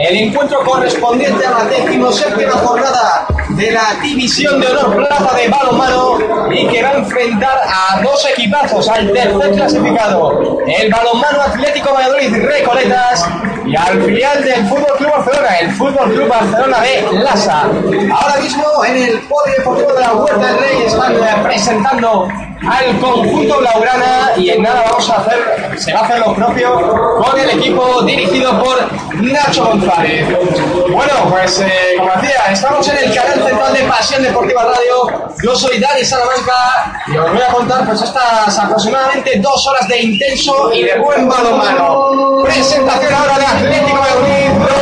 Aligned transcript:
el 0.00 0.16
encuentro 0.16 0.64
correspondiente 0.64 1.44
a 1.46 1.50
la 1.50 1.64
decimoséptima 1.64 2.52
jornada 2.52 3.26
de 3.50 3.70
la 3.70 3.94
División 4.02 4.58
de 4.60 4.68
Honor 4.68 4.96
Plata 4.96 5.36
de 5.36 5.48
Balonmano 5.48 6.18
y 6.50 6.66
que 6.68 6.82
va 6.82 6.90
a 6.90 6.94
enfrentar 6.94 7.60
a 7.64 8.00
dos 8.02 8.26
equipazos, 8.26 8.88
al 8.88 9.12
tercer 9.12 9.52
clasificado, 9.52 10.58
el 10.66 10.90
Balonmano 10.90 11.42
Atlético 11.42 11.92
Valladolid 11.92 12.34
Recoletas 12.34 13.26
y 13.66 13.76
al 13.76 14.02
filial 14.02 14.42
del 14.42 14.66
Fútbol 14.66 14.96
Club 14.96 15.10
Barcelona, 15.10 15.58
el 15.58 15.70
Fútbol 15.72 16.12
Club 16.12 16.28
Barcelona 16.28 16.80
de 16.80 17.18
Lasa. 17.18 17.62
Ahora 17.62 18.40
mismo 18.40 18.64
en 18.86 18.96
el 18.96 19.20
Polideportivo 19.20 19.92
de 19.92 20.00
la 20.00 20.14
Huerta 20.14 20.46
del 20.46 20.58
Rey 20.58 20.82
están 20.86 21.14
presentando 21.42 22.28
al 22.68 22.98
conjunto 22.98 23.58
Blaugrana 23.58 24.32
y 24.36 24.50
en 24.50 24.62
nada 24.62 24.82
vamos 24.90 25.08
a 25.10 25.16
hacer, 25.16 25.78
se 25.78 25.92
va 25.92 26.00
a 26.00 26.04
hacer 26.04 26.18
lo 26.18 26.34
propio 26.34 27.20
con 27.22 27.38
el 27.38 27.50
equipo 27.50 28.02
dirigido 28.02 28.62
por 28.62 28.76
Nacho 29.22 29.64
González. 29.64 30.26
Bueno, 30.90 31.12
pues 31.30 31.60
eh, 31.60 31.94
como 31.98 32.12
decía, 32.20 32.44
estamos 32.50 32.86
en 32.88 32.98
el 32.98 33.14
canal 33.14 33.44
central 33.44 33.72
de 33.72 33.80
Pasión 33.80 34.22
Deportiva 34.22 34.64
Radio. 34.64 35.30
Yo 35.42 35.56
soy 35.56 35.78
Dani 35.78 36.04
Salamanca 36.04 37.02
y 37.06 37.16
os 37.16 37.32
voy 37.32 37.40
a 37.40 37.48
contar 37.48 37.86
pues 37.86 38.02
estas 38.02 38.58
aproximadamente 38.58 39.38
dos 39.38 39.66
horas 39.66 39.88
de 39.88 40.02
intenso 40.02 40.72
y 40.72 40.84
de 40.84 40.98
buen 40.98 41.28
balonmano. 41.28 42.42
Presentación 42.44 43.14
ahora 43.14 43.38
de 43.38 43.46
Atlético 43.46 44.00
Valladolid, 44.00 44.58
lo 44.58 44.79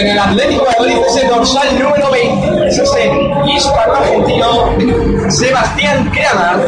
en 0.00 0.08
el 0.08 0.18
Atlético 0.18 0.64
de 0.64 0.78
Madrid 0.78 0.98
es 1.06 1.16
el 1.16 1.28
dorsal 1.28 1.78
número 1.78 2.10
20, 2.10 2.68
es 2.68 2.78
ese 2.78 3.10
hispano 3.46 3.94
argentino 3.94 5.30
Sebastián 5.30 6.10
Creana, 6.10 6.60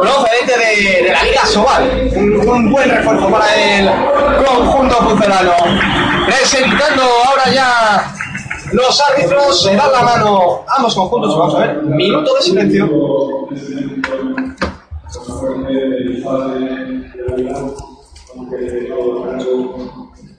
procedente 0.00 0.52
de, 0.58 1.02
de 1.04 1.12
la 1.12 1.22
Liga 1.24 1.46
Sobal. 1.46 2.10
Un, 2.46 2.70
buen 2.70 2.90
refuerzo 2.90 3.28
para 3.30 3.54
el 3.54 3.88
conjunto 4.44 4.98
pucelano. 5.08 5.52
Presentando 6.26 7.02
ahora 7.02 7.50
ya 7.52 8.14
los 8.72 9.00
árbitros, 9.00 9.62
se 9.62 9.74
dan 9.74 9.92
la 9.92 10.02
mano 10.02 10.64
ambos 10.76 10.94
conjuntos, 10.94 11.38
vamos 11.38 11.54
a 11.54 11.58
ver, 11.58 11.82
minuto 11.82 12.34
de 12.34 12.42
silencio. 12.42 12.90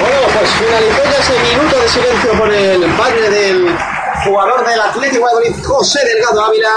Bueno, 0.00 0.16
pues 0.32 0.50
finalizó 0.52 1.04
ya 1.04 1.18
ese 1.18 1.38
minuto 1.38 1.78
de 1.78 1.88
silencio 1.88 2.32
por 2.38 2.52
el 2.52 2.84
padre 2.96 3.30
del 3.30 3.78
jugador 4.24 4.66
del 4.66 4.80
Atlético 4.80 5.26
de 5.26 5.34
Valladolid, 5.34 5.64
José 5.64 6.04
Delgado 6.06 6.44
Ávila. 6.44 6.70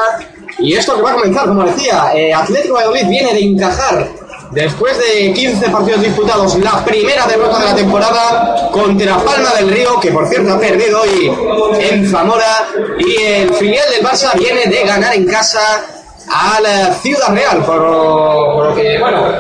Y 0.64 0.76
esto 0.76 0.96
que 0.96 1.02
va 1.02 1.12
a 1.12 1.16
comenzar, 1.16 1.46
como 1.46 1.64
decía, 1.66 2.12
eh, 2.16 2.34
Atlético 2.34 2.76
Valladolid 2.76 3.08
viene 3.10 3.34
de 3.34 3.42
encajar 3.42 4.08
después 4.52 4.98
de 4.98 5.34
15 5.34 5.70
partidos 5.70 6.02
disputados 6.02 6.58
la 6.60 6.86
primera 6.86 7.28
derrota 7.28 7.60
de 7.60 7.66
la 7.66 7.76
temporada 7.76 8.70
contra 8.72 9.18
Palma 9.18 9.50
del 9.58 9.70
Río, 9.70 10.00
que 10.00 10.12
por 10.12 10.26
cierto 10.28 10.54
ha 10.54 10.60
perdido 10.60 11.02
hoy 11.02 11.32
en 11.82 12.10
Zamora. 12.10 12.66
Y 12.98 13.24
el 13.24 13.54
filial 13.56 13.86
del 13.92 14.06
Barça 14.06 14.34
viene 14.38 14.66
de 14.68 14.86
ganar 14.86 15.14
en 15.14 15.26
casa 15.26 15.60
a 16.30 16.62
la 16.62 16.94
Ciudad 16.94 17.34
Real, 17.34 17.66
por, 17.66 18.74
que, 18.76 18.98
bueno, 19.00 19.34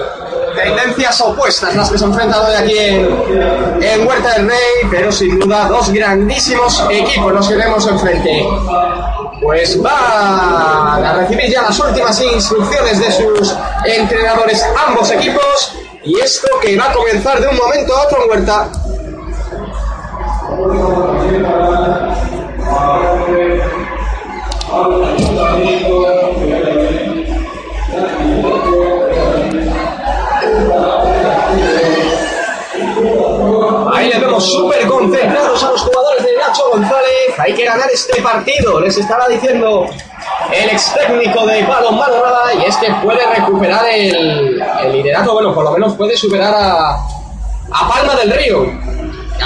tendencias 0.55 1.21
opuestas 1.21 1.73
las 1.73 1.89
que 1.89 1.97
se 1.97 2.03
han 2.03 2.11
enfrentado 2.11 2.47
hoy 2.47 2.55
aquí 2.55 2.77
en, 2.77 4.07
Huerta 4.07 4.33
del 4.33 4.49
Rey, 4.49 4.89
pero 4.91 5.09
sin 5.09 5.39
duda 5.39 5.69
dos 5.69 5.89
grandísimos 5.91 6.85
equipos 6.91 7.31
los 7.31 7.47
que 7.47 7.55
vemos 7.55 7.87
enfrente. 7.87 8.45
Pues 9.43 9.83
va 9.83 10.95
a 10.95 11.13
recibir 11.17 11.51
ya 11.51 11.63
las 11.63 11.77
últimas 11.77 12.21
instrucciones 12.21 12.97
de 12.97 13.11
sus 13.11 13.53
entrenadores 13.85 14.65
ambos 14.87 15.11
equipos 15.11 15.75
y 16.01 16.17
esto 16.17 16.47
que 16.61 16.77
va 16.77 16.85
a 16.89 16.93
comenzar 16.93 17.41
de 17.41 17.49
un 17.49 17.57
momento 17.57 17.93
a 17.93 18.03
otro 18.03 18.23
en 18.23 18.29
Huerta. 18.29 18.71
Ahí 33.93 34.09
le 34.09 34.19
vemos 34.19 34.51
súper 34.51 34.87
concentrados 34.87 35.63
a 35.63 35.71
los 35.71 35.81
jugadores 35.81 36.02
González. 36.73 37.39
Hay 37.39 37.53
que 37.53 37.65
ganar 37.65 37.89
este 37.91 38.21
partido, 38.21 38.79
les 38.79 38.97
estará 38.97 39.27
diciendo 39.27 39.87
el 40.51 40.69
ex 40.69 40.93
técnico 40.93 41.45
de 41.45 41.63
Balonmano 41.63 42.21
Rada 42.23 42.53
y 42.55 42.65
este 42.65 42.93
puede 43.03 43.25
recuperar 43.35 43.85
el, 43.89 44.61
el 44.83 44.91
liderato, 44.91 45.33
bueno, 45.33 45.53
por 45.53 45.63
lo 45.63 45.71
menos 45.71 45.93
puede 45.93 46.17
superar 46.17 46.53
a, 46.53 46.91
a 46.95 47.89
Palma 47.89 48.15
del 48.15 48.31
Río. 48.31 48.65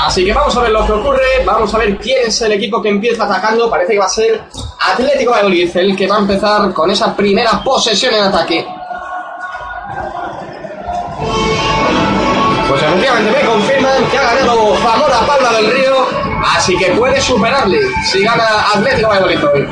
Así 0.05 0.25
que 0.25 0.33
vamos 0.33 0.55
a 0.55 0.61
ver 0.61 0.71
lo 0.71 0.85
que 0.85 0.91
ocurre, 0.91 1.43
vamos 1.45 1.73
a 1.73 1.77
ver 1.79 1.97
quién 1.97 2.27
es 2.27 2.41
el 2.41 2.51
equipo 2.53 2.81
que 2.81 2.89
empieza 2.89 3.23
atacando. 3.25 3.69
Parece 3.69 3.93
que 3.93 3.99
va 3.99 4.05
a 4.05 4.09
ser 4.09 4.41
Atlético 4.91 5.31
Valladolid 5.31 5.75
el 5.75 5.95
que 5.95 6.07
va 6.07 6.17
a 6.17 6.19
empezar 6.19 6.71
con 6.73 6.91
esa 6.91 7.15
primera 7.15 7.61
posesión 7.63 8.13
en 8.13 8.23
ataque. 8.23 8.65
Pues 12.69 12.83
efectivamente 12.83 13.31
me 13.31 13.47
confirman 13.49 14.05
que 14.11 14.17
ha 14.17 14.33
ganado 14.35 14.75
Zamora 14.77 15.19
Palma 15.25 15.51
del 15.53 15.71
Río, 15.71 15.96
así 16.55 16.77
que 16.77 16.91
puede 16.91 17.19
superarle 17.21 17.79
si 18.11 18.23
gana 18.23 18.43
Atlético 18.73 19.09
Valladolid 19.09 19.43
hoy. 19.45 19.67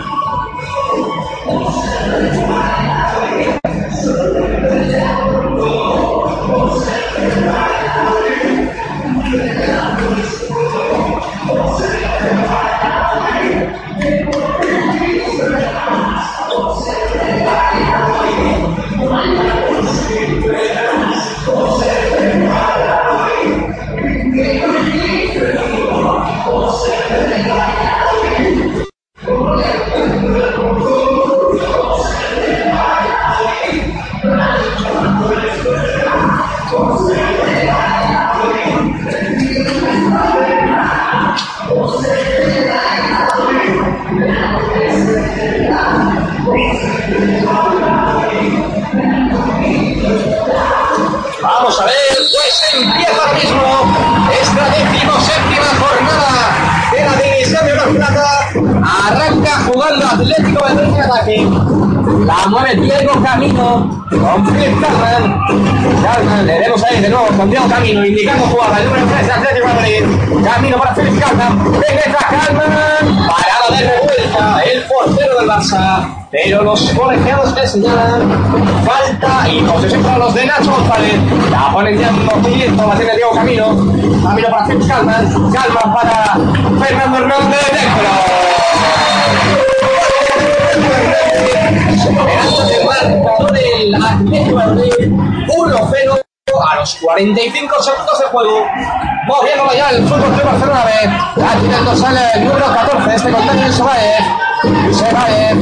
Philip 63.83 64.81
Carman. 64.81 65.42
Carman, 66.04 66.48
le 66.48 66.60
vemos 66.60 66.83
ahí 66.83 67.01
de 67.01 67.10
nuevo 67.10 67.27
con 67.38 67.50
Diego 67.50 67.68
Camino 67.68 68.06
indicando 68.06 68.45
jugada. 68.45 68.80
El 68.80 68.86
número 68.86 69.06
3 69.07 69.27
de 69.27 69.33
Atlético 69.33 69.68
de 69.68 69.74
Madrid. 69.74 70.04
Camino 70.44 70.77
para 70.77 70.95
Philip 70.95 71.19
Carman. 71.19 71.72
Penetra 71.74 72.27
Carman. 72.30 73.27
Parada 73.27 73.77
de 73.77 73.89
revuelta. 73.89 74.63
El 74.63 74.83
portero 74.83 75.39
del 75.39 75.50
Barça. 75.50 76.07
Pero 76.31 76.63
los 76.63 76.89
colegiados 76.89 77.56
le 77.56 77.68
falta 78.86 79.50
y 79.50 79.62
posesión 79.62 80.04
para 80.04 80.18
los 80.18 80.33
de 80.33 80.45
Nacho 80.45 80.72
González. 80.72 81.13
La 81.50 81.72
ponen 81.72 81.98
ya 81.98 82.10
en 82.10 82.25
movimiento, 82.25 82.88
la 82.88 82.95
tiene 82.95 83.16
Diego 83.16 83.31
Camino. 83.31 83.68
Camino 84.24 84.50
para 84.50 84.66
Philip 84.66 84.88
Calman. 84.88 85.51
Calman 85.51 85.94
para 85.94 86.38
Fernando 86.80 87.18
Hernández. 87.19 89.04
Esperanza 91.35 92.65
del 92.65 92.85
marcador 92.85 93.51
del 93.51 93.95
Atlético 93.95 94.59
de 94.59 94.65
Madrid. 94.65 94.91
1-0 95.47 96.25
a 96.63 96.75
los 96.75 96.95
45 96.95 97.83
segundos 97.83 98.19
de 98.19 98.25
juego. 98.25 98.65
Moviéndolo 99.27 99.73
ya 99.73 99.89
el 99.89 100.03
fútbol 100.03 100.37
de 100.37 100.43
Barcelona 100.43 100.85
B. 100.85 101.41
La 101.41 101.59
tirando 101.59 101.95
sale 101.95 102.19
el 102.35 102.45
número 102.45 102.65
14, 102.73 103.15
este 103.15 103.31
contacto 103.31 103.63
de 103.63 103.71
Sobaez. 103.73 104.23
Sobaez. 104.93 105.57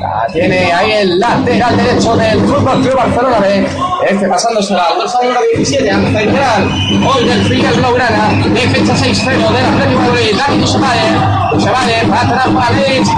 La 0.00 0.26
tiene 0.32 0.72
ahí 0.72 0.92
el 0.92 1.18
lateral 1.18 1.76
derecho 1.76 2.16
del 2.16 2.40
Fútbol 2.40 2.82
Club 2.82 2.96
Barcelona 2.96 3.38
B. 3.38 3.68
Este 4.08 4.28
pasándose 4.28 4.74
al 4.74 4.98
dorsal 4.98 5.22
número 5.24 5.40
17, 5.54 5.90
al 5.90 6.02
central. 6.04 6.70
Hoy 7.06 7.28
del 7.28 7.44
Filial 7.44 7.74
Blaugrana. 7.74 8.28
Defensa 8.52 8.94
6-0 8.94 9.26
del 9.26 9.64
Atlético 9.66 10.00
de 10.02 10.08
Madrid. 10.08 10.36
Dani 10.36 10.66
Sobaez. 10.66 11.45
Va 11.64 12.20
atrás 12.20 12.48
Leeds. 12.76 13.08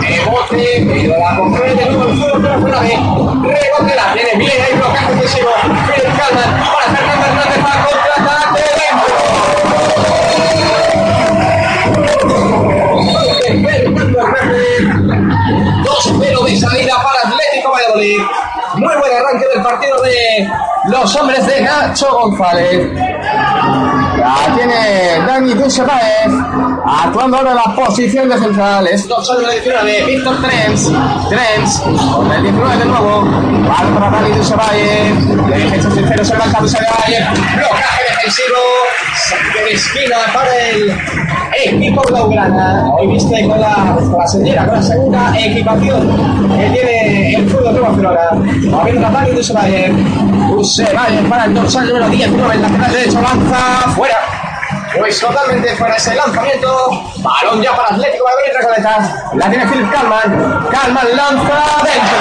Rebote, 0.00 0.86
pero 0.86 1.18
la 1.18 1.36
control 1.36 1.76
de 1.76 1.84
nuevo 1.84 2.04
el 2.04 2.16
Fútbol 2.16 2.40
Club 2.40 2.42
Barcelona 2.42 2.80
B. 2.80 2.88
Rebote, 2.88 3.94
la 3.94 4.12
tiene 4.14 4.34
bien 4.36 4.62
ahí 4.62 4.74
bloqueado 4.74 5.08
ofensivo. 5.14 5.50
Philip 5.62 6.16
Calman 6.16 6.50
para 6.64 6.86
Fernando 6.96 7.26
Hernández 7.26 7.60
para 7.62 7.76
contraataque 7.84 8.62
dentro. 8.78 9.08
2-0 15.84 16.44
de 16.44 16.56
salida 16.56 16.94
para 16.96 17.20
Atlético 17.28 17.68
Valladolid. 17.72 18.20
Muy 18.76 18.96
buen 18.96 19.12
arranque 19.12 19.46
del 19.54 19.62
partido 19.62 20.02
de 20.02 20.48
los 20.88 21.16
hombres 21.16 21.46
de 21.46 21.60
Nacho 21.60 22.12
González. 22.14 22.92
La 24.16 24.54
tiene 24.56 25.20
Dani 25.26 25.52
Dusebaez 25.52 26.32
actuando 26.88 27.36
ahora 27.36 27.50
en 27.50 27.56
la 27.56 27.74
posición 27.74 28.28
de 28.28 28.38
central. 28.38 28.86
Es 28.86 29.06
dos 29.06 29.30
años 29.30 29.48
de 29.48 29.54
19, 29.60 30.04
Víctor 30.06 30.36
Trens. 30.42 30.92
Trens 31.28 31.80
con 32.14 32.32
el 32.32 32.42
19 32.42 32.76
de 32.76 32.84
nuevo. 32.84 33.22
Balón 33.22 33.94
para 33.94 34.10
Dani 34.10 34.30
Dusebaez. 34.36 35.26
De 35.26 35.58
defensa 35.58 35.90
sincero 35.90 36.24
se 36.24 36.32
levanta 36.34 36.60
Dusebaez. 36.60 37.30
Blocaje 37.56 38.02
defensivo. 38.10 38.58
Saque 39.28 39.64
de 39.64 39.72
esquina 39.72 40.16
para 40.32 40.50
el 40.70 40.92
equipo 41.64 42.02
blaugrana. 42.08 42.90
Hoy 42.92 43.08
viste 43.08 43.46
con 43.46 43.60
la, 43.60 43.96
con 43.96 44.18
la 44.18 44.26
señora, 44.26 44.66
con 44.66 44.74
la 44.76 44.82
segunda 44.82 45.38
equipación 45.38 46.16
que 46.56 46.70
tiene 46.70 47.34
el 47.34 47.50
fútbol 47.50 47.74
de 47.74 47.80
Barcelona. 47.80 48.20
Moviendo 48.32 49.00
la 49.02 49.10
Dani 49.10 49.30
Dusebaez. 49.32 49.92
Dusebaez 50.50 51.28
para 51.28 51.44
el 51.44 51.54
dorsal 51.54 51.86
número 51.86 52.08
19, 52.08 52.54
el 52.54 52.62
lateral 52.62 52.92
derecho 52.92 53.20
lanza 53.20 53.90
fuera. 53.94 54.37
Pues 54.98 55.20
totalmente 55.20 55.74
fuera 55.76 55.96
ese 55.96 56.14
lanzamiento. 56.14 56.90
Balón 57.18 57.62
ya 57.62 57.76
para 57.76 57.94
Atlético 57.94 58.24
de 58.24 58.34
Madrid, 58.34 58.52
Recoleta. 58.58 59.30
La 59.34 59.50
tiene 59.50 59.66
Philip 59.66 59.90
Kalman. 59.90 60.66
Kalman 60.70 61.16
lanza 61.16 61.64
dentro. 61.84 62.18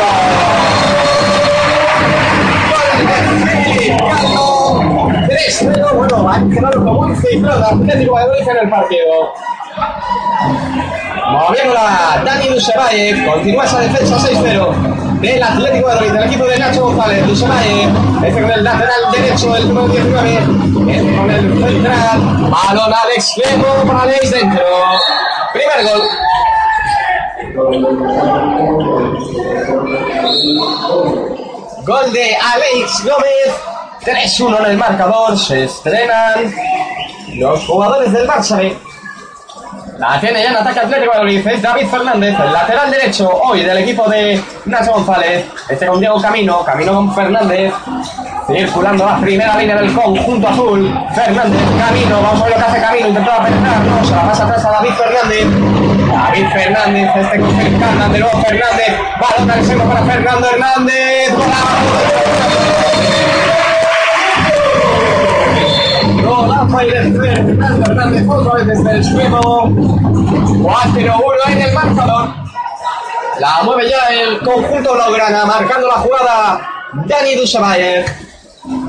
Gol 2.70 2.98
de 2.98 3.74
Philip 3.74 4.00
Kalman. 4.00 5.28
3-0. 5.28 5.94
Bueno, 5.94 6.30
ha 6.30 6.40
quedado 6.54 6.84
como 6.84 7.00
un 7.02 7.16
cifrado 7.16 7.66
Atlético 7.66 8.14
Madrid 8.14 8.48
en 8.48 8.58
el 8.58 8.70
partido. 8.70 9.34
Moviéndola 11.30 12.22
Dani 12.24 12.48
Dusebaez. 12.50 13.26
Continúa 13.26 13.66
esa 13.66 13.80
defensa 13.80 14.18
6-0 14.18 15.07
del 15.22 15.42
Atlético 15.42 15.90
de 15.90 15.96
Madrid, 15.96 16.12
del 16.12 16.24
equipo 16.24 16.46
de 16.46 16.60
Nacho 16.60 16.82
González, 16.84 17.28
Dusebaez, 17.28 17.90
este 18.24 18.42
con 18.42 18.52
el 18.52 18.64
lateral 18.64 19.12
derecho, 19.12 19.56
el 19.56 19.68
número 19.68 19.88
19, 19.88 20.34
este 20.34 21.18
con 21.18 21.32
el 21.32 21.64
central, 21.64 22.20
balón 22.52 22.94
al 22.94 23.12
extremo 23.16 23.66
para 23.88 24.02
Alex 24.02 24.32
dentro. 24.32 24.66
Primer 25.54 25.84
gol. 25.86 26.02
Gol 31.84 32.14
de 32.14 32.36
Alex 32.36 33.04
Gómez, 33.04 33.56
3-1 34.02 34.60
en 34.60 34.66
el 34.66 34.78
marcador, 34.78 35.38
se 35.38 35.64
estrenan 35.64 36.54
los 37.34 37.66
jugadores 37.66 38.12
del 38.12 38.28
Barça. 38.28 38.78
La 39.98 40.20
tiene 40.20 40.44
ya 40.44 40.50
en 40.52 40.58
ataque 40.58 40.80
Atlético 40.80 41.12
de 41.14 41.18
Madrid, 41.18 41.48
es 41.48 41.62
David 41.62 41.88
Fernández, 41.88 42.36
el 42.40 42.54
lateral 42.54 42.92
derecho 42.92 43.30
hoy 43.30 43.64
del 43.64 43.78
equipo 43.80 44.08
de 44.08 44.40
Nacho 44.66 44.92
González. 44.92 45.46
Este 45.68 45.88
con 45.88 46.00
Diego 46.00 46.22
Camino, 46.22 46.64
Camino 46.64 46.94
con 46.94 47.16
Fernández, 47.16 47.74
circulando 48.46 49.06
la 49.06 49.18
primera 49.18 49.58
línea 49.58 49.76
del 49.78 49.92
conjunto 49.94 50.48
azul. 50.48 50.94
Fernández, 51.16 51.62
Camino, 51.80 52.22
vamos 52.22 52.42
a 52.42 52.44
ver 52.46 52.54
lo 52.54 52.58
que 52.58 52.64
hace 52.64 52.82
Camino, 52.82 53.08
intentaba 53.08 53.46
penetrar, 53.46 53.80
no, 53.80 54.06
se 54.06 54.16
la 54.16 54.22
pasa 54.22 54.44
atrás 54.44 54.66
a 54.66 54.72
David 54.72 54.92
Fernández. 54.92 55.48
David 56.12 56.48
Fernández, 56.54 57.10
este 57.16 57.40
con 57.40 57.56
Fernández, 57.58 58.12
de 58.12 58.20
nuevo 58.20 58.42
Fernández, 58.42 59.00
balón 59.20 59.52
al 59.52 59.88
para 59.88 60.06
Fernando 60.06 60.48
Hernández. 60.48 61.34
De 66.86 67.46
Fernando 67.46 67.92
Hernández, 67.92 68.24
vez 68.28 68.68
desde 68.68 68.92
el 68.92 69.04
suelo. 69.04 69.42
4-1 69.42 71.22
en 71.50 71.62
el 71.62 71.74
marcador. 71.74 72.30
La 73.40 73.62
mueve 73.64 73.90
ya 73.90 74.08
el 74.14 74.40
conjunto 74.40 74.94
Blaugrana, 74.94 75.46
marcando 75.46 75.88
la 75.88 75.96
jugada 75.96 76.60
Dani 77.06 77.36
Dusebayev. 77.36 78.06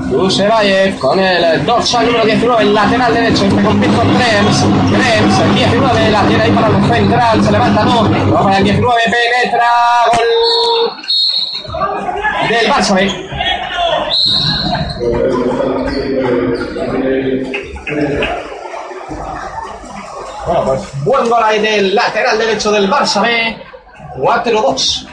Dusebayev 0.09 0.99
con 0.99 1.19
el 1.19 1.65
dorsal 1.65 2.05
número 2.05 2.25
19, 2.25 2.63
el 2.63 2.73
lateral 2.73 3.13
derecho, 3.13 3.45
este 3.45 3.61
con 3.61 3.79
Víctor 3.79 4.05
Krems. 4.05 4.65
Krems, 4.91 5.39
el 5.39 5.55
19, 5.55 6.09
la 6.11 6.21
tiene 6.23 6.43
ahí 6.43 6.51
para 6.51 6.67
el 6.67 6.83
central, 6.85 7.43
se 7.43 7.51
levanta, 7.51 7.83
no. 7.85 8.03
Va 8.33 8.43
para 8.43 8.57
el 8.57 8.63
19, 8.63 9.01
penetra, 9.05 9.69
gol 10.13 10.27
del 12.49 12.71
Barça 12.71 12.93
B. 12.95 13.29
Bueno, 20.45 20.63
pues 20.65 20.81
buen 21.03 21.29
gol 21.29 21.43
ahí 21.43 21.59
del 21.59 21.95
lateral 21.95 22.37
derecho 22.37 22.71
del 22.71 22.89
Barça 22.89 23.21
B. 23.21 23.57
4-2. 24.17 25.07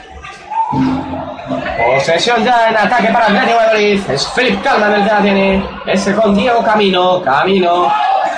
Posesión 1.77 2.43
ya 2.43 2.69
en 2.69 2.77
ataque 2.77 3.07
para 3.07 3.27
el 3.27 3.33
de 3.33 3.55
Madrid. 3.55 4.01
Es 4.09 4.27
Philip 4.35 4.61
Kalman 4.61 4.93
el 4.93 5.03
que 5.03 5.09
la 5.09 5.21
tiene. 5.21 5.65
Ese 5.85 6.13
con 6.13 6.35
Diego 6.35 6.63
Camino. 6.63 7.21
Camino. 7.21 7.91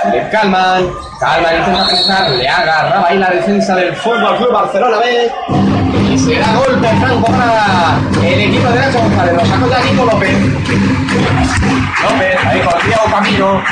Philip 0.04 0.30
Kalman. 0.32 0.90
Kalman 1.20 1.58
intenta 1.58 1.88
pensar. 1.88 2.30
Le 2.32 2.48
agarraba 2.48 3.08
ahí 3.08 3.18
la 3.18 3.30
defensa 3.30 3.76
del 3.76 3.96
Fútbol 3.96 4.38
Club 4.38 4.54
Barcelona 4.54 4.98
B. 5.00 5.32
Y 6.12 6.18
será 6.18 6.48
golpe 6.56 6.88
franco 7.00 7.28
para 7.28 8.00
el 8.24 8.40
equipo 8.40 8.70
de 8.70 8.80
Nacho 8.80 9.00
González. 9.00 9.34
Lo 9.34 9.46
sacó 9.46 9.70
ya 9.70 9.80
Nico 9.84 10.06
López. 10.06 10.38
López, 12.04 12.36
ahí 12.46 12.62
con 12.62 12.86
Diego 12.86 13.04
Camino. 13.12 13.64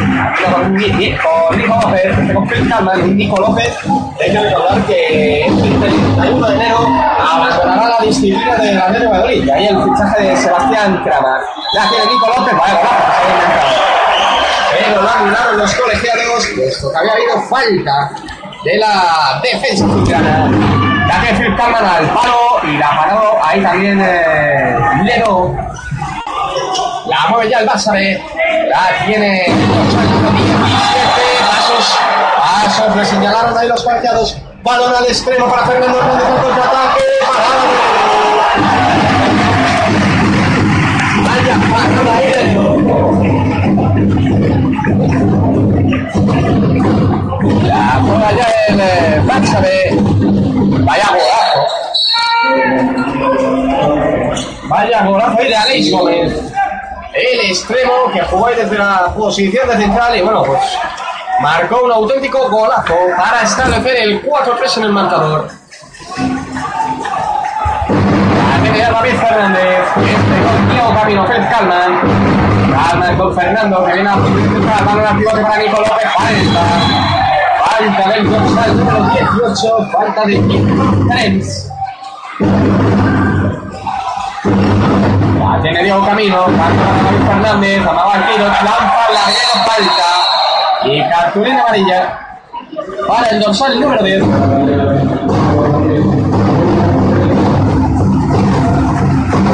Con, 0.43 0.63
con 0.63 0.75
Nico 0.75 1.79
López. 1.81 2.33
Con 2.33 2.47
Philip 2.47 2.69
Kalman. 2.69 3.17
Nico 3.17 3.37
López. 3.37 3.77
Hay 4.21 4.31
que 4.31 4.39
recordar 4.39 4.81
que 4.85 5.45
este 5.45 5.69
31 5.69 6.47
de 6.47 6.55
enero 6.55 6.77
abandonará 7.19 7.89
la 7.99 8.05
disciplina 8.05 8.55
del 8.57 8.77
Atlético 8.81 9.13
de 9.13 9.19
Madrid. 9.19 9.49
Ahí 9.49 9.67
el 9.67 9.83
fichaje 9.83 10.23
de 10.23 10.37
Sebastián 10.37 11.01
Kramer. 11.03 11.41
Ya 11.73 11.89
tiene 11.89 12.05
Nico 12.05 12.27
López. 12.27 12.53
Había 12.53 13.33
inventado. 13.33 13.87
Pero 14.77 15.01
lo 15.01 15.09
anularon 15.09 15.57
los 15.57 15.73
colegiados, 15.75 16.47
puesto 16.55 16.91
que 16.91 16.97
había 16.97 17.13
habido 17.13 17.41
falta 17.49 18.11
de 18.63 18.77
la 18.77 19.39
defensa 19.41 19.85
azulgrana. 19.85 20.51
Ya 21.07 21.21
que 21.21 21.35
Phil 21.35 21.55
Kalman 21.55 21.85
al 21.85 22.05
palo 22.09 22.59
y 22.63 22.77
la 22.77 22.89
paró 22.89 23.37
ahí 23.43 23.61
también 23.61 24.01
eh, 24.01 24.75
Leno. 25.03 25.55
La 27.07 27.27
mueve 27.29 27.49
ya 27.49 27.59
el 27.59 27.67
Barça 27.67 27.93
B. 27.93 28.21
La 28.69 29.05
tiene 29.05 29.45
pasos. 31.39 31.99
Pasos, 32.37 32.95
le 32.95 33.05
señalaron 33.05 33.57
ahí 33.57 33.67
los 33.67 33.83
colegiados. 33.83 34.37
Balón 34.63 34.93
al 34.93 35.05
extremo 35.05 35.47
para 35.49 35.65
Fernando 35.65 35.97
Hernández 35.97 36.25
al 36.25 36.41
contraataque. 36.41 37.03
Vaya, 41.23 41.55
parada 41.71 42.17
ahí. 42.17 42.27
La 47.63 48.01
juega 48.01 48.31
ya 48.31 48.47
el 48.67 48.79
eh, 48.81 49.21
Barça 49.25 49.61
B. 49.61 49.67
Vaya 50.83 51.07
golazo. 51.09 51.61
Vaya 54.67 55.05
golazo 55.05 55.37
ahí 55.39 55.83
de 55.83 55.91
Gómez 55.91 56.33
el 57.17 57.51
extremo 57.51 58.11
que 58.13 58.21
jugó 58.23 58.47
desde 58.47 58.77
la 58.77 59.13
posición 59.15 59.67
de 59.67 59.77
central 59.77 60.15
y 60.15 60.21
bueno, 60.21 60.43
pues 60.43 60.61
marcó 61.41 61.83
un 61.83 61.91
auténtico 61.91 62.49
golazo 62.49 62.95
para 63.15 63.41
establecer 63.43 63.95
el 64.03 64.23
4-3 64.23 64.77
en 64.77 64.83
el 64.83 64.91
marcador. 64.91 65.49
David 68.97 69.19
Fernández, 69.19 69.79
este 69.95 70.81
con 70.81 70.95
Camino 70.95 71.27
Félix 71.27 71.47
Calman. 71.49 71.91
Calman 72.73 73.17
con 73.17 73.35
Fernando, 73.35 73.85
que 73.85 73.93
viene 73.93 74.09
a 74.09 74.15
central, 74.15 74.85
balón 74.85 75.05
al 75.05 75.17
pivote 75.17 75.41
para 75.41 75.57
Nico 75.57 75.77
López, 75.77 76.07
falta. 76.15 76.63
Falta 77.63 78.09
del 78.09 78.29
dorsal 78.29 78.77
número 78.77 79.03
18, 79.03 79.89
falta 79.91 80.25
de 80.25 80.35
3 81.09 81.71
tiene 85.61 85.83
Diego 85.83 86.05
Camino. 86.05 86.45
Fernández. 87.27 87.81
Amaba 87.87 88.15
el 88.15 88.25
tiro. 88.27 88.47
Lanza 88.47 89.09
la 89.13 89.19
falta. 89.65 90.85
Y 90.85 91.01
cartulina 91.09 91.61
amarilla. 91.61 92.19
Para 93.07 93.27
el 93.29 93.39
dorsal 93.41 93.79
número 93.79 94.03
10. 94.03 94.23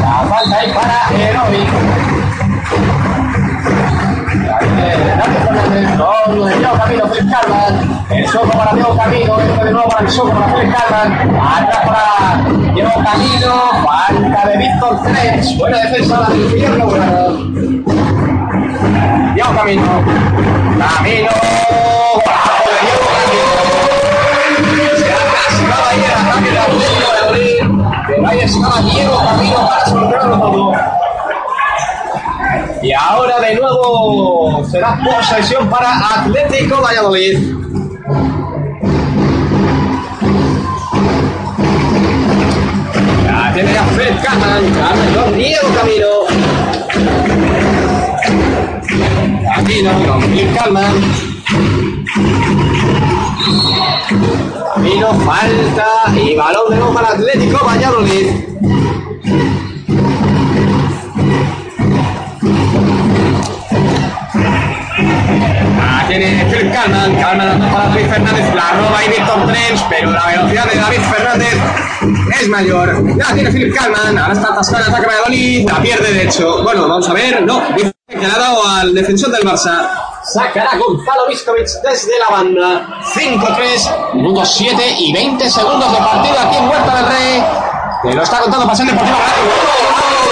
La 0.01 0.25
falta 0.29 0.57
ahí 0.57 0.73
para 0.73 1.09
Heroic. 1.11 1.72
Con 5.73 6.35
Diego 6.47 6.77
Camino, 6.77 7.07
Felipe 7.07 7.31
Carman. 7.31 8.05
El 8.11 8.27
soco 8.27 8.51
para 8.51 8.73
Diego 8.73 8.95
Camino, 8.95 9.39
este 9.39 9.65
de 9.65 9.71
nuevo 9.71 9.89
para 9.89 10.01
el 10.01 10.09
soco 10.11 10.29
para 10.29 10.47
Felipe 10.53 10.77
Carman. 10.77 11.11
Atrás 11.41 11.79
para 11.87 12.03
Diego 12.73 12.91
Camino. 13.03 13.53
Falta 13.83 14.49
de 14.49 14.57
Víctor 14.57 15.01
Tres. 15.03 15.57
Buena 15.57 15.77
defensa 15.79 16.19
la 16.19 16.27
del 16.29 16.45
Villarreal 16.45 16.77
Logrado. 16.77 17.37
Diego 19.33 19.49
Camino. 19.55 19.83
Camino. 20.77 21.31
De 21.31 21.33
Diego 22.83 23.05
Camino. 23.15 23.47
Se 24.95 25.05
ha 25.11 25.17
clasicado 25.25 25.83
ahí 25.89 26.01
el 26.05 26.11
ataque 26.13 26.49
del 26.49 26.57
Atlético 26.59 27.09
de. 27.33 27.43
Pero 28.05 28.27
ahí 28.27 28.39
estaba 28.41 28.81
Diego 28.81 29.17
Camino 29.25 29.57
para 29.67 29.85
solucionarlo 29.87 30.37
todo. 30.39 31.02
Y 32.83 32.91
ahora 32.91 33.39
de 33.39 33.55
nuevo 33.55 34.61
será 34.69 34.99
posesión 35.01 35.69
para 35.69 36.19
Atlético 36.19 36.81
Valladolid. 36.81 37.39
Ya 43.23 43.53
tiene 43.53 43.77
a 43.77 43.83
Fred 43.85 44.15
Carman 44.21 44.63
con 45.15 45.37
Diego 45.37 45.67
Camino. 45.73 46.07
Camino 49.55 49.91
con 50.05 50.21
Fred 50.23 50.53
Carman. 50.53 50.93
Camino, 54.75 55.13
falta 55.25 56.19
y 56.21 56.35
balón 56.35 56.69
de 56.69 56.75
nuevo 56.75 56.93
para 56.93 57.07
Atlético 57.11 57.65
Valladolid. 57.65 58.27
Tiene 66.19 66.45
Philip 66.45 66.71
Calman, 66.71 67.15
Calman 67.15 67.47
dando 67.47 67.73
para 67.73 67.89
David 67.89 68.05
Fernández, 68.07 68.55
la 68.55 68.71
roba 68.73 68.99
ahí 68.99 69.07
Víctor 69.09 69.47
Trens, 69.47 69.85
pero 69.89 70.11
la 70.11 70.25
velocidad 70.27 70.65
de 70.65 70.79
David 70.79 70.99
Fernández 70.99 71.55
es 72.39 72.49
mayor. 72.49 73.17
Ya 73.17 73.33
tiene 73.33 73.51
Philip 73.51 73.75
Calman, 73.75 74.17
ahora 74.17 74.33
está 74.33 74.49
atascado 74.49 74.83
en 74.83 74.89
ataque 74.89 75.01
de 75.01 75.07
Valladolid, 75.07 75.69
la 75.69 75.81
pierde 75.81 76.13
de 76.13 76.23
hecho. 76.23 76.63
Bueno, 76.63 76.87
vamos 76.87 77.09
a 77.09 77.13
ver, 77.13 77.41
no, 77.41 77.61
dice 77.75 77.91
que 78.07 78.17
le 78.17 78.25
ha 78.27 78.37
dado 78.37 78.67
al 78.67 78.93
defensor 78.93 79.31
del 79.31 79.43
Barça. 79.43 79.89
Sacará 80.23 80.77
Gonzalo 80.77 81.27
Viscovic 81.27 81.67
desde 81.83 82.19
la 82.19 82.29
banda. 82.29 83.01
5-3, 83.13 84.13
minutos 84.13 84.55
7 84.55 84.95
y 84.99 85.13
20 85.13 85.49
segundos 85.49 85.91
de 85.91 85.97
partido 85.97 86.39
aquí 86.39 86.57
en 86.57 86.69
Huerta 86.69 86.95
del 86.95 87.05
Rey. 87.07 87.43
Que 88.03 88.13
lo 88.13 88.23
está 88.23 88.39
contando 88.39 88.67
Pasión 88.67 88.87
Deportiva 88.87 89.17
Radio. 89.17 90.22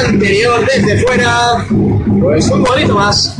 El 0.00 0.06
anterior 0.06 0.66
desde 0.66 1.02
fuera, 1.04 1.66
pues 2.20 2.50
un 2.50 2.62
golito 2.62 2.94
más. 2.94 3.36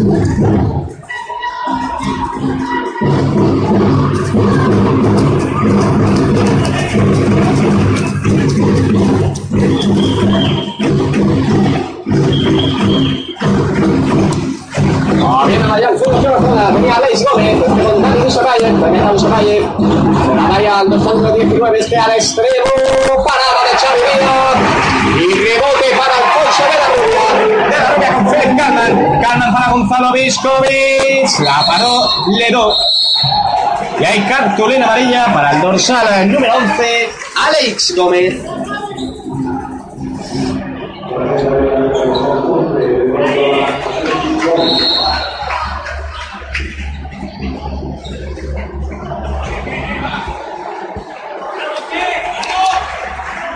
Viscovic, 30.35 31.39
la 31.45 31.65
paró 31.65 32.09
Ledo, 32.37 32.77
y 34.01 34.05
hay 34.05 34.21
cartulina 34.29 34.87
amarilla 34.87 35.33
para 35.33 35.53
el 35.53 35.61
dorsal 35.61 36.33
número 36.33 36.57
11, 36.57 37.09
Alex 37.37 37.95
Gómez. 37.95 38.43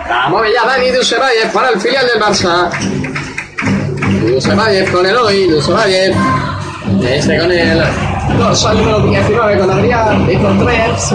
La 0.07 0.29
mueve 0.29 0.53
ya 0.53 0.65
Dani 0.65 0.91
Dusevayev 0.91 1.51
para 1.51 1.69
el 1.71 1.81
filial 1.81 2.07
del 2.07 2.21
Barça. 2.21 2.69
Dusevayev 4.21 4.91
con 4.93 5.05
el 5.05 5.17
hoy, 5.17 5.47
Dusevayev. 5.47 6.38
Este 7.01 7.39
con 7.39 7.51
el 7.51 7.81
dorsal 8.37 8.77
número 8.77 8.99
19 8.99 9.59
con 9.59 9.71
Adrián, 9.71 10.27
Víctor 10.27 10.57
Trens, 10.63 11.13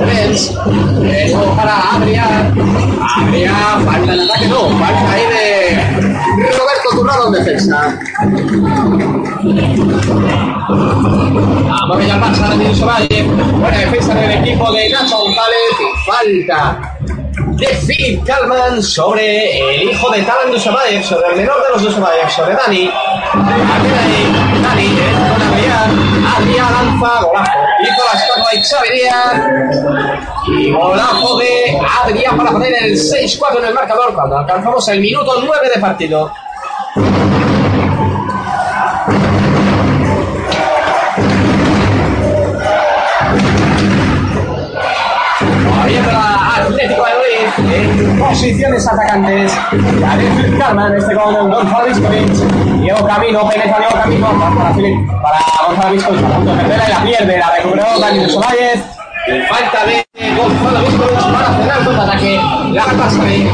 Trens, 0.00 0.58
eh, 1.04 1.36
para 1.56 1.94
Adrián, 1.94 2.54
Adrián, 3.18 3.84
falta 3.84 4.12
el 4.12 4.30
ataque, 4.30 4.46
no, 4.48 4.68
falta 4.78 5.12
ahí 5.12 5.22
de 5.26 5.76
Roberto 6.56 6.90
Turrado 6.92 7.26
en 7.28 7.32
defensa. 7.32 7.98
Vamos 11.88 11.96
a 11.96 12.06
ya 12.06 12.20
pasa 12.20 12.56
de 12.56 12.84
Valle, 12.84 13.22
buena 13.22 13.78
defensa 13.78 14.14
del 14.14 14.30
equipo 14.32 14.72
de 14.72 14.90
Nacho 14.90 15.18
González 15.18 15.72
y 15.80 16.10
falta 16.10 16.80
de 17.60 17.66
Philip 17.86 18.24
Kalman 18.24 18.82
sobre 18.82 19.74
el 19.74 19.90
hijo 19.90 20.10
de 20.10 20.22
Talan 20.22 20.50
Dusebaev, 20.50 21.04
sobre 21.04 21.28
el 21.28 21.36
menor 21.36 21.62
de 21.62 21.68
los 21.74 21.82
Dusebaev, 21.82 22.30
sobre. 22.30 22.54
Dani, 22.54 22.90
Con 24.80 25.42
Adrián, 25.42 26.72
lanza, 26.72 27.22
golazo. 27.22 27.58
Hizo 27.82 28.02
la 28.12 28.18
escapa 28.18 28.54
y 28.54 28.62
Xavier 28.62 29.68
Y 30.48 30.72
golazo 30.72 31.38
de 31.38 31.78
Adrián 32.02 32.36
para 32.36 32.50
poner 32.52 32.72
el 32.82 32.92
6-4 32.94 33.58
en 33.58 33.64
el 33.66 33.74
marcador 33.74 34.14
cuando 34.14 34.38
alcanzamos 34.38 34.88
el 34.88 35.00
minuto 35.00 35.42
9 35.44 35.70
de 35.74 35.80
partido. 35.80 36.32
Posiciones 48.18 48.86
atacantes. 48.86 49.52
David 50.00 50.58
Carmen, 50.58 50.94
este 50.96 51.14
con 51.14 51.50
Gonzalo 51.50 51.86
Viscovic. 51.86 52.32
Diego 52.80 53.06
Camino, 53.06 53.48
penetra 53.48 53.78
Diego 53.78 54.02
Camino 54.02 54.54
para, 54.56 54.74
Filip, 54.74 55.10
para 55.22 55.38
Gonzalo 55.66 55.92
Viscovic. 55.92 56.20
Y 56.20 56.90
la 56.90 57.02
pierde. 57.04 57.38
La 57.38 57.50
recuperó 57.56 58.00
Daniel 58.00 58.30
Solárez. 58.30 58.84
Falta 59.48 59.86
de 59.86 60.04
Gonzalo 60.36 60.80
Viscovic 60.80 61.32
para 61.32 61.48
hacer 61.48 61.78
el 61.78 61.84
contraataque. 61.84 62.40
La 62.72 62.84
pasa 62.84 63.22
ahí. 63.22 63.50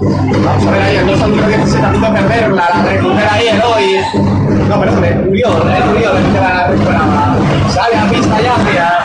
Vamos 0.00 0.66
a 0.66 0.70
ver 0.70 0.82
ahí, 0.82 0.96
el 0.96 1.06
2 1.06 1.22
al 1.22 1.30
número 1.30 1.48
17 1.48 1.86
a 1.86 1.90
punto 1.90 2.06
de 2.06 2.20
perderla. 2.20 2.68
La 2.72 2.82
recupera 2.82 3.34
ahí 3.34 3.48
el 3.48 3.60
hoy. 3.62 4.00
No, 4.68 4.80
perdón, 4.80 5.28
Uriol, 5.28 5.72
es 5.72 5.84
Uriol 5.86 6.16
el 6.16 6.32
que 6.32 6.40
la 6.40 6.66
recuperaba. 6.68 7.36
Sale 7.68 7.96
a 7.96 8.04
pista 8.08 8.40
ya 8.40 8.54
hacia 8.54 8.98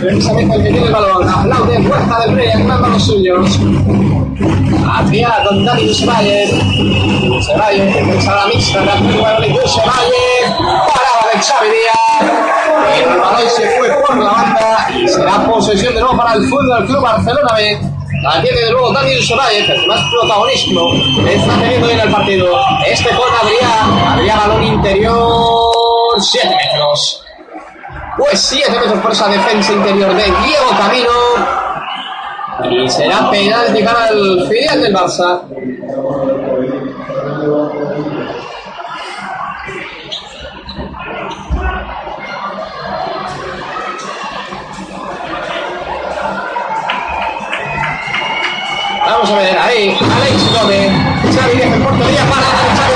precisamente 0.00 0.56
el 0.56 0.62
que 0.62 0.70
tiene 0.70 0.86
el 0.86 0.92
balón. 0.92 1.28
Aplaude 1.28 1.82
Fuerza 1.82 2.20
del 2.20 2.36
Rey, 2.36 2.50
animando 2.50 2.86
a 2.86 2.88
los 2.90 3.04
suyos. 3.04 3.58
Adrián 4.90 5.32
con 5.46 5.64
Dani 5.64 5.94
Sevalle. 5.94 6.46
Sevalle, 7.42 7.84
defensa 7.84 8.34
la 8.34 8.46
mixta 8.46 8.80
de 8.80 8.90
Atlético 8.90 9.18
de 9.18 9.22
Madrid. 9.22 9.56
Sevalle, 9.66 10.56
parada 10.58 11.32
de 11.32 11.40
Xavi 11.40 11.68
Díaz. 11.68 11.98
El 12.98 13.18
balón 13.20 13.50
se 13.56 13.68
fue 13.78 13.88
por 14.06 14.16
la 14.16 14.30
banda 14.30 14.88
será 15.06 15.46
posesión 15.46 15.94
de 15.94 16.00
nuevo 16.00 16.16
para 16.16 16.34
el 16.34 16.44
Fútbol 16.48 16.86
Club 16.86 17.02
Barcelona 17.02 17.54
B. 17.56 17.80
La 18.22 18.42
tiene 18.42 18.60
de 18.60 18.72
nuevo 18.72 18.92
Daniel 18.92 19.22
Soraye, 19.22 19.64
que 19.64 19.86
más 19.86 20.00
protagonismo 20.10 20.92
está 21.28 21.54
teniendo 21.60 21.88
en 21.90 22.00
el 22.00 22.10
partido. 22.10 22.48
Este 22.86 23.10
con 23.10 23.28
Adrián, 23.42 24.18
Adrián 24.18 24.38
balón 24.38 24.64
interior, 24.64 26.16
7 26.18 26.48
metros. 26.48 27.22
Pues 28.18 28.40
7 28.40 28.70
metros 28.70 29.00
por 29.00 29.12
esa 29.12 29.28
defensa 29.28 29.72
interior 29.72 30.12
de 30.12 30.24
Diego 30.24 30.70
Camino. 30.76 31.10
Y 32.64 32.88
será 32.90 33.30
penalti 33.30 33.82
para 33.84 34.08
el 34.08 34.48
filial 34.48 34.82
del 34.82 34.92
Barça. 34.92 35.42
Vamos 49.06 49.30
a 49.30 49.38
ver 49.38 49.58
ahí, 49.58 49.96
Alex 50.00 50.52
Gómez. 50.52 50.92
Xavi 51.34 51.56
Díaz 51.56 51.72
en 51.72 51.82
portería 51.84 52.24
para 52.28 52.87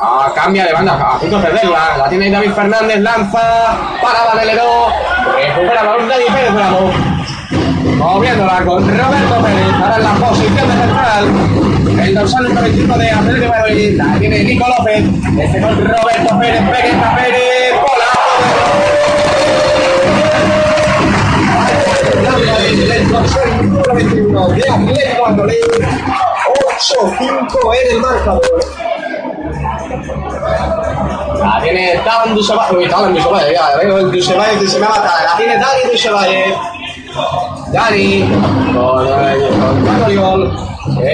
Ah, 0.04 0.32
cambia 0.34 0.64
de 0.66 0.72
banda, 0.72 0.94
a 0.94 1.18
punto 1.18 1.36
de 1.36 1.42
perderla. 1.44 1.96
La 1.98 2.08
tiene 2.08 2.30
David 2.30 2.52
Fernández, 2.52 2.98
lanza, 3.00 3.76
parada 4.00 4.34
de 4.40 4.46
Leró, 4.46 4.88
recupera 5.36 5.82
balón 5.82 6.08
David 6.08 6.26
Pérez 6.32 6.54
Bravo. 6.54 6.90
Moviéndola 7.98 8.62
con 8.64 8.88
Roberto 8.88 9.42
Pérez, 9.44 9.74
ahora 9.80 9.96
en 9.96 10.02
la 10.02 10.12
posición 10.14 10.54
de 10.54 10.74
central. 10.74 12.04
El 12.06 12.14
dorsal 12.14 12.42
número 12.44 12.62
25 12.62 12.98
de 12.98 13.10
Atlético 13.10 13.44
de 13.44 13.48
Madrid, 13.48 13.96
la 13.96 14.18
tiene 14.18 14.44
Nico 14.44 14.66
López. 14.76 15.04
Este 15.38 15.60
con 15.60 15.76
Roberto 15.76 16.38
Pérez, 16.40 16.62
Pérez 16.70 16.94
a 16.94 17.14
Pérez, 22.12 22.34
golazo. 22.34 22.92
El 22.92 23.08
dorsal 23.10 23.48
número 23.70 23.94
21 23.94 24.48
de 24.48 24.62
Atlético 24.70 25.22
de 25.28 25.34
Madrid. 25.36 25.64
8-5 26.78 27.74
en 27.74 27.86
el 27.92 27.98
marcador. 28.00 28.42
La 31.38 31.60
tiene 31.62 31.84
Dan 32.04 32.34
Dusevalle. 32.34 32.76
Uy, 32.76 32.86
Dan 32.86 33.14
Dusevalle, 33.14 33.52
ya. 33.52 33.64
La 33.72 33.78
tiene 35.36 35.56
Dani. 35.58 35.82
Dani. 37.72 38.08
Con, 38.74 39.06
eh. 39.08 39.12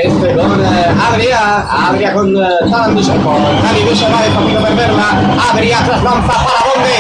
Este 0.03 0.29
con 0.35 0.61
eh, 0.65 0.95
Adrià. 1.13 1.43
Adrià 1.89 2.11
con 2.13 2.29
eh, 2.37 2.41
Dani 2.69 2.95
Dusevalle. 2.95 4.31
Para 4.35 4.61
perderla. 4.67 5.09
Adrià 5.53 5.79
tras 5.85 6.03
lanza 6.03 6.33
para 6.33 6.61
dónde. 6.67 6.95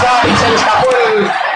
Xavi 0.00 0.32
se 0.36 0.46
escapó 0.54 0.88
el. 1.16 1.49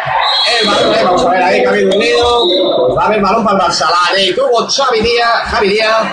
Vamos 1.05 1.27
a 1.27 1.31
ver 1.31 1.43
ahí 1.43 1.65
va 1.65 3.03
a 3.03 3.07
haber 3.07 3.21
balón 3.21 3.45
para 3.45 3.57
el 3.57 3.63
Barça. 3.63 3.87
La 3.91 4.17
detuvo 4.17 4.67
Xavi 4.69 5.01
Díaz. 5.01 5.43
Javi 5.51 5.69
Díaz. 5.69 6.07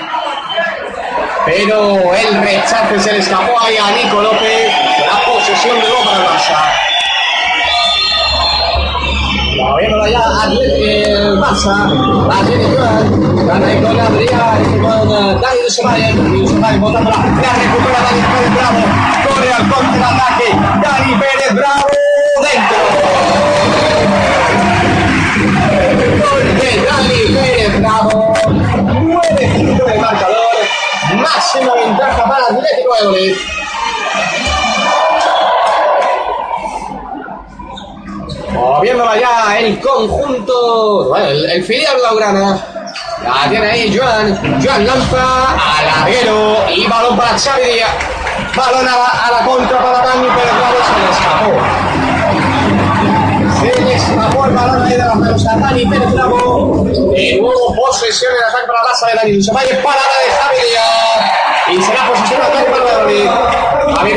Pero 1.46 1.98
el 2.14 2.42
rechace 2.42 3.00
se 3.00 3.12
le 3.14 3.20
escapó 3.20 3.60
ahí 3.60 3.78
a 3.78 3.92
Nico 3.92 4.22
López. 4.22 4.72
La 5.00 5.26
posesión 5.26 5.80
de 5.80 5.88
para 6.06 6.18
el 6.18 6.24
Barça. 6.28 6.92
La 9.58 9.76
Bravo. 18.56 18.82
Corre 19.28 19.54
al 19.54 19.70
contraataque. 19.70 20.50
Dani 20.82 21.14
Pérez 21.20 21.54
Bravo. 21.54 21.88
Dentro. 22.42 23.01
De 33.02 33.08
Madrid. 33.08 33.36
el 39.60 39.80
conjunto, 39.80 41.16
el, 41.16 41.64
filial 41.64 41.96
Blaugrana. 41.98 42.68
La 43.24 43.50
tiene 43.50 43.72
ahí 43.72 43.96
Joan, 43.96 44.62
Joan 44.64 44.86
lanza 44.86 45.56
al 45.80 45.86
larguero 45.86 46.58
y 46.70 46.88
balón 46.88 47.18
para 47.18 47.38
Xavi 47.38 47.64
Díaz. 47.74 47.90
Balón 48.56 48.88
a 48.88 48.98
la, 48.98 49.06
a 49.06 49.32
la 49.32 49.46
contra 49.46 49.78
para 49.78 50.06
Dani 50.06 50.28
Pérez 50.28 50.54
Bravo, 50.58 50.78
se 50.88 50.94
le 51.00 51.10
escapó. 51.12 51.52
Se 53.60 53.82
le 53.82 53.94
escapó 53.94 54.46
el 54.46 54.54
balón 54.54 54.84
ahí 54.84 54.92
de 54.92 54.98
las 54.98 55.16
manos 55.16 55.44
Dani 55.44 55.86
Pérez 55.86 56.14
Bravo. 56.14 56.86
De 56.86 57.38
nuevo 57.40 57.76
posesión 57.76 58.32
en 58.36 58.44
ataque 58.44 58.68
para 58.68 58.82
la 58.84 58.90
casa 58.90 59.08
de 59.08 59.14
Dani 59.16 59.32
Dusemaye, 59.34 59.76
parada 59.76 60.18
de 60.26 60.32
Xavi 60.32 60.70
Díaz. 60.70 61.41
Y 61.72 61.82
será 61.82 62.08
posesión 62.10 62.42
de 62.42 62.48
ataque 62.48 62.72
para 62.72 62.84
Valladolid. 62.84 63.30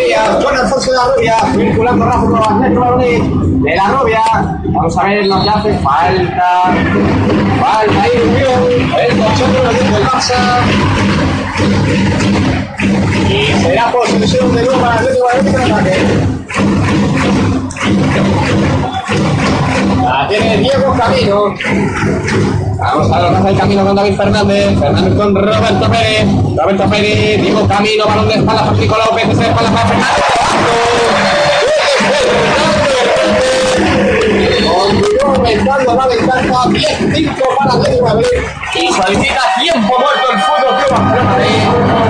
Díaz, 0.07 0.43
Juan 0.43 0.57
Alfonso 0.57 0.91
de 0.91 0.97
la 0.97 1.05
Rubia, 1.15 1.37
vinculando 1.57 2.05
Rafa 2.05 2.27
con 2.27 2.43
Atlético 2.43 2.81
Valladolid. 2.81 3.23
De 3.63 3.77
la 3.77 3.89
Rubia, 3.89 4.23
vamos 4.65 4.99
a 4.99 5.05
ver 5.05 5.27
los 5.27 5.39
enlaces, 5.39 5.81
falta, 5.83 6.75
falta 7.61 8.03
ahí, 8.03 8.11
Unión, 8.29 8.99
el 8.99 9.19
colchón 9.19 9.53
número 9.53 9.71
10 9.73 9.93
del 9.93 10.05
Barça. 10.05 10.63
Y 13.29 13.63
será 13.63 13.93
posesión 13.93 14.55
de 14.55 14.63
nuevo 14.65 14.81
para 14.81 14.95
Atlético 14.95 15.27
Valladolid 15.27 15.55
en 15.55 15.73
ataque. 15.73 17.54
La 20.03 20.27
tiene 20.29 20.57
Diego 20.57 20.95
Camino. 20.97 21.55
Vamos 22.79 23.13
a 23.13 23.21
ver 23.21 23.53
el 23.53 23.59
camino 23.59 23.85
con 23.85 23.95
David 23.95 24.17
Fernández. 24.17 24.79
Fernández 24.79 25.15
con 25.15 25.35
Roberto 25.35 25.91
Pérez. 25.91 26.27
Roberto 26.57 26.85
Pérez, 26.89 27.43
Diego 27.43 27.69
Camino, 27.69 28.07
balón 28.07 28.29
de 28.29 28.35
espalda 28.37 28.65
para 28.65 28.77
Nico 28.79 28.97
López. 28.97 29.29
Ese 29.29 29.43
espalda 29.43 29.71
para 29.71 29.87
Fernández. 29.87 30.25
Aumentando 35.23 35.95
la 35.95 36.07
ventaja. 36.07 36.65
10-5 36.65 37.57
para 37.59 37.75
Atlético 37.75 38.07
Madrid. 38.07 38.27
Y 38.75 38.93
solicita 38.93 39.41
tiempo 39.61 39.99
muerto 39.99 40.33
el 40.33 40.41
fútbol 40.41 40.75
Club 40.79 40.95
Barcelona 40.99 42.04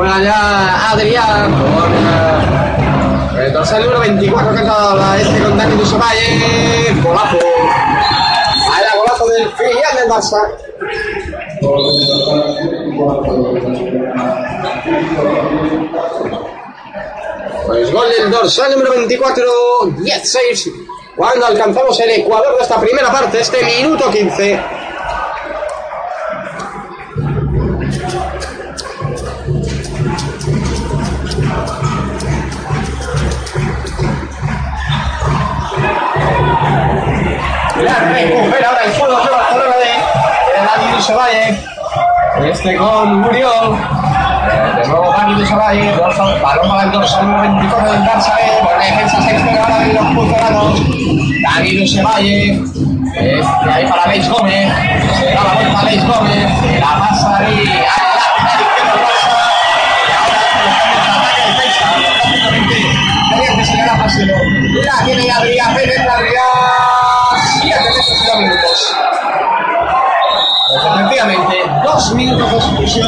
La 0.00 0.14
juega 0.14 0.24
ya 0.24 0.90
Adrián 0.92 1.52
con 1.52 1.92
eh, 3.38 3.46
el 3.46 3.82
número 3.82 4.00
24 4.00 4.54
que 4.54 4.62
la 4.64 5.18
este 5.20 5.42
con 5.42 5.58
Dani 5.58 5.76
Dusomaye. 5.76 6.94
Golazo. 7.02 7.36
Vaya 8.70 8.96
golazo 8.96 9.28
del 9.28 9.52
filial 9.52 9.96
del 9.96 10.08
Barça. 10.08 10.40
Pues 17.66 17.92
gol 17.92 18.08
del 18.08 18.30
dorsal 18.30 18.72
número 18.72 18.92
24, 18.92 19.44
16. 19.98 20.70
Cuando 21.14 21.44
alcanzamos 21.44 22.00
el 22.00 22.10
ecuador 22.22 22.56
de 22.56 22.62
esta 22.62 22.80
primera 22.80 23.12
parte, 23.12 23.40
este 23.40 23.62
minuto 23.64 24.10
15. 24.10 24.79
Este 42.50 42.76
con 42.76 43.20
Muriol. 43.20 43.78
De 44.76 44.88
nuevo 44.88 45.12
Dani 45.12 45.34
Dusovalle. 45.34 45.92
Balón 46.42 46.68
para 46.68 46.82
el 46.82 46.90
dorsal 46.90 47.26
número 47.26 47.42
24 47.42 47.92
del 47.92 48.02
Barça. 48.02 48.34
B. 48.34 48.42
Buena 48.64 48.84
defensa 48.84 49.22
sexta 49.22 49.62
ahora 49.62 49.78
de 49.78 49.92
los. 49.92 50.80
Este 53.14 53.70
ahí 53.70 53.86
para 53.86 54.06
Leis 54.06 54.28
Gómez. 54.28 54.72
Se 55.18 55.26
da 55.26 55.44
la 55.44 55.54
vuelta 55.54 55.78
a 55.78 55.84
Leis 55.84 56.04
Gómez. 56.04 56.60
Se 56.60 56.80
la 56.80 56.98
pasa 56.98 57.38
ahí 57.38 57.64
se 63.64 63.76
paseo. 63.98 64.36
La 64.84 65.04
tiene. 65.04 65.22
Minutos 72.14 72.78
de 72.78 73.02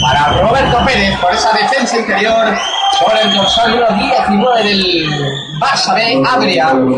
para 0.00 0.40
Roberto 0.40 0.78
Pérez 0.84 1.18
por 1.18 1.32
esa 1.32 1.52
defensa 1.52 1.98
interior 1.98 2.56
sobre 2.98 3.22
el 3.22 3.34
dorsal 3.34 3.70
número 3.70 3.92
19 3.94 4.64
del 4.64 5.10
Barça 5.58 5.94
B, 5.94 6.22
Adrián. 6.24 6.88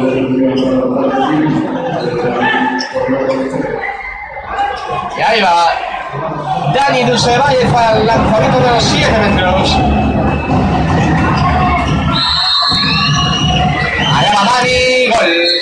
Y 5.17 5.21
ahí 5.23 5.41
va 5.41 5.73
Dani 6.75 7.05
Dusevalle 7.05 7.65
para 7.73 7.97
el 7.99 8.07
lanzamiento 8.07 8.61
de 8.61 8.71
los 8.71 8.85
7 8.85 9.19
metros. 9.19 9.77
Allá 14.15 14.33
va 14.35 14.45
Dani, 14.45 15.07
gol. 15.09 15.58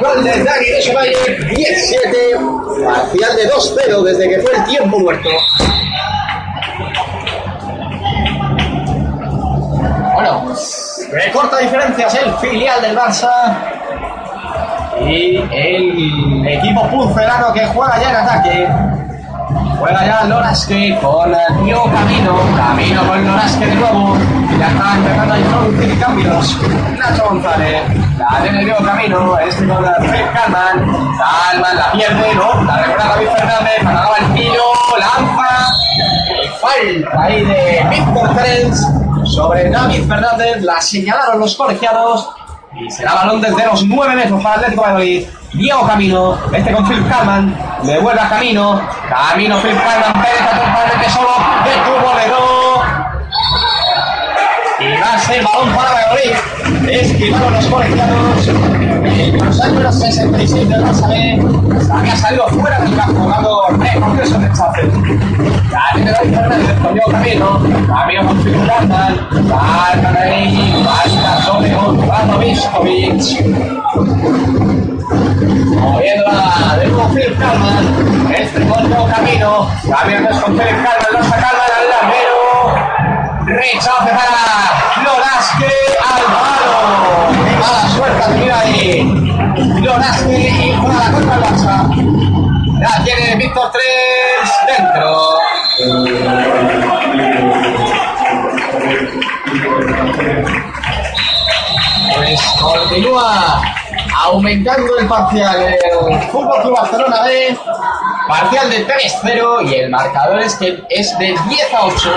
Gol 0.00 0.24
de 0.24 0.42
Dani 0.42 0.70
Dusevalle, 0.76 1.54
17, 1.54 2.36
parcial 2.84 3.36
de 3.36 3.50
2-0 3.50 4.02
desde 4.02 4.28
que 4.30 4.40
fue 4.40 4.56
el 4.56 4.64
tiempo 4.64 4.98
muerto. 4.98 5.28
Bueno, 10.14 10.54
recorta 11.12 11.58
diferencias 11.58 12.14
el 12.14 12.32
filial 12.38 12.80
del 12.80 12.96
Barça 12.96 13.30
y 15.06 15.36
el 15.36 16.48
equipo 16.48 16.88
pucelano 16.88 17.52
que 17.52 17.66
juega 17.66 18.00
ya 18.00 18.10
en 18.10 18.16
ataque. 18.16 18.68
Juega 19.78 20.06
ya 20.06 20.24
Lorasque 20.24 20.98
con 21.02 21.32
Tío 21.64 21.84
Camino. 21.84 22.38
Camino 22.56 23.06
con 23.06 23.26
Lorasque 23.26 23.66
de 23.66 23.74
nuevo. 23.74 24.16
Ya 24.58 24.68
está 24.68 24.94
empezando 24.96 25.34
a 25.34 25.38
introducir 25.38 26.00
cambios. 26.00 26.58
Nacho 26.98 27.24
González. 27.28 27.99
La 28.20 28.42
tiene 28.42 28.64
Tío 28.64 28.76
Camino. 28.84 29.38
Este 29.38 29.66
con 29.66 29.82
Fred 29.84 30.26
Calman. 30.34 31.16
Calman 31.16 31.76
la 31.76 31.92
pierde, 31.92 32.34
¿no? 32.34 32.62
La 32.64 32.76
recupera 32.82 33.08
David 33.08 33.28
Fernández. 33.34 33.80
Acaba 33.80 34.16
el 34.18 34.34
tiro. 34.34 34.62
Lanza. 34.98 35.72
falta 36.60 37.22
ahí 37.22 37.44
de 37.44 37.86
Víctor 37.88 38.34
Terens 38.34 38.86
sobre 39.24 39.70
David 39.70 40.06
Fernández. 40.06 40.62
La 40.62 40.80
señalaron 40.82 41.40
los 41.40 41.56
colegiados. 41.56 42.28
Y 42.78 42.90
será 42.90 43.14
balón 43.14 43.40
desde 43.40 43.64
los 43.66 43.86
9 43.86 44.14
metros 44.14 44.42
para 44.42 44.56
Atlético 44.56 44.86
de 44.86 44.92
Madrid. 44.92 45.26
Diego 45.54 45.86
Camino, 45.86 46.38
este 46.52 46.72
con 46.72 46.86
Phil 46.86 47.04
Carman, 47.08 47.56
devuelve 47.82 48.20
a 48.20 48.28
Camino, 48.28 48.80
Camino 49.08 49.56
Phil 49.58 49.74
Carman, 49.74 50.12
penetra 50.12 50.50
totalmente 50.52 51.10
solo, 51.10 51.30
detuvo, 51.64 52.14
le 52.14 52.30
y 54.80 54.98
va 54.98 55.14
a 55.14 55.18
ser 55.18 55.44
balón 55.44 55.74
para 55.74 55.90
Valladolid, 55.92 56.36
esquivaron 56.88 57.52
los 57.54 57.66
colegiados, 57.66 58.48
el 58.48 59.38
dorsal 59.38 59.74
número 59.74 59.92
66 59.92 60.68
del 60.68 60.84
Barça 60.84 61.08
B, 61.08 61.92
había 61.92 62.16
salido 62.16 62.48
fuera 62.48 62.80
del 62.80 62.96
campo, 62.96 63.28
dando 63.28 63.68
recortes 63.78 64.32
en 64.32 64.42
rechace. 64.42 64.90
Ya 65.70 65.82
tiene 65.94 66.10
David 66.12 66.34
Fernández 66.34 66.78
con 66.82 66.94
Diego 66.94 67.10
Camino, 67.10 67.60
Phil 68.42 68.66
Carman, 68.66 69.28
falta 69.48 70.12
de 70.12 70.18
ahí, 70.18 70.84
falta 70.84 71.42
sobre 71.42 71.74
Gonzalo 71.74 72.38
Viskovic. 72.38 73.22
Moviéndola 75.80 76.78
de 76.78 76.86
Philip 77.14 77.38
Kalman. 77.38 78.32
Este 78.32 78.60
nuevo 78.60 79.06
camino. 79.08 79.68
Camino 79.88 80.28
que 80.28 80.34
es 80.34 80.40
con 80.40 80.52
Philip 80.56 80.76
Rechace 83.60 84.10
para 84.10 85.04
Loraske 85.04 85.72
al 86.00 86.24
palo. 86.32 86.74
Qué 87.44 87.56
mala 87.56 87.88
suerte 87.94 88.22
tenido 88.32 88.54
ahí. 88.56 89.02
Loraske 89.82 90.34
y 90.38 90.74
juega 90.80 90.98
la 90.98 91.12
contra 91.12 91.36
Barça. 91.36 91.74
Ya 92.80 93.04
tiene 93.04 93.36
Víctor 93.36 93.70
3 93.70 93.82
dentro. 94.66 95.38
Pues 102.16 102.40
continúa 102.62 103.62
aumentando 104.24 104.98
el 104.98 105.06
parcial 105.06 105.60
el 105.60 106.22
Fútbol 106.30 106.62
Club 106.62 106.76
Barcelona 106.76 107.22
B, 107.24 107.58
parcial 108.26 108.70
de 108.70 108.86
3-0 108.86 109.68
y 109.70 109.74
el 109.74 109.90
marcador 109.90 110.40
es 110.40 110.54
que 110.54 110.82
es 110.88 111.18
de 111.18 111.34
10 111.48 111.74
a 111.74 111.84
8. 111.84 112.14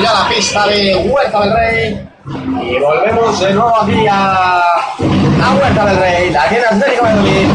Ya 0.00 0.12
la 0.12 0.28
pista 0.28 0.66
de 0.66 0.96
Huerta 1.08 1.40
del 1.40 1.52
Rey. 1.54 2.08
Y 2.62 2.78
volvemos 2.78 3.40
de 3.40 3.54
nuevo 3.54 3.82
aquí 3.82 4.06
a, 4.10 4.60
a 4.60 5.54
Huerta 5.60 5.86
del 5.86 5.98
Rey. 5.98 6.30
La 6.30 6.48
tiene 6.48 6.64
Atlético 6.66 7.04
Madrid. 7.04 7.48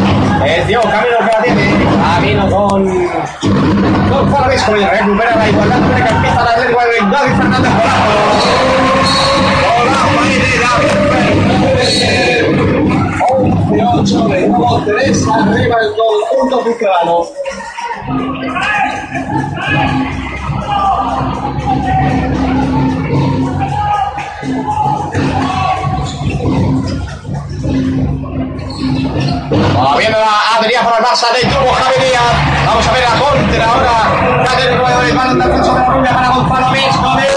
Es 0.46 0.68
Diego 0.68 0.84
Camino 0.84 1.18
que 1.20 1.26
la 1.26 1.42
tiene. 1.44 1.72
Camino 2.16 2.50
con. 2.50 2.84
Con 2.84 4.34
y 4.78 4.86
recupera 4.86 5.36
la 5.36 5.50
igualdad 5.50 5.78
numérica. 5.78 6.10
Empieza 6.10 6.42
el 6.42 6.48
Atlético 6.48 6.80
Madrid. 6.80 7.00
David 7.12 7.36
Fernández 7.38 7.72
Polaco. 7.72 8.12
Polaco 9.78 10.20
ahí 10.24 10.36
de 10.40 10.60
David 10.60 10.90
Fernández. 10.90 11.64
11-8 13.30 14.28
de 14.28 14.48
nuevo 14.48 14.82
3 14.86 15.28
arriba 15.28 15.76
el 15.82 15.90
conjunto 15.96 16.56
mexicano. 16.64 17.14
Moviendo 29.54 30.18
a 30.18 30.58
Adrián 30.58 30.84
por 30.84 30.98
el 30.98 31.04
Barça 31.04 31.32
de 31.32 31.42
Tubo 31.48 31.72
Javi 31.74 32.06
Díaz. 32.06 32.66
Vamos 32.66 32.88
a 32.88 32.92
ver 32.92 33.04
la 33.04 33.20
contra 33.20 33.66
ahora. 33.66 34.44
Atlético 34.52 34.88
de 34.88 35.13
balón 35.13 35.39
de 35.39 35.46
defensa 35.46 35.74
de 35.74 35.86
Rubia 35.86 36.13
para 36.13 36.30
Gonzalo 36.30 36.72
Miskovic. 36.72 37.34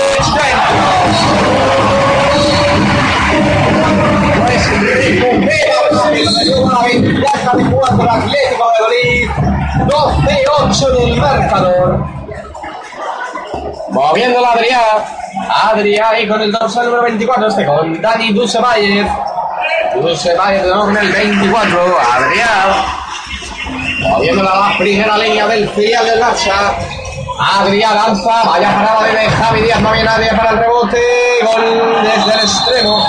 Pues 4.47 4.71
recupera 5.21 5.77
una 6.63 6.83
ventaja 6.83 7.57
de 7.57 7.65
jugar 7.65 7.97
por 7.97 8.09
Atlético 8.09 8.65
de 8.73 8.81
Madrid. 8.83 9.31
12-8 9.87 11.03
en 11.03 11.09
el 11.13 11.21
marcador. 11.21 12.07
Moviendo 13.91 14.41
la 14.41 14.53
Adrián. 14.53 14.81
Adrián 15.49 16.15
ahí 16.15 16.27
con 16.27 16.41
el 16.41 16.51
dorsal 16.51 16.87
número 16.87 17.03
24, 17.03 17.49
este 17.49 17.67
con 17.67 18.01
Dani 18.01 18.33
Dusevayev. 19.95 20.03
Dusevayev 20.03 20.65
de 20.65 20.71
con 20.71 20.97
el 20.97 21.13
24, 21.13 22.01
Adrián. 22.01 23.07
Moviendo 24.01 24.43
la 24.43 24.75
primera 24.79 25.19
línea 25.19 25.47
del 25.47 25.69
filial 25.71 26.07
del 26.07 26.21
Barça. 26.21 26.77
Adrián 27.39 27.95
lanza, 27.95 28.45
vaya 28.45 28.75
parada 28.75 29.03
de 29.03 29.29
Javi 29.29 29.61
Díaz, 29.63 29.81
no 29.81 29.89
había 29.91 30.05
nadie 30.05 30.31
para 30.31 30.51
el 30.51 30.59
rebote. 30.59 30.99
Gol 31.43 31.97
desde 32.03 32.33
el 32.33 32.41
extremo. 32.41 33.07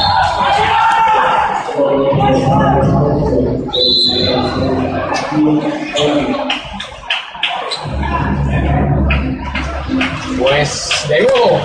Pues 10.40 10.90
de 11.08 11.22
nuevo, 11.22 11.62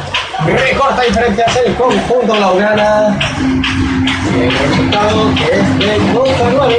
recorta 0.47 1.03
diferencias 1.03 1.57
el 1.57 1.75
conjunto 1.75 2.35
Laurana. 2.35 3.19
El 4.31 4.51
resultado 4.51 5.31
es 5.33 5.79
de 5.79 5.99
12 6.13 6.45
a 6.45 6.51
9. 6.51 6.77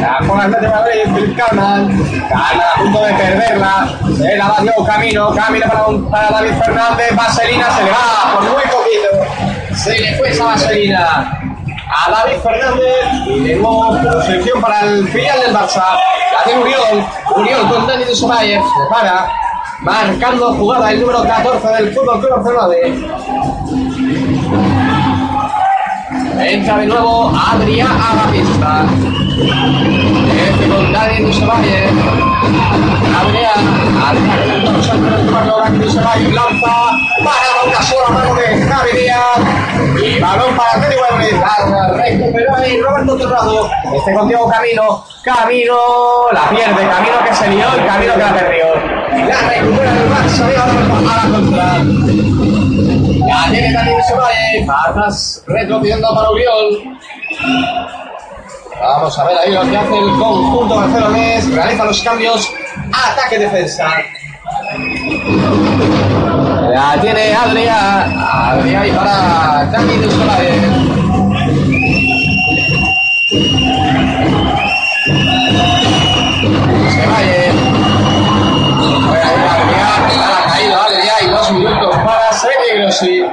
La 0.00 0.16
Atlético 0.18 0.60
de 0.60 0.68
Madrid, 0.68 1.36
Carman, 1.36 1.98
gana 2.30 2.64
a 2.74 2.78
punto 2.78 3.04
de 3.04 3.14
perderla, 3.14 3.98
se 4.16 4.36
la 4.36 4.56
Diego 4.62 4.84
Camino, 4.86 5.34
Camino 5.34 5.66
para, 5.66 6.10
para 6.10 6.30
David 6.30 6.54
Fernández, 6.64 7.16
Vaselina 7.16 7.70
se 7.70 7.84
le 7.84 7.90
va 7.90 8.34
por 8.34 8.42
muy 8.44 8.62
poquito, 8.62 9.74
se 9.74 9.98
le 9.98 10.16
fue 10.16 10.30
esa 10.30 10.44
Vaselina 10.44 11.47
a 11.88 12.10
David 12.10 12.40
Fernández 12.42 13.26
y 13.26 13.40
de 13.40 13.56
nuevo 13.56 13.96
posición 14.12 14.60
para 14.60 14.82
el 14.82 15.08
filial 15.08 15.40
del 15.40 15.54
Barça, 15.54 15.98
la 16.32 16.44
tiene 16.44 16.60
Uriol, 16.60 17.06
Uriol 17.36 17.68
con 17.68 17.86
Dani 17.86 18.04
de 18.04 18.14
se 18.14 18.24
para, 18.90 19.28
marcando 19.80 20.54
jugada 20.54 20.92
el 20.92 21.00
número 21.00 21.22
14 21.22 21.68
del 21.68 21.94
Fútbol 21.94 22.20
Club 22.20 22.30
Barcelona 22.36 22.74
Entra 26.40 26.78
de 26.78 26.86
nuevo 26.86 27.32
Adrián 27.34 27.90
a 27.90 28.14
la. 28.14 29.27
Este 29.40 30.68
con 30.68 30.92
Dani 30.92 31.22
Dusevalle. 31.22 31.90
Adrián, 33.20 33.62
Adrián, 34.04 34.64
con 34.64 35.00
del 35.02 35.30
cuarto, 35.30 35.58
Dani 35.58 35.78
Dusevalle 35.78 36.32
lanza 36.32 36.74
para 37.24 37.62
una 37.64 37.82
sola 37.82 38.08
mano 38.08 38.34
de 38.34 38.62
Javi. 38.66 38.90
Y 40.04 40.18
balón 40.20 40.56
para 40.56 40.88
de 40.88 40.96
Madrid. 40.96 41.36
La 41.70 41.88
recuperó 41.92 42.56
ahí 42.56 42.80
Roberto 42.80 43.16
Torrado. 43.16 43.70
Este 43.94 44.12
con 44.12 44.26
Diego 44.26 44.48
Camino. 44.48 45.04
Camino 45.22 45.76
la 46.32 46.48
pierde. 46.48 46.88
Camino 46.88 47.24
que 47.24 47.34
se 47.34 47.48
lió 47.50 47.66
y 47.76 47.86
Camino 47.86 48.14
que 48.14 48.20
la 48.20 48.34
perdió. 48.34 48.64
La 49.28 49.40
recupera 49.48 49.92
el 49.92 50.10
Barça 50.10 50.46
de 50.46 50.56
a 50.56 50.66
la 50.66 51.30
contra. 51.30 51.78
Ya 53.28 53.50
tiene 53.50 53.72
Dani 53.72 53.92
Dusevalle. 53.92 54.66
Atrás 54.68 55.44
retrocediendo 55.46 56.12
para 56.12 56.30
Uriol. 56.30 56.98
Vamos 58.80 59.18
a 59.18 59.24
ver 59.24 59.38
ahí 59.38 59.52
lo 59.52 59.62
que 59.68 59.76
hace 59.76 59.98
el 59.98 60.10
conjunto 60.18 60.76
barcelonés. 60.76 61.52
Realiza 61.52 61.84
los 61.84 62.02
cambios. 62.02 62.52
Ataque-defensa. 62.92 63.88
La 66.72 66.98
tiene 67.00 67.34
Adrián. 67.34 68.14
Adrián 68.18 68.82
ahí 68.82 68.92
para 68.92 69.64
Dani 69.72 69.96
Dusevalle. 69.96 70.60
Dusevalle. 76.78 77.52
Bueno, 79.06 79.30
ahí 79.30 79.42
Adrián. 79.48 80.00
Ha 80.20 80.52
caído 80.52 80.80
Adrián 80.80 81.16
y 81.22 81.26
dos 81.30 81.52
minutos 81.52 81.96
para 82.04 82.32
Sergio 82.32 83.27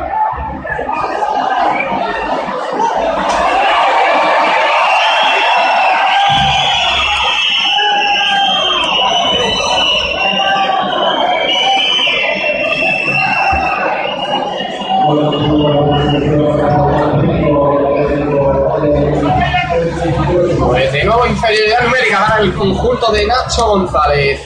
de 21.61 21.75
para 22.11 22.39
el 22.41 22.53
conjunto 22.53 23.11
de 23.11 23.25
Nacho 23.25 23.67
González. 23.67 24.41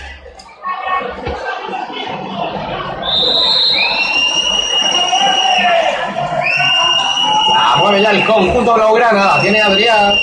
La 7.54 7.76
mueve 7.78 8.02
ya 8.02 8.12
el 8.12 8.26
conjunto 8.26 8.74
blaugrana, 8.74 9.26
la 9.26 9.42
tiene 9.42 9.62
Adrián. 9.62 10.14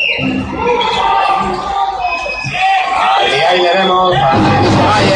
Adrián 3.17 3.57
y 3.57 3.63
le 3.63 3.75
vemos 3.75 4.15
a 4.17 5.16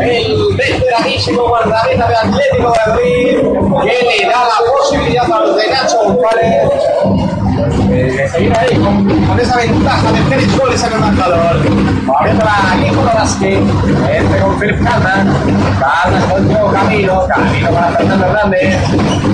El 0.00 0.87
veteranísimo 1.18 1.48
guardameta 1.48 2.08
de 2.08 2.16
Atlético 2.16 2.72
de 2.72 2.92
Madrid 2.92 3.38
que 3.82 4.18
le 4.18 4.28
da 4.28 4.44
la 4.44 4.72
posibilidad 4.72 5.32
a 5.32 5.40
los 5.40 5.56
de 5.56 5.68
Nacho 5.68 6.04
González 6.04 6.68
de 7.88 8.28
seguir 8.28 8.52
ahí 8.56 8.76
con, 8.76 9.40
esa 9.40 9.56
ventaja 9.56 10.12
de 10.12 10.20
tres 10.28 10.58
goles 10.58 10.82
en 10.82 10.92
el 10.92 11.00
marcador. 11.00 11.70
Moviendo 12.04 12.44
a 12.44 12.76
Nicolás 12.76 13.14
Vázquez, 13.14 13.58
entre 14.10 14.40
con 14.40 14.58
Felipe 14.58 14.84
Calman, 14.84 15.34
Calman 15.78 16.30
con 16.30 16.48
Diego 16.48 16.72
Camino, 16.72 17.26
Camino 17.26 17.70
para 17.70 17.88
Fernando 17.92 18.26
Hernández, 18.26 18.76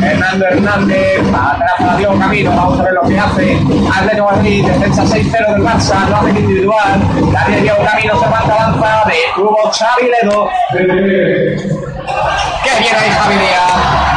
Fernando 0.00 0.46
Hernández, 0.46 1.20
atrás 1.34 1.72
para 1.78 1.96
Diego 1.96 2.18
Camino, 2.18 2.50
vamos 2.54 2.80
a 2.80 2.82
ver 2.82 2.92
lo 2.92 3.02
que 3.02 3.18
hace 3.18 3.58
Atlético 3.94 4.24
Madrid, 4.24 4.66
defensa 4.66 5.02
6-0 5.04 5.52
del 5.52 5.62
Barça, 5.62 6.08
lo 6.08 6.16
hace 6.16 6.30
individual, 6.30 7.00
tiene 7.46 7.62
Diego 7.62 7.78
Camino, 7.84 8.20
se 8.20 8.28
marca 8.28 8.56
lanza 8.56 9.04
de 9.06 9.14
Cubo 9.34 9.70
Xavi 9.72 10.10
Ledo. 10.10 11.73
¡Qué 12.62 12.70
bien 12.80 12.94
Javi 12.94 13.34
Díaz! 13.36 14.14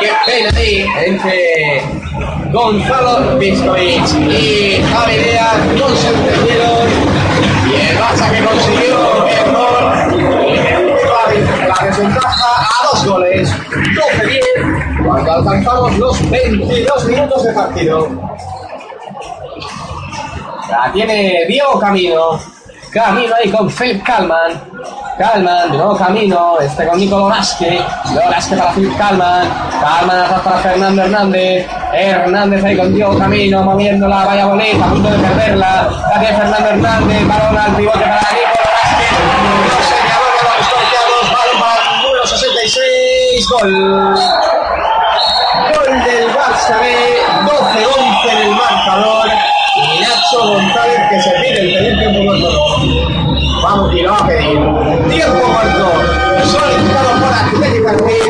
qué 0.00 0.10
pena 0.26 0.50
ahí 0.56 0.86
entre 1.06 1.82
Gonzalo 2.52 3.38
Piscovic 3.38 4.06
y 4.28 4.82
Javi 4.82 5.16
Díaz 5.16 5.56
se 6.00 6.08
entendieron 6.08 6.88
y 7.68 7.74
el 7.74 7.98
Barça 7.98 8.30
que 8.30 8.44
consiguió 8.44 9.26
el 9.26 9.52
gol 9.52 9.84
la 11.66 11.86
desventaja 11.86 12.50
a 12.60 12.86
dos 12.92 13.06
goles. 13.06 13.50
12-10 13.50 15.04
cuando 15.04 15.32
alcanzamos 15.32 15.98
los 15.98 16.30
22 16.30 17.04
minutos 17.06 17.44
de 17.44 17.52
partido. 17.52 18.08
La 20.70 20.92
tiene 20.92 21.46
Diego 21.48 21.78
Camino 21.78 22.38
Camino 22.94 23.34
ahí 23.34 23.50
con 23.50 23.68
Philip 23.68 24.04
Kalman. 24.04 24.52
Kalman, 25.18 25.72
de 25.72 25.78
nuevo 25.78 25.96
Camino, 25.96 26.60
este 26.60 26.86
con 26.86 26.96
Nico 26.96 27.18
Loraske. 27.18 27.82
Loraske 28.14 28.56
para 28.56 28.70
Philip 28.70 28.96
Kalman. 28.96 29.48
Kalman 29.82 30.42
para 30.44 30.58
Fernando 30.58 31.02
Hernández. 31.02 31.66
Hernández 31.92 32.62
ahí 32.62 32.76
con 32.76 32.94
Diego 32.94 33.18
Camino, 33.18 33.64
moviéndola, 33.64 34.26
vaya 34.26 34.46
boleta, 34.46 34.84
a 34.84 34.88
punto 34.90 35.10
de 35.10 35.18
perderla. 35.18 35.90
La 36.08 36.20
Fernando 36.20 36.68
Hernández, 36.68 37.26
balón 37.26 37.58
al 37.58 37.74
pivote 37.74 37.98
para 37.98 38.30
Nico 38.30 38.58
Loraske. 38.62 39.06
No 39.66 39.82
se 39.82 39.96
llamaron 40.06 40.38
a 40.38 40.54
los 40.58 40.68
torteados, 40.70 41.32
balón 41.32 41.58
para 41.60 41.96
el 41.96 42.02
número 42.02 42.26
66. 42.28 43.48
Gol. 43.50 43.74
Gol 45.74 46.04
del 46.04 46.28
Barça 46.32 47.23
Nacho 50.24 50.48
González 50.48 51.00
que 51.10 51.20
se 51.20 51.30
pide 51.32 51.60
el 51.60 51.74
pedir 51.74 51.98
tiempo 51.98 52.22
muerto. 52.22 52.48
Vamos, 53.62 53.94
y 53.94 54.00
lo 54.00 54.10
va 54.10 54.18
a 54.18 54.26
pedir. 54.26 54.58
Tiempo 55.10 55.46
muerto. 55.48 55.84
Solicitado 56.44 57.10
por 57.20 57.30
Atlético 57.30 57.88
de 57.88 57.96
Madrid. 57.98 58.24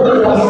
12-11 0.00 0.42
en 0.42 0.49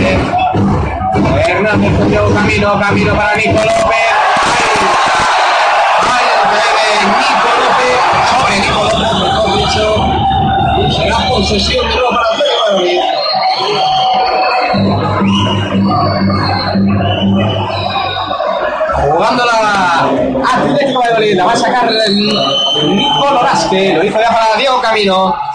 Fernández. 0.00 1.48
Hernández 1.48 1.98
con 1.98 2.08
Diego 2.08 2.34
Camino, 2.34 2.78
Camino 2.80 3.14
para 3.14 3.36
Nico 3.36 3.52
López. 3.52 3.66
Ahí 6.02 6.26
está 6.32 6.60
Nico 7.16 7.48
López, 7.62 7.96
sobre 8.30 8.54
Nico 8.60 8.80
López, 8.84 9.12
mejor 9.22 9.48
dicho. 9.56 9.86
Será 10.96 11.16
posesión 11.28 11.88
de 11.88 11.94
nuevo 11.94 12.10
para 12.10 12.28
Madrid. 12.72 13.00
Jugando 19.10 19.44
la 19.44 19.52
Atlético 20.54 21.00
de 21.02 21.10
Madrid, 21.12 21.36
la 21.36 21.44
va 21.44 21.52
a 21.52 21.56
sacar 21.56 21.88
el 21.88 22.16
Nico 22.16 23.30
Loraske, 23.30 23.94
lo 23.94 24.04
hizo 24.04 24.20
ya 24.20 24.28
para 24.28 24.56
Diego 24.56 24.80
Camino. 24.82 25.45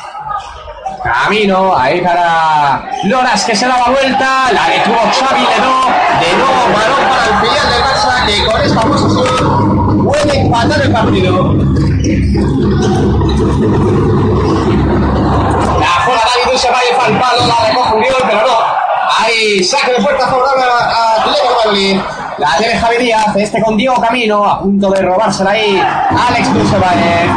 Camino, 1.04 1.76
ahí 1.76 2.02
para 2.02 2.90
Loras 3.04 3.44
que 3.46 3.56
se 3.56 3.68
da 3.68 3.78
la 3.78 3.90
vuelta, 3.92 4.52
la 4.52 4.70
detuvo 4.70 4.98
Xavi 4.98 5.42
Ledó, 5.42 5.86
de 6.20 6.38
nuevo 6.38 6.64
balón 6.74 7.04
para 7.10 7.26
el 7.26 7.34
filial 7.42 7.68
del 7.72 7.82
Barça 7.84 8.26
que 8.26 8.46
con 8.46 8.62
esta 8.62 8.82
posición 8.82 10.06
puede 10.06 10.40
empatar 10.42 10.82
el 10.82 10.92
partido. 10.92 11.54
La 15.80 16.06
bola 16.06 16.22
David 16.46 16.58
se 16.58 16.70
va 16.70 16.78
a 16.78 17.06
al 17.06 17.20
palo, 17.20 17.48
la 17.48 17.68
recoge 17.68 17.96
Uriol, 17.96 18.24
pero 18.28 18.42
no. 18.42 18.58
Ahí 19.20 19.64
saque 19.64 19.94
de 19.94 20.02
puerta 20.02 20.28
favorable 20.28 20.64
a 20.64 21.16
Atlético 21.22 21.56
Madrid. 21.66 22.00
La 22.38 22.58
tiene 22.58 22.76
Javi 22.76 22.98
Díaz, 22.98 23.36
este 23.36 23.62
con 23.62 23.78
Diego 23.78 23.96
Camino, 24.02 24.46
a 24.46 24.62
punto 24.62 24.90
de 24.92 25.02
robársela 25.02 25.52
ahí. 25.52 25.80
Alex 25.80 26.54
Dusebae, 26.54 27.28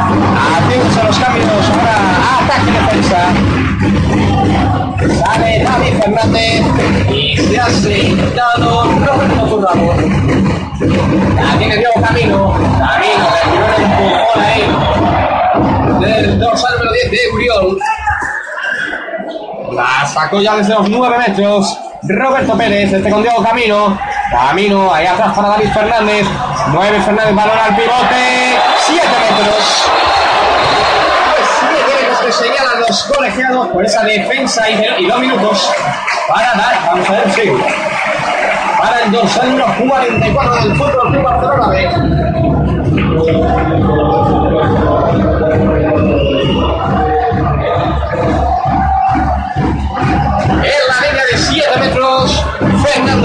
haciéndose 0.56 1.04
los 1.04 1.18
cambios, 1.18 1.46
ahora 1.70 1.96
ataque 2.40 2.70
y 2.70 2.72
defensa. 2.72 3.18
Sale 5.24 5.64
David 5.64 5.94
Fernández 6.00 6.62
y 7.12 7.36
se 7.36 7.58
ha 7.58 7.68
sentado 7.68 8.84
Roberto 8.84 9.46
Turramo. 9.46 9.92
La 11.34 11.58
tiene 11.58 11.76
Diego 11.76 11.94
Camino. 12.00 12.52
Camino, 12.52 13.26
el 13.42 13.50
primer 13.50 13.80
empujón 13.80 14.40
ahí. 14.42 14.62
Del 16.00 16.38
dorsal 16.38 16.72
número 16.74 16.92
10 16.92 17.10
de 17.10 17.18
Uriol. 17.34 17.78
La 19.72 20.06
sacó 20.06 20.40
ya 20.40 20.56
desde 20.56 20.74
los 20.74 20.88
9 20.88 21.18
metros. 21.18 21.78
Roberto 22.06 22.56
Pérez, 22.56 22.92
este 22.92 23.10
con 23.10 23.22
Diego 23.22 23.42
Camino. 23.42 23.98
Camino, 24.30 24.92
ahí 24.92 25.06
atrás 25.06 25.32
para 25.34 25.48
David 25.48 25.70
Fernández. 25.72 26.26
Mueve 26.68 27.00
Fernández, 27.00 27.34
balón 27.34 27.58
al 27.58 27.74
pivote. 27.76 28.58
7 28.86 29.06
metros. 29.08 29.90
7 31.60 31.74
metros 31.86 32.18
que 32.20 32.32
señalan 32.32 32.80
los 32.80 33.04
colegiados 33.04 33.68
por 33.68 33.84
esa 33.84 34.04
defensa 34.04 34.68
y, 34.68 35.04
y 35.04 35.06
dos 35.06 35.20
minutos 35.20 35.70
para 36.28 36.54
dar, 36.54 36.86
vamos 36.86 37.08
a 37.08 37.12
ver, 37.12 37.30
sí. 37.32 37.52
Para 38.78 39.06
dorsal 39.06 39.50
número 39.50 39.66
44 39.88 40.54
del 40.56 40.76
Fútbol 40.76 41.10
Club 41.10 41.22
Barcelona 41.22 41.68
B. 41.68 41.88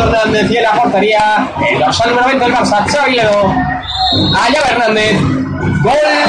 Hernández 0.09 0.51
y 0.51 0.57
en 0.57 0.63
la 0.63 0.71
portería, 0.73 1.51
el 1.69 1.79
dorsal 1.79 2.09
número 2.09 2.27
20 2.27 2.45
del 2.45 2.53
Barça, 2.53 2.85
Xavi 2.87 3.15
Ledo. 3.15 3.53
Allá 4.35 4.61
Hernández. 4.69 5.21
Gol 5.21 5.93
de 5.93 6.21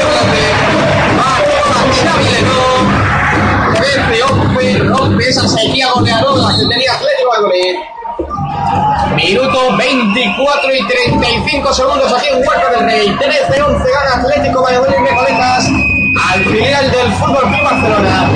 Hernández. 0.00 0.52
Va 1.18 1.48
rompe 4.84 5.28
esa 5.28 5.46
sequía 5.48 5.88
goleadora 5.94 6.54
que 6.56 6.66
tenía 6.66 6.92
Atlético 6.94 7.34
de 7.34 7.40
Madrid. 7.42 7.74
Minuto 9.14 9.76
24 9.76 10.74
y 10.74 10.86
35 10.86 11.74
segundos 11.74 12.12
aquí 12.12 12.28
en 12.28 12.38
Huerta 12.38 12.70
del 12.70 12.84
Rey. 12.84 13.08
13-11 13.08 13.84
gana 13.84 14.22
Atlético 14.22 14.62
Valladolid 14.62 14.96
Recoletas 14.96 15.68
al 16.30 16.44
filial 16.44 16.90
del 16.90 17.12
Fútbol 17.12 17.42
Club 17.42 17.62
Barcelona. 17.62 18.30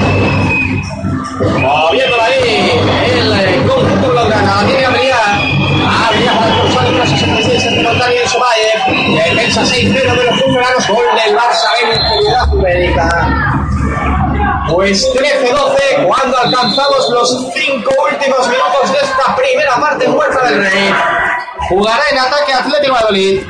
Moviéndola 1.60 2.24
ahí, 2.24 2.80
el 3.06 3.11
la 4.44 4.66
tiene 4.66 4.84
Adrián. 4.84 5.52
Adrián 6.08 6.38
para 6.38 6.50
el 6.50 6.56
dorsal 6.58 6.84
número 6.84 7.06
66, 7.06 7.66
el 7.66 7.82
Montani 7.82 8.16
en 8.16 8.28
Sobayev. 8.28 9.24
Defensa 9.24 9.62
6-0 9.62 9.92
de 9.92 10.24
los 10.24 10.40
fulguranos, 10.40 10.88
gol 10.88 11.04
del 11.24 11.36
Barça 11.36 11.68
en 11.82 11.88
inferioridad 11.88 12.46
numérica. 12.48 13.08
Pues 14.70 15.12
13-12 15.14 16.06
cuando 16.06 16.38
alcanzamos 16.38 17.10
los 17.10 17.52
5 17.52 17.90
últimos 18.10 18.48
minutos 18.48 18.92
de 18.92 18.98
esta 18.98 19.36
primera 19.36 19.76
parte 19.76 20.04
en 20.04 20.14
Huerta 20.14 20.44
del 20.44 20.62
Rey. 20.62 20.94
Jugará 21.68 22.02
en 22.10 22.18
ataque 22.18 22.52
Atlético 22.52 22.94
Madrid. 22.94 23.42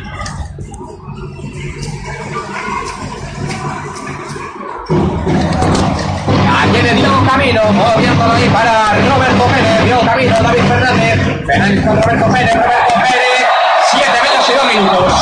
Aquí 6.92 7.00
tiene 7.00 7.16
Diego 7.16 7.30
Camino, 7.30 7.62
moviéndolo 7.72 8.32
ahí 8.34 8.48
para 8.50 8.92
Roberto 8.92 9.44
Pérez. 9.44 9.84
Diego 9.84 10.00
Camino, 10.04 10.36
David 10.42 10.62
Fernández. 10.68 11.46
Fernández 11.46 11.86
con 11.86 12.02
Roberto 12.02 12.26
Pérez, 12.30 12.54
Roberto 12.54 12.94
Pérez. 12.96 13.46
7 13.92 14.10
metros 14.22 14.50
y 14.50 14.52
2 14.52 14.64
minutos. 14.74 15.12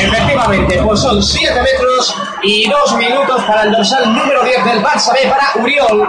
Efectivamente, 0.00 0.82
pues 0.82 1.00
son 1.00 1.22
7 1.22 1.60
metros 1.60 2.16
y 2.42 2.70
2 2.70 2.96
minutos 2.96 3.42
para 3.42 3.64
el 3.64 3.72
dorsal 3.72 4.14
número 4.14 4.44
10 4.44 4.64
del 4.64 4.82
Barça 4.82 5.12
B 5.12 5.28
para 5.28 5.62
Uriol. 5.62 6.08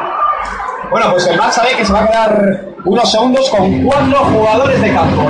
Bueno, 0.92 1.12
pues 1.12 1.28
el 1.28 1.38
Barça 1.38 1.64
B 1.64 1.76
que 1.76 1.84
se 1.84 1.92
va 1.92 2.04
a 2.04 2.08
quedar 2.08 2.62
unos 2.86 3.12
segundos 3.12 3.50
con 3.50 3.84
4 3.84 4.18
jugadores 4.18 4.82
de 4.82 4.94
campo. 4.94 5.30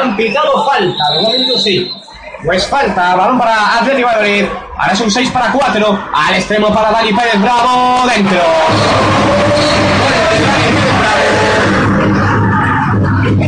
Han 0.00 0.16
pitado 0.16 0.64
falta. 0.64 1.04
De 1.14 1.22
momento 1.22 1.58
sí. 1.58 1.90
Pues 2.44 2.66
falta, 2.66 3.14
balón 3.16 3.38
para 3.38 3.78
Atlético 3.78 4.08
Madrid. 4.08 4.46
Ahora 4.78 4.92
es 4.92 5.00
un 5.00 5.10
6 5.10 5.30
para 5.30 5.52
4. 5.52 5.98
Al 6.14 6.34
extremo 6.34 6.72
para 6.72 6.90
Dani 6.90 7.12
Pérez. 7.12 7.40
Bravo, 7.40 8.06
dentro. 8.06 8.40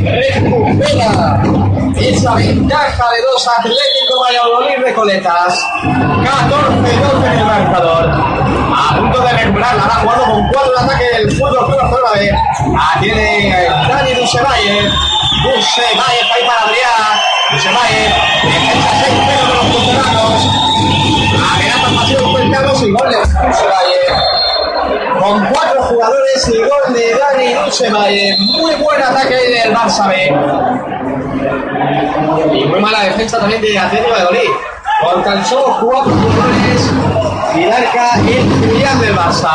Recupera 0.03 1.43
esa 1.97 2.35
ventaja 2.35 3.11
de 3.13 3.23
dos 3.23 3.49
Atlético 3.59 4.21
Valladolid 4.23 4.85
Recoletas. 4.85 5.67
14-12 5.83 7.33
en 7.33 7.39
el 7.39 7.45
marcador. 7.45 8.11
A 8.11 8.97
punto 8.97 9.21
de 9.21 9.33
recuperar, 9.33 9.77
la 9.77 9.85
ha 9.85 10.01
jugado 10.01 10.25
con 10.25 10.49
4 10.49 10.73
de 10.73 10.81
ataque 10.85 11.05
el 11.17 11.33
fútbol 11.33 11.67
Club 11.67 11.81
Barcelona 11.81 12.11
B. 12.15 12.31
Ah, 12.79 12.97
tiene 13.01 13.57
Dani 13.89 14.15
Dusevalle. 14.15 14.91
Dusevalle 15.43 16.23
ahí 16.35 16.47
para 16.47 16.63
Adrián. 16.63 17.21
Dusevalle. 17.51 18.05
Defensa 18.45 18.91
6 19.05 19.27
de 19.27 19.35
los 19.55 19.65
punteranos. 19.67 20.39
Amenazan 21.55 21.97
pasivos 21.97 22.31
puenteados 22.31 22.83
y 22.83 22.93
goles 22.93 23.29
Dusevalle 23.29 24.03
con 25.23 25.47
cuatro 25.47 25.83
jugadores 25.83 26.49
y 26.49 26.59
gol 26.59 26.95
de 26.95 27.15
Dani 27.17 27.55
Dusevalle. 27.65 28.37
Muy 28.39 28.75
buen 28.77 29.03
ataque 29.03 29.35
del 29.35 29.75
Barça 29.75 30.09
B. 30.09 30.35
Y 32.59 32.65
muy 32.65 32.81
mala 32.81 33.01
defensa 33.05 33.39
también 33.39 33.61
de 33.63 33.79
Atlético 33.79 34.15
de 34.33 34.49
tan 35.25 35.45
solo 35.45 35.79
cuatro 35.81 36.13
jugadores 36.13 36.93
y 37.55 37.67
marca 37.67 38.15
el 38.17 38.71
filial 38.71 39.01
del 39.01 39.17
Barça. 39.17 39.51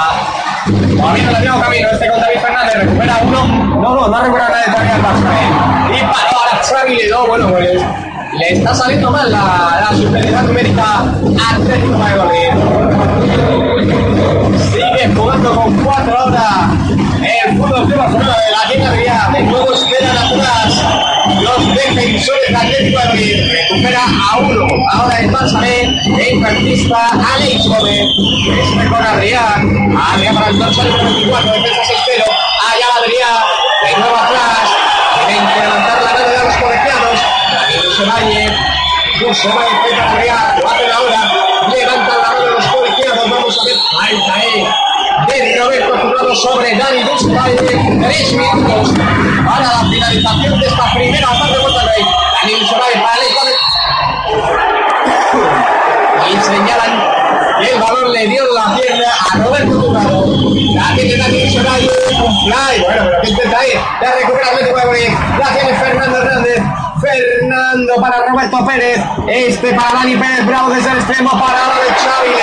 Moviendo 0.67 1.31
el 1.31 1.41
mismo 1.41 1.61
camino, 1.61 1.89
este 1.91 2.09
con 2.09 2.19
David 2.19 2.39
Fernández 2.39 2.75
recupera 2.75 3.19
uno. 3.23 3.47
No, 3.47 3.95
no, 3.95 4.07
no 4.07 4.17
ha 4.17 4.21
recuperado 4.21 4.51
nada 4.51 4.65
de 4.65 4.71
todavía 4.71 4.95
el 4.95 5.03
Barça 5.03 5.76
ahora 6.07 6.61
Xavi 6.63 6.95
Ledo. 6.95 7.27
Bueno, 7.27 7.49
pues 7.49 7.81
le 8.39 8.53
está 8.53 8.73
saliendo 8.73 9.11
mal 9.11 9.31
la, 9.31 9.87
la 9.89 9.97
superioridad 9.97 10.43
numérica 10.43 11.05
Atlético 11.51 11.97
Madrid. 11.97 12.49
Sigue 14.71 15.15
jugando 15.15 15.55
con 15.55 15.73
cuatro 15.83 16.17
ahora 16.17 16.69
el 17.47 17.57
fútbol 17.57 17.85
Club 17.85 17.97
Barcelona 17.97 18.35
de 18.37 18.51
la 18.51 18.91
media. 18.91 19.29
De 19.33 19.43
nuevo 19.43 19.73
esperan 19.73 20.17
atrás 20.17 20.83
los 21.41 21.75
defensores 21.75 22.49
de 22.49 22.55
Atlético 22.55 22.99
Madrid. 23.05 23.35
Recupera 23.51 24.01
a 24.03 24.37
uno. 24.39 24.67
Ahora 24.91 25.19
el 25.19 25.31
Barça 25.31 25.61
B. 25.61 26.31
En 26.31 26.41
partista 26.41 27.09
Alex 27.35 27.67
Gómez. 27.67 27.99
Este 28.59 28.89
con 28.89 29.05
Adrián. 29.05 29.97
Adrián 29.97 30.35
para 30.35 30.49
el 30.49 30.59
dorsal 30.59 30.89
número 30.89 31.05
24. 31.15 31.51
Defensa 31.53 31.81
6-0. 31.81 32.23
Allá 32.69 32.87
Adrián. 32.99 33.43
De 33.83 33.99
nuevo 33.99 34.15
atrás. 34.15 34.56
Daniel 38.05 38.53
Sevalle. 38.53 38.53
Dusevalle 39.19 39.69
intenta 39.71 40.11
Adrián. 40.11 40.59
Lo 40.61 40.69
hacen 40.69 40.91
ahora. 40.91 41.21
Levantan 41.69 42.17
la 42.21 42.29
mano 42.29 42.51
los 42.51 42.65
colegiados. 42.67 43.29
Vamos 43.29 43.57
a 43.59 43.63
ver. 43.65 43.77
Falta 43.91 44.33
ahí 44.35 44.67
de 45.27 45.59
Roberto 45.59 45.97
Jurado 45.97 46.35
sobre 46.35 46.75
Dani 46.75 47.03
Dusevalle. 47.03 47.55
Tres 47.55 48.33
minutos 48.33 48.93
para 49.45 49.61
la 49.61 49.89
finalización 49.89 50.59
de 50.59 50.67
esta 50.67 50.93
primera 50.93 51.27
parte 51.27 51.53
de 51.53 51.59
Monterrey. 51.59 52.05
Dani 52.43 52.53
Dusevalle 52.59 52.99
para 53.01 53.13
Alex 53.13 53.35
Gómez. 53.35 53.55
Y 56.29 56.31
señalan 56.43 57.46
el 57.61 57.79
balón 57.81 58.11
le 58.13 58.27
dio 58.27 58.43
la 58.53 58.75
pierna 58.75 59.05
a 59.31 59.37
Roberto 59.37 59.79
Turrado. 59.79 60.25
La 60.75 60.95
tiene 60.95 61.15
Dusevalle. 61.17 61.89
Un 62.23 62.39
fly. 62.45 62.81
Bueno, 62.81 63.03
pero 63.07 63.21
que 63.21 63.29
intenta 63.29 63.67
ir. 63.67 63.79
La 64.01 64.11
recupera 64.13 64.47
Atlético 64.47 64.77
de 64.77 64.85
Madrid. 64.85 65.09
La 65.39 65.47
tiene 65.53 65.73
Fernando 65.77 66.17
Hernández. 66.17 66.63
Fernando 67.01 67.93
para 68.01 68.25
Roberto 68.27 68.65
Pérez. 68.65 68.99
Este 69.27 69.73
para 69.73 69.91
Dani 69.93 70.15
Pérez. 70.15 70.45
Bravo 70.45 70.69
desde 70.69 70.91
el 70.91 70.97
extremo. 70.97 71.31
Parada 71.31 71.75
de 71.83 71.89
Xavi. 71.93 72.33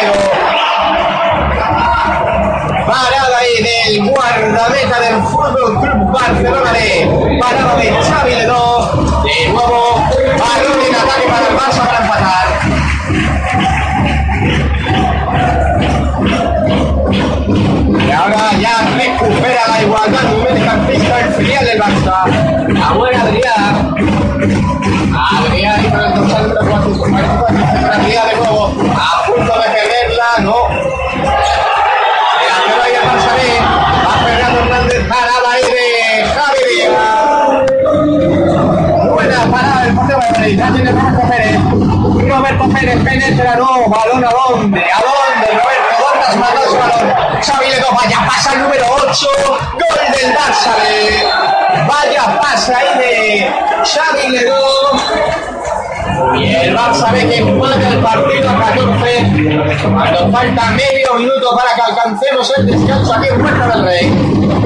Parada 2.87 3.39
ahí 3.39 3.63
del 3.63 4.11
guardameta 4.11 5.01
del 5.01 5.23
Fútbol 5.23 5.81
Club 5.81 6.13
Barcelona 6.13 6.73
B. 6.73 7.39
Parada 7.41 7.77
de 7.77 7.91
Xavi 7.91 8.35
Ledó. 8.35 9.23
De 9.25 9.49
nuevo, 9.49 9.95
balón 10.39 10.81
en 10.87 10.95
ataque 10.95 11.27
para 11.29 11.49
el 11.49 11.57
Barça 11.57 11.87
para 11.87 11.99
empatar. 12.05 12.44
Recupera 19.25 19.69
la 19.69 19.83
igualdad 19.83 20.21
el 21.21 21.35
filial 21.35 21.65
del 21.65 21.81
Barça. 21.81 22.25
La 22.69 22.93
buena 22.93 23.23
Adrián. 23.23 23.95
Adrián 25.17 25.85
y 25.85 25.89
para 25.89 26.07
el 26.09 26.15
dorsal 26.15 26.49
número 26.49 27.29
4, 27.41 27.59
tranquilidad 27.81 28.27
de 28.31 28.37
nuevo, 28.37 28.67
a 28.67 29.27
punto 29.27 29.53
de 29.53 29.69
perderla, 29.69 30.31
no. 30.41 30.55
El 32.45 32.81
B, 33.35 33.49
va 34.05 34.15
Fernando 34.25 34.59
Hernández, 34.61 35.03
ahí 35.53 35.63
de 35.63 35.87
Javi. 36.35 36.75
Buena 39.11 39.41
parada 39.51 39.81
del 39.85 39.95
de 39.97 40.73
tiene 40.73 40.91
Roberto 40.93 41.23
Pérez. 41.29 41.61
Roberto 42.29 42.65
Pérez 42.69 42.99
penetra, 43.05 43.57
no, 43.57 43.89
balón 43.89 44.25
a 44.25 44.31
dónde, 44.31 44.81
a 44.81 45.01
dónde, 45.01 45.74
Roberto, 46.35 46.41
¿dónde 46.41 46.41
has 46.41 46.41
mandado 46.41 46.67
ese 46.67 46.79
balón? 46.79 47.43
Xavi 47.43 47.67
Ledo, 47.71 47.89
vaya 47.95 48.19
pasa 48.27 48.53
el 48.55 48.63
número 48.63 48.85
8, 49.09 49.27
gol 49.73 50.07
del 50.13 50.33
Barça 50.35 50.73
B. 50.81 50.85
Vaya 51.87 52.41
pasa 52.41 52.79
ahí 52.79 52.99
de 52.99 53.53
Xavi. 53.85 54.25
Y 56.39 56.55
el 56.55 56.77
Barça 56.77 57.13
ve 57.13 57.29
que 57.29 57.39
empata 57.39 57.89
el 57.89 57.99
partido 58.01 58.51
a 58.51 58.59
14 58.61 59.91
cuando 59.93 60.33
falta 60.33 60.63
medio 60.71 61.15
minuto 61.15 61.57
para 61.57 61.75
que 61.75 61.83
alcancemos 61.83 62.53
el 62.59 62.67
descanso 62.67 63.15
aquí 63.15 63.29
en 63.29 63.41
Puerta 63.41 63.69
del 63.69 63.85
Rey. 63.85 64.64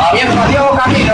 Moviendo 0.00 0.42
a 0.42 0.46
Diego 0.46 0.70
Camino, 0.70 1.12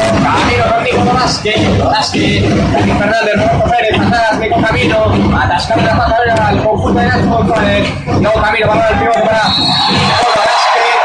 Camino 0.70 1.12
Vázquez, 1.12 1.84
Vázquez, 1.84 2.72
Dani 2.72 2.92
Fernández, 2.92 3.34
Roberto 3.36 3.70
Pérez, 3.70 4.00
atrás, 4.00 4.38
Nico 4.38 4.60
Camino, 4.62 4.96
atascando 5.36 5.84
la 5.84 5.96
patada 5.96 6.48
al 6.48 6.62
conjunto 6.62 7.00
de 7.00 7.06
Nacho 7.06 7.28
González, 7.28 8.04
Diego 8.04 8.40
Camino, 8.40 8.66
balón 8.68 8.84
al 8.84 8.98
pivote 8.98 9.20
para 9.20 9.42
Vázquez, 9.42 10.96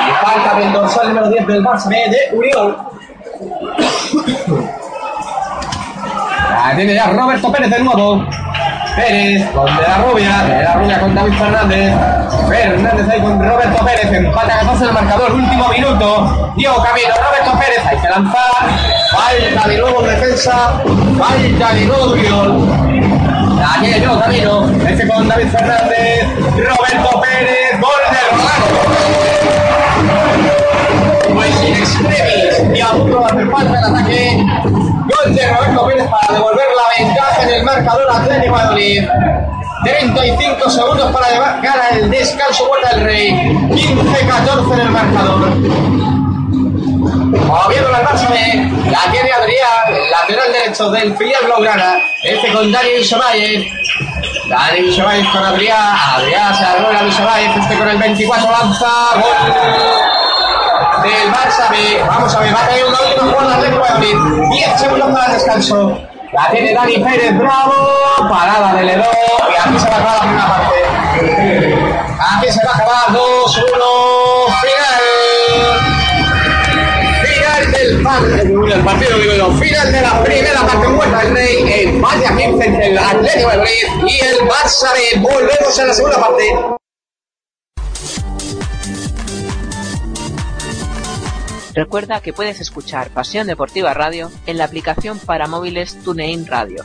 y 0.00 0.26
falta 0.26 0.58
del 0.58 0.72
dorsal 0.72 1.08
número 1.08 1.30
10 1.30 1.46
del 1.46 1.64
Barça 1.64 1.88
B 1.88 1.96
de 1.96 2.36
Uriol. 2.36 2.76
La 6.50 6.76
tiene 6.76 6.94
ya 6.94 7.06
Roberto 7.06 7.52
Pérez 7.52 7.70
de 7.70 7.78
nuevo. 7.78 8.26
Pérez 9.00 9.50
con 9.50 9.64
De 9.64 9.82
La 9.82 9.98
Rubia, 9.98 10.44
De 10.44 10.62
La 10.62 10.74
Rubia 10.74 11.00
con 11.00 11.14
David 11.14 11.32
Fernández. 11.32 11.94
Fernández 12.48 13.08
ahí 13.08 13.20
con 13.20 13.42
Roberto 13.42 13.84
Pérez, 13.84 14.12
empata 14.12 14.58
14 14.58 14.84
el 14.84 14.92
marcador, 14.92 15.32
último 15.32 15.68
minuto. 15.68 16.52
Diego 16.56 16.82
Camino, 16.82 17.14
Roberto 17.14 17.58
Pérez, 17.58 17.86
hay 17.86 17.96
que 17.98 18.08
lanzar. 18.08 18.68
Falta 19.12 19.68
de 19.68 19.78
nuevo 19.78 20.04
en 20.04 20.10
defensa, 20.10 20.82
falta 21.18 21.74
de 21.74 21.84
nuevo 21.86 22.10
Uriol. 22.12 22.68
La 23.58 23.80
tiene 23.80 23.98
Diego 23.98 24.20
Camino, 24.20 24.70
este 24.86 25.08
con 25.08 25.28
David 25.28 25.48
Fernández, 25.48 26.26
Roberto 26.56 27.20
Pérez, 27.20 27.80
gol 27.80 28.00
del 28.10 28.30
Romano. 28.30 29.10
Y 32.80 32.82
a 32.82 32.92
punto 32.92 33.18
de 33.18 33.24
hacer 33.26 33.50
falta 33.50 33.78
el 33.78 33.84
ataque. 33.84 34.46
Gol 34.72 35.34
de 35.34 35.52
Roberto 35.52 35.86
Pérez 35.86 36.08
para 36.08 36.32
devolver 36.32 36.66
la 36.76 37.04
ventaja 37.04 37.42
en 37.42 37.48
el 37.50 37.62
marcador 37.62 38.10
Atlético 38.10 38.56
Madrid. 38.56 39.04
35 39.84 40.70
segundos 40.70 41.12
para 41.12 41.30
llevar 41.30 41.60
el 41.92 42.10
descanso 42.10 42.66
Puerta 42.68 42.96
del 42.96 43.04
Rey. 43.04 43.32
15-14 43.32 44.72
en 44.72 44.80
el 44.80 44.90
marcador. 44.90 45.48
Moviendo 47.46 47.90
la 47.90 48.00
B, 48.00 48.90
la 48.90 49.12
tiene 49.12 49.32
Adrián, 49.32 50.10
lateral 50.10 50.52
derecho 50.52 50.90
del 50.90 51.16
filial 51.16 51.44
Blaugrana. 51.44 51.98
Este 52.22 52.52
con 52.52 52.72
Dani 52.72 52.90
Bishobayev. 52.98 53.64
Dani 54.48 54.80
Bishobayev 54.82 55.32
con 55.32 55.44
Adrián. 55.44 55.96
Adrián 56.16 56.54
se 56.56 56.64
arrolla 56.64 57.00
a 57.00 57.02
Bishobayev. 57.02 57.58
Este 57.58 57.76
con 57.76 57.88
el 57.88 57.98
24 57.98 58.50
lanza. 58.50 58.88
Gol 59.16 60.09
del 61.02 61.32
Barça 61.32 61.70
B. 61.70 62.02
Vamos 62.06 62.34
a 62.34 62.40
ver, 62.40 62.54
va 62.54 62.64
a 62.64 62.68
caer 62.68 62.84
una 62.84 63.00
última 63.00 63.32
jugada 63.32 63.56
Atlético 63.56 63.84
de 63.84 63.90
Madrid. 63.90 64.16
10 64.50 64.80
segundos 64.80 65.10
para 65.10 65.26
el 65.26 65.32
descanso. 65.32 65.98
La 66.32 66.50
tiene 66.50 66.74
Dani 66.74 66.98
Pérez, 66.98 67.36
bravo. 67.36 67.74
Parada 68.28 68.74
de 68.74 68.84
Ledo. 68.84 69.04
Y 69.50 69.68
aquí 69.68 69.78
se 69.78 69.88
va 69.88 69.96
a 69.96 69.98
acabar 69.98 70.14
la 70.14 70.22
primera 70.22 70.48
parte. 70.48 70.76
Aquí 72.36 72.52
se 72.52 72.64
va 72.64 72.72
a 72.72 72.76
acabar 72.76 73.12
2, 73.12 73.56
1. 73.56 73.66
Final. 74.62 75.00
Final 77.24 77.72
del 77.72 78.02
partido, 78.02 78.66
del 78.66 78.84
partido 78.84 79.18
digo 79.18 79.34
yo, 79.34 79.50
final 79.52 79.92
de 79.92 80.00
la 80.00 80.22
primera 80.22 80.60
parte 80.60 80.86
en 80.86 80.98
Huerta 80.98 81.18
del 81.18 81.34
Rey, 81.34 81.72
en 81.82 82.02
Valle 82.02 82.26
15 82.26 82.64
entre 82.64 82.86
el 82.86 82.98
Atlético 82.98 83.50
de 83.50 83.56
Madrid 83.56 83.86
y 84.06 84.20
el 84.20 84.48
Barça 84.48 84.92
B. 84.92 85.20
Volvemos 85.20 85.78
a 85.78 85.84
la 85.84 85.94
segunda 85.94 86.18
parte. 86.20 86.79
Recuerda 91.74 92.20
que 92.20 92.32
puedes 92.32 92.60
escuchar 92.60 93.10
Pasión 93.10 93.46
Deportiva 93.46 93.94
Radio 93.94 94.30
en 94.46 94.58
la 94.58 94.64
aplicación 94.64 95.18
para 95.18 95.46
móviles 95.46 95.96
TuneIn 96.02 96.46
Radio. 96.46 96.84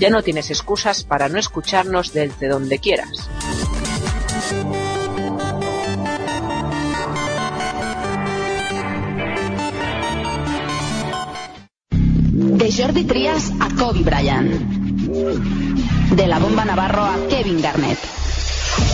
Ya 0.00 0.10
no 0.10 0.22
tienes 0.22 0.50
excusas 0.50 1.04
para 1.04 1.28
no 1.28 1.38
escucharnos 1.38 2.12
desde 2.12 2.48
donde 2.48 2.78
quieras. 2.78 3.28
De 12.30 12.72
Jordi 12.72 13.04
Trias 13.04 13.52
a 13.60 13.68
Kobe 13.76 14.02
Bryant. 14.02 14.50
De 16.16 16.26
la 16.26 16.38
bomba 16.38 16.64
Navarro 16.64 17.02
a 17.02 17.16
Kevin 17.28 17.60
Garnett. 17.60 18.21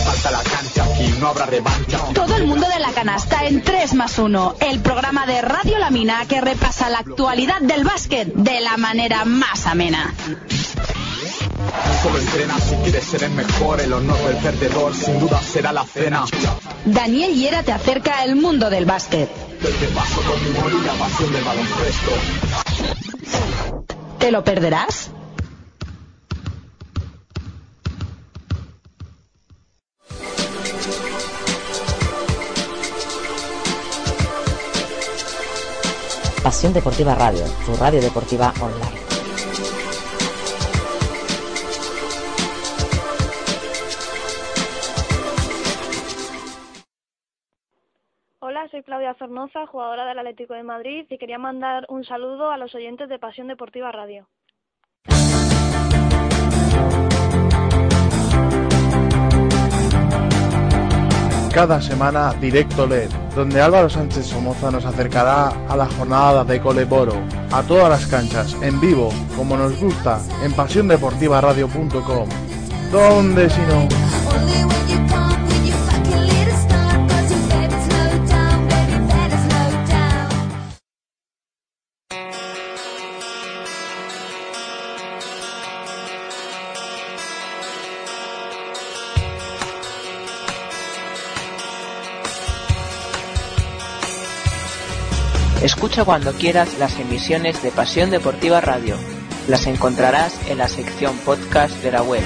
Falta 0.05 0.31
la 0.31 0.43
cancha, 0.43 0.83
aquí 0.83 1.13
no 1.19 1.27
habrá 1.27 1.45
revancha. 1.45 1.99
Todo 2.13 2.35
el 2.35 2.45
mundo 2.45 2.67
de 2.67 2.79
la 2.79 2.91
canasta 2.91 3.45
en 3.45 3.61
3 3.61 3.93
más 3.95 4.17
1. 4.17 4.55
El 4.59 4.79
programa 4.79 5.25
de 5.25 5.41
Radio 5.41 5.77
La 5.79 5.89
Mina 5.89 6.25
que 6.27 6.41
repasa 6.41 6.89
la 6.89 6.99
actualidad 6.99 7.61
del 7.61 7.83
básquet 7.83 8.33
de 8.33 8.61
la 8.61 8.77
manera 8.77 9.25
más 9.25 9.65
amena. 9.65 10.13
Solo 12.01 12.17
entrena 12.17 12.57
si 12.59 12.75
quieres 12.75 13.03
ser 13.03 13.23
el 13.23 13.31
mejor. 13.31 13.81
El 13.81 13.93
honor 13.93 14.17
del 14.25 14.37
perdedor 14.37 14.95
sin 14.95 15.19
duda 15.19 15.41
será 15.41 15.73
la 15.73 15.85
cena. 15.85 16.25
Daniel 16.85 17.33
Hiera 17.33 17.63
te 17.63 17.71
acerca 17.71 18.19
al 18.19 18.35
mundo 18.35 18.69
del 18.69 18.85
básquet. 18.85 19.29
Del 19.59 19.75
que 19.75 19.87
paso 19.87 20.21
con 20.21 20.43
mi 20.43 20.51
pasión 20.97 21.33
del 21.33 21.43
baloncesto. 21.43 22.11
¿Te 24.19 24.31
lo 24.31 24.43
perderás? 24.43 25.11
Pasión 36.43 36.71
Deportiva 36.71 37.15
Radio, 37.15 37.43
tu 37.65 37.75
radio 37.75 37.99
deportiva 37.99 38.53
online. 38.61 38.99
Hola, 48.39 48.69
soy 48.71 48.83
Claudia 48.83 49.15
Zornoza, 49.15 49.67
jugadora 49.67 50.05
del 50.05 50.19
Atlético 50.19 50.53
de 50.53 50.63
Madrid 50.63 51.05
y 51.09 51.17
quería 51.17 51.37
mandar 51.37 51.85
un 51.89 52.05
saludo 52.05 52.51
a 52.51 52.57
los 52.57 52.73
oyentes 52.73 53.09
de 53.09 53.19
Pasión 53.19 53.49
Deportiva 53.49 53.91
Radio. 53.91 54.29
Cada 61.53 61.81
semana 61.81 62.33
Directo 62.39 62.85
LED, 62.85 63.09
donde 63.35 63.59
Álvaro 63.59 63.89
Sánchez 63.89 64.27
Somoza 64.27 64.69
nos 64.69 64.85
acercará 64.85 65.51
a 65.67 65.75
la 65.75 65.87
jornada 65.87 66.43
de 66.43 66.61
Coleboro, 66.61 67.15
a 67.51 67.63
todas 67.63 67.89
las 67.89 68.05
canchas, 68.05 68.55
en 68.61 68.79
vivo, 68.79 69.09
como 69.35 69.57
nos 69.57 69.79
gusta, 69.79 70.21
en 70.43 70.53
pasiondeportivaradio.com. 70.53 72.29
¿Dónde 72.91 73.49
si 73.49 73.61
no? 73.61 73.87
Escucha 95.63 96.05
cuando 96.05 96.31
quieras 96.31 96.79
las 96.79 96.97
emisiones 96.99 97.61
de 97.61 97.71
Pasión 97.71 98.11
Deportiva 98.11 98.61
Radio. 98.61 98.95
Las 99.49 99.67
encontrarás 99.67 100.39
en 100.49 100.57
la 100.57 100.69
sección 100.69 101.17
podcast 101.17 101.75
de 101.83 101.91
la 101.91 102.01
web. 102.01 102.23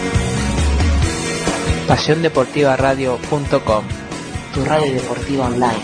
PasiónDeportivaRadio.com 1.87 3.85
Tu 4.53 4.65
radio 4.65 4.93
deportiva 4.93 5.47
online. 5.47 5.79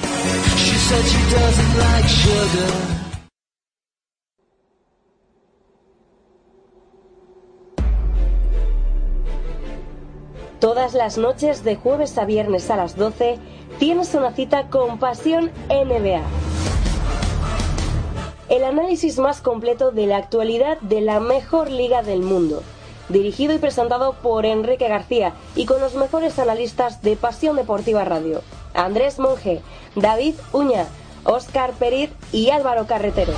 Todas 10.59 10.93
las 10.93 11.17
noches 11.17 11.63
de 11.63 11.75
jueves 11.75 12.15
a 12.19 12.25
viernes 12.25 12.69
a 12.69 12.75
las 12.75 12.95
12 12.95 13.39
tienes 13.79 14.13
una 14.13 14.33
cita 14.33 14.69
con 14.69 14.99
Pasión 14.99 15.49
NBA. 15.69 16.21
El 18.49 18.63
análisis 18.63 19.19
más 19.19 19.41
completo 19.41 19.91
de 19.91 20.07
la 20.07 20.17
actualidad 20.17 20.79
de 20.81 21.01
la 21.01 21.19
mejor 21.19 21.69
liga 21.69 22.01
del 22.01 22.21
mundo. 22.21 22.63
Dirigido 23.07 23.53
y 23.53 23.59
presentado 23.59 24.13
por 24.13 24.45
Enrique 24.45 24.87
García 24.87 25.33
y 25.55 25.65
con 25.65 25.79
los 25.79 25.95
mejores 25.95 26.37
analistas 26.39 27.01
de 27.01 27.15
Pasión 27.15 27.55
Deportiva 27.55 28.03
Radio. 28.03 28.41
Andrés 28.73 29.19
Monge, 29.19 29.61
David 29.95 30.35
Uña, 30.51 30.85
Óscar 31.23 31.73
Periz 31.73 32.11
y 32.31 32.49
Álvaro 32.49 32.87
Carretero. 32.87 33.33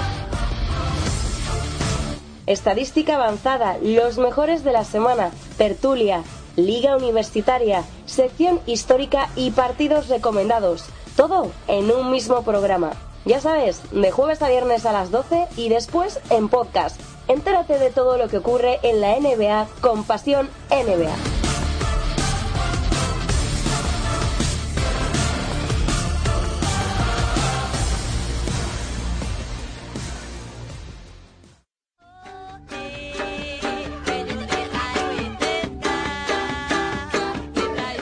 Estadística 2.47 3.15
avanzada, 3.15 3.77
los 3.81 4.17
mejores 4.17 4.63
de 4.63 4.71
la 4.71 4.83
semana, 4.83 5.31
tertulia, 5.57 6.23
liga 6.55 6.97
universitaria, 6.97 7.83
sección 8.05 8.59
histórica 8.65 9.29
y 9.35 9.51
partidos 9.51 10.07
recomendados. 10.09 10.85
Todo 11.15 11.51
en 11.67 11.91
un 11.91 12.11
mismo 12.11 12.43
programa. 12.43 12.91
Ya 13.23 13.39
sabes, 13.39 13.81
de 13.91 14.09
jueves 14.09 14.41
a 14.41 14.49
viernes 14.49 14.85
a 14.87 14.91
las 14.91 15.11
12 15.11 15.47
y 15.55 15.69
después 15.69 16.19
en 16.31 16.49
podcast. 16.49 16.99
Entérate 17.27 17.77
de 17.77 17.91
todo 17.91 18.17
lo 18.17 18.27
que 18.27 18.37
ocurre 18.37 18.79
en 18.81 18.99
la 18.99 19.15
NBA 19.19 19.67
con 19.79 20.03
Pasión 20.03 20.49
NBA. 20.71 21.15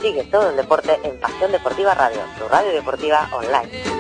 Sigue 0.01 0.24
todo 0.32 0.49
el 0.51 0.55
deporte 0.55 0.97
en 1.03 1.20
Pasión 1.20 1.51
Deportiva 1.51 1.93
Radio, 1.93 2.22
tu 2.39 2.47
radio 2.47 2.72
deportiva 2.72 3.30
online. 3.34 3.99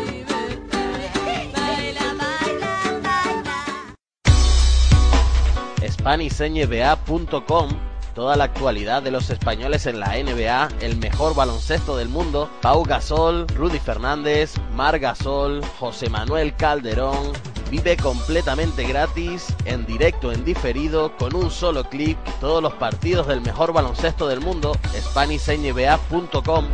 SpanishNBA.com 5.99 7.69
Toda 8.15 8.35
la 8.35 8.45
actualidad 8.45 9.03
de 9.03 9.11
los 9.11 9.29
españoles 9.29 9.85
en 9.85 9.99
la 9.99 10.17
NBA, 10.17 10.69
el 10.81 10.97
mejor 10.97 11.35
baloncesto 11.35 11.95
del 11.95 12.09
mundo, 12.09 12.49
Pau 12.61 12.83
Gasol, 12.83 13.47
Rudy 13.49 13.79
Fernández, 13.79 14.55
Mar 14.73 14.99
Gasol, 14.99 15.63
José 15.79 16.09
Manuel 16.09 16.55
Calderón. 16.55 17.31
Vive 17.69 17.95
completamente 17.97 18.83
gratis, 18.83 19.55
en 19.65 19.85
directo, 19.85 20.31
en 20.31 20.43
diferido, 20.43 21.15
con 21.17 21.35
un 21.35 21.51
solo 21.51 21.83
clic, 21.83 22.17
todos 22.39 22.63
los 22.63 22.73
partidos 22.73 23.27
del 23.27 23.41
mejor 23.41 23.71
baloncesto 23.73 24.27
del 24.27 24.41
mundo, 24.41 24.75
SpanishNBA.com. 24.97 26.65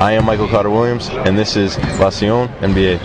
I 0.00 0.12
am 0.12 0.26
Michael 0.26 0.48
Carter 0.48 0.70
Williams, 0.70 1.10
and 1.26 1.36
this 1.36 1.56
is 1.56 1.76
Pasión 1.98 2.48
NBA. 2.60 3.00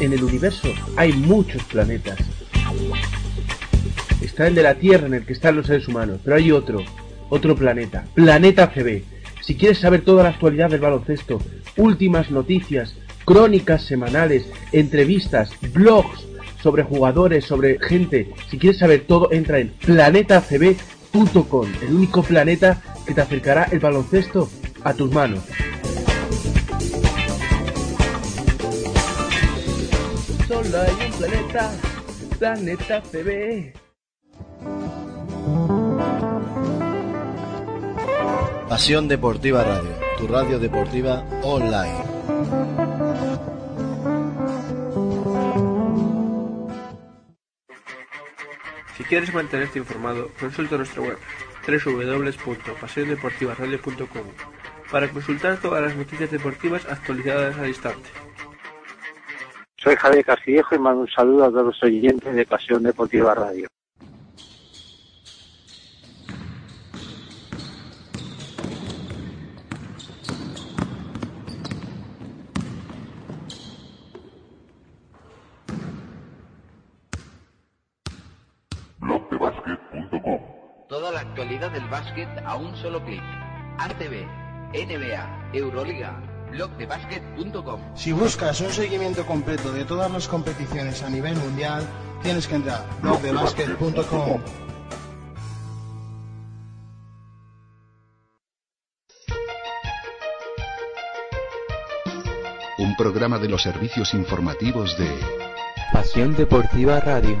En 0.00 0.14
el 0.14 0.24
universo 0.24 0.68
hay 0.96 1.12
muchos 1.12 1.62
planetas. 1.64 2.18
Está 4.22 4.46
el 4.46 4.54
de 4.54 4.62
la 4.62 4.76
Tierra 4.76 5.06
en 5.06 5.12
el 5.12 5.26
que 5.26 5.34
están 5.34 5.56
los 5.56 5.66
seres 5.66 5.86
humanos, 5.88 6.20
pero 6.24 6.36
hay 6.36 6.50
otro, 6.50 6.82
otro 7.28 7.54
planeta, 7.54 8.06
Planeta 8.14 8.72
CB. 8.72 9.02
Si 9.42 9.56
quieres 9.56 9.80
saber 9.80 10.06
toda 10.06 10.22
la 10.22 10.30
actualidad 10.30 10.70
del 10.70 10.80
baloncesto, 10.80 11.38
últimas 11.76 12.30
noticias, 12.30 12.96
crónicas 13.26 13.82
semanales, 13.82 14.46
entrevistas, 14.72 15.50
blogs 15.74 16.24
sobre 16.62 16.82
jugadores, 16.82 17.44
sobre 17.44 17.78
gente, 17.78 18.30
si 18.48 18.56
quieres 18.56 18.78
saber 18.78 19.04
todo, 19.06 19.30
entra 19.32 19.58
en 19.58 19.74
planetacb.com, 21.14 21.66
el 21.82 21.94
único 21.94 22.22
planeta 22.22 22.82
que 23.06 23.14
te 23.14 23.20
acercará 23.20 23.64
el 23.70 23.78
baloncesto 23.78 24.48
a 24.82 24.92
tus 24.94 25.12
manos. 25.12 25.44
Solo 30.48 30.80
hay 30.80 31.06
un 31.06 31.12
planeta, 31.18 31.72
Planeta 32.38 33.02
CB. 33.02 33.72
Pasión 38.68 39.08
Deportiva 39.08 39.62
Radio, 39.62 39.90
tu 40.18 40.26
radio 40.26 40.58
deportiva 40.58 41.24
online. 41.42 43.03
Si 48.96 49.04
quieres 49.04 49.32
mantenerte 49.34 49.78
informado, 49.78 50.30
consulta 50.38 50.76
nuestra 50.76 51.02
web 51.02 51.16
www.pasiondeportivaradio.com 51.66 54.26
para 54.90 55.08
consultar 55.08 55.58
todas 55.60 55.82
las 55.82 55.96
noticias 55.96 56.30
deportivas 56.30 56.84
actualizadas 56.86 57.58
al 57.58 57.68
instante. 57.68 58.08
Soy 59.76 59.96
Javier 59.96 60.24
Castillejo 60.24 60.74
y 60.74 60.78
mando 60.78 61.02
un 61.02 61.08
saludo 61.08 61.44
a 61.44 61.50
todos 61.50 61.66
los 61.66 61.82
oyentes 61.82 62.34
de 62.34 62.46
Pasión 62.46 62.82
Deportiva 62.84 63.34
Radio. 63.34 63.68
Toda 80.88 81.10
la 81.12 81.20
actualidad 81.20 81.70
del 81.70 81.88
básquet 81.88 82.28
a 82.44 82.56
un 82.56 82.76
solo 82.76 83.02
clic. 83.04 83.22
ACB, 83.78 84.26
NBA, 84.72 85.50
Euroliga, 85.52 86.20
blogdebasket.com. 86.50 87.80
Si 87.96 88.12
buscas 88.12 88.60
un 88.60 88.70
seguimiento 88.70 89.26
completo 89.26 89.72
de 89.72 89.84
todas 89.84 90.10
las 90.10 90.28
competiciones 90.28 91.02
a 91.02 91.10
nivel 91.10 91.36
mundial, 91.36 91.86
tienes 92.22 92.46
que 92.46 92.56
entrar 92.56 92.84
a 92.84 93.00
blogdebasket.com. 93.02 94.40
Un 102.78 102.96
programa 102.96 103.38
de 103.38 103.48
los 103.48 103.62
servicios 103.62 104.14
informativos 104.14 104.98
de 104.98 105.08
Pasión 105.92 106.34
Deportiva 106.36 107.00
Radio. 107.00 107.40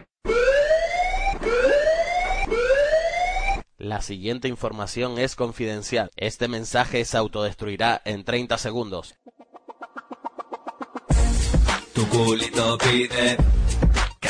La 3.91 4.01
siguiente 4.01 4.47
información 4.47 5.19
es 5.19 5.35
confidencial. 5.35 6.11
Este 6.15 6.47
mensaje 6.47 7.03
se 7.03 7.17
autodestruirá 7.17 8.01
en 8.05 8.23
30 8.23 8.57
segundos. 8.57 9.15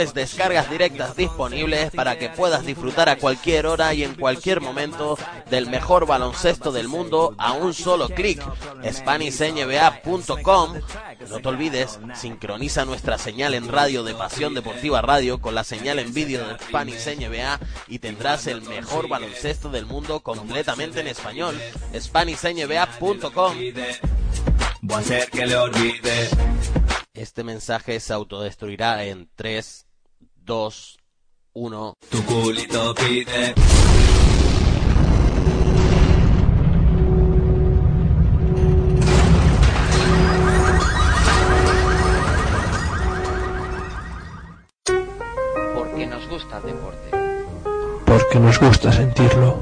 mejores 0.00 0.14
descargas 0.14 0.70
directas 0.70 1.14
disponibles 1.14 1.90
para 1.90 2.18
que 2.18 2.30
puedas 2.30 2.64
disfrutar 2.64 3.08
a 3.10 3.16
cualquier 3.16 3.66
hora 3.66 3.92
y 3.92 4.02
en 4.02 4.14
cualquier 4.14 4.60
momento 4.60 5.18
del 5.50 5.68
mejor 5.68 6.06
baloncesto 6.06 6.72
del 6.72 6.88
mundo 6.88 7.34
a 7.36 7.52
un 7.52 7.74
solo 7.74 8.08
clic. 8.08 8.42
SpanishNBA.com. 8.82 10.80
No 11.28 11.40
te 11.40 11.48
olvides, 11.48 11.98
sincroniza 12.14 12.84
nuestra 12.86 13.18
señal 13.18 13.52
en 13.54 13.68
radio 13.68 14.02
de 14.02 14.14
Pasión 14.14 14.54
Deportiva 14.54 15.02
Radio 15.02 15.40
con 15.40 15.54
la 15.54 15.64
señal 15.64 15.98
en 15.98 16.14
vídeo 16.14 16.46
de 16.48 16.58
Spanish 16.58 17.06
NBA 17.06 17.60
y 17.88 17.98
tendrás 17.98 18.46
el 18.46 18.62
mejor 18.62 19.08
baloncesto 19.08 19.68
del 19.68 19.84
mundo 19.84 20.20
completamente 20.20 21.00
en 21.00 21.08
español. 21.08 21.60
SpanishNBA.com. 21.94 23.54
Voy 24.82 24.96
a 24.96 24.98
hacer 24.98 25.30
que 25.30 25.46
le 25.46 25.56
olvide. 25.56 26.28
Este 27.12 27.44
mensaje 27.44 28.00
se 28.00 28.14
autodestruirá 28.14 29.04
en 29.04 29.28
3, 29.34 29.86
2, 30.50 30.98
1. 31.52 31.94
Tu 32.10 32.24
culito 32.24 32.92
pide. 32.96 33.54
Porque 45.72 46.06
nos 46.08 46.28
gusta 46.28 46.56
el 46.56 46.62
deporte. 46.64 47.10
Porque 48.04 48.40
nos 48.40 48.58
gusta 48.58 48.90
sentirlo. 48.90 49.56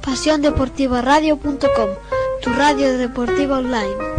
PasiónDeportivaRadio.com, 0.00 1.90
tu 2.42 2.50
radio 2.54 2.96
deportiva 2.96 3.58
online. 3.58 4.13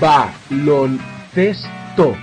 baloncesto. 0.00 2.16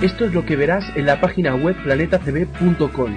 Esto 0.00 0.26
es 0.26 0.32
lo 0.32 0.46
que 0.46 0.56
verás 0.56 0.84
en 0.96 1.06
la 1.06 1.20
página 1.20 1.56
web 1.56 1.76
planetacb.com. 1.82 3.16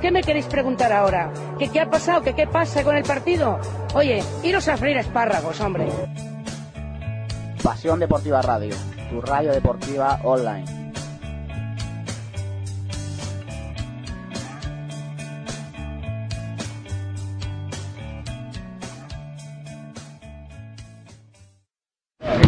¿Qué 0.00 0.12
me 0.12 0.22
queréis 0.22 0.46
preguntar 0.46 0.92
ahora? 0.92 1.32
¿Que 1.58 1.68
qué 1.70 1.80
ha 1.80 1.90
pasado? 1.90 2.22
¿Que 2.22 2.32
qué 2.32 2.46
pasa 2.46 2.84
con 2.84 2.96
el 2.96 3.02
partido? 3.02 3.58
Oye, 3.94 4.22
iros 4.44 4.68
a 4.68 4.76
freír 4.76 4.96
espárragos, 4.96 5.60
hombre. 5.60 5.88
Pasión 7.62 7.98
Deportiva 7.98 8.40
Radio, 8.40 8.76
tu 9.10 9.20
radio 9.20 9.50
deportiva 9.50 10.20
online. 10.22 10.78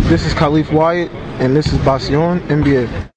This 0.09 0.27
is 0.27 0.35
Khalif 0.35 0.73
Wyatt, 0.73 1.11
and 1.41 1.55
this 1.55 1.67
is 1.73 1.79
Basion 1.85 2.41
NBA. 2.49 3.11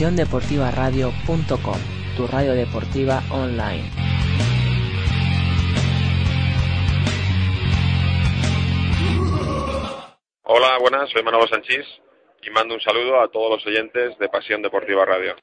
PasiónDeportivaRadio.com, 0.00 1.76
tu 2.16 2.26
radio 2.26 2.54
deportiva 2.54 3.22
online. 3.30 3.84
Hola, 10.44 10.78
buenas, 10.80 11.10
soy 11.10 11.22
Manolo 11.22 11.46
Sanchís 11.48 11.84
y 12.42 12.48
mando 12.48 12.76
un 12.76 12.80
saludo 12.80 13.20
a 13.20 13.28
todos 13.28 13.50
los 13.50 13.66
oyentes 13.66 14.16
de 14.18 14.28
Pasión 14.30 14.62
Deportiva 14.62 15.04
Radio. 15.04 15.36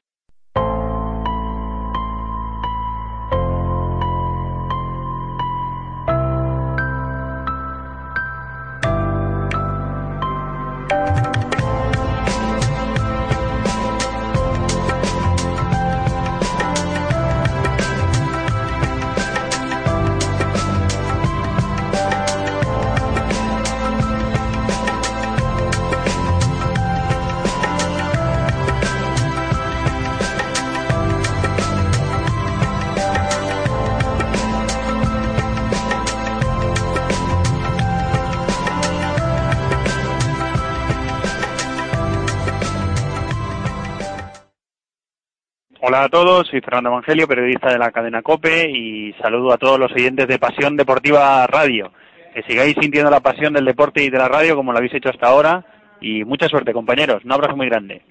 Hola 45.88 46.04
a 46.04 46.08
todos, 46.10 46.46
soy 46.46 46.60
Fernando 46.60 46.90
Evangelio, 46.90 47.26
periodista 47.26 47.72
de 47.72 47.78
la 47.78 47.90
cadena 47.90 48.20
COPE 48.20 48.68
y 48.68 49.14
saludo 49.14 49.54
a 49.54 49.56
todos 49.56 49.80
los 49.80 49.90
oyentes 49.90 50.28
de 50.28 50.38
Pasión 50.38 50.76
Deportiva 50.76 51.46
Radio. 51.46 51.90
Que 52.34 52.42
sigáis 52.42 52.76
sintiendo 52.78 53.10
la 53.10 53.20
pasión 53.20 53.54
del 53.54 53.64
deporte 53.64 54.04
y 54.04 54.10
de 54.10 54.18
la 54.18 54.28
radio 54.28 54.54
como 54.54 54.70
lo 54.70 54.76
habéis 54.76 54.92
hecho 54.92 55.08
hasta 55.08 55.28
ahora 55.28 55.64
y 56.02 56.24
mucha 56.24 56.46
suerte 56.46 56.74
compañeros. 56.74 57.24
Un 57.24 57.32
abrazo 57.32 57.56
muy 57.56 57.70
grande. 57.70 58.02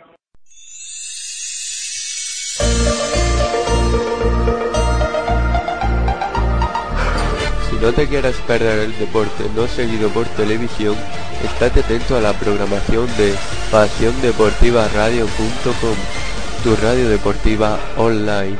Si 7.69 7.75
no 7.79 7.93
te 7.93 8.07
quieres 8.07 8.37
perder 8.47 8.85
el 8.85 8.97
deporte 8.97 9.43
no 9.55 9.67
seguido 9.67 10.09
por 10.09 10.25
televisión, 10.29 10.95
estate 11.43 11.81
atento 11.81 12.17
a 12.17 12.21
la 12.21 12.33
programación 12.33 13.05
de 13.17 13.35
pasiondeportivaradio.com, 13.69 16.36
tu 16.63 16.75
radio 16.75 17.09
deportiva 17.09 17.77
online. 17.97 18.55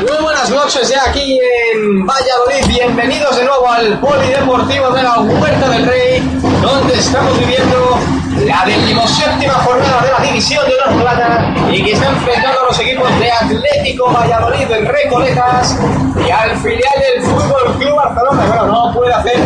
Muy 0.00 0.22
buenas 0.22 0.50
noches 0.50 0.88
ya 0.88 1.08
aquí 1.08 1.38
en 1.72 2.06
Valladolid. 2.06 2.66
Bienvenidos 2.68 3.36
de 3.36 3.44
nuevo 3.44 3.68
al 3.70 3.98
Polideportivo 4.00 4.90
de 4.90 5.02
la 5.02 5.20
Huerta 5.20 5.68
del 5.68 5.86
Rey, 5.86 6.20
donde 6.62 6.94
estamos 6.94 7.38
viviendo 7.38 7.98
la 8.44 8.64
decimoséptima 8.64 9.54
jornada 9.54 10.02
de 10.02 10.12
la 10.12 10.18
división 10.26 10.64
de 10.66 10.74
honor 10.74 11.02
plata 11.02 11.54
y 11.70 11.82
que 11.82 11.92
está 11.92 12.08
enfrentando 12.08 12.60
a 12.60 12.64
los 12.64 12.80
equipos 12.80 13.18
de 13.18 13.30
Atlético 13.30 14.12
Valladolid 14.12 14.66
del 14.66 14.86
Recoletas 14.86 15.78
y 16.26 16.30
al 16.30 16.56
filial 16.58 16.94
del 17.00 17.22
Fútbol 17.22 17.78
Club 17.78 17.96
Barcelona. 17.96 18.46
Bueno, 18.46 18.66
no 18.66 18.94
puede 18.94 19.12
hacer 19.12 19.38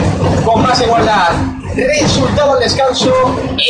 con 0.45 0.62
más 0.62 0.81
igualdad. 0.81 1.60
Resultado 1.77 2.55
al 2.55 2.61
descanso, 2.61 3.12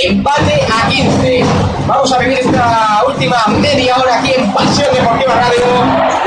empate 0.04 0.66
a 0.72 0.88
15. 0.88 1.44
Vamos 1.86 2.12
a 2.12 2.18
vivir 2.18 2.38
esta 2.38 3.02
última 3.06 3.36
media 3.60 3.96
hora 3.96 4.20
aquí 4.20 4.32
en 4.36 4.52
Pasión 4.52 4.88
Deportiva 4.94 5.34
Radio 5.34 5.64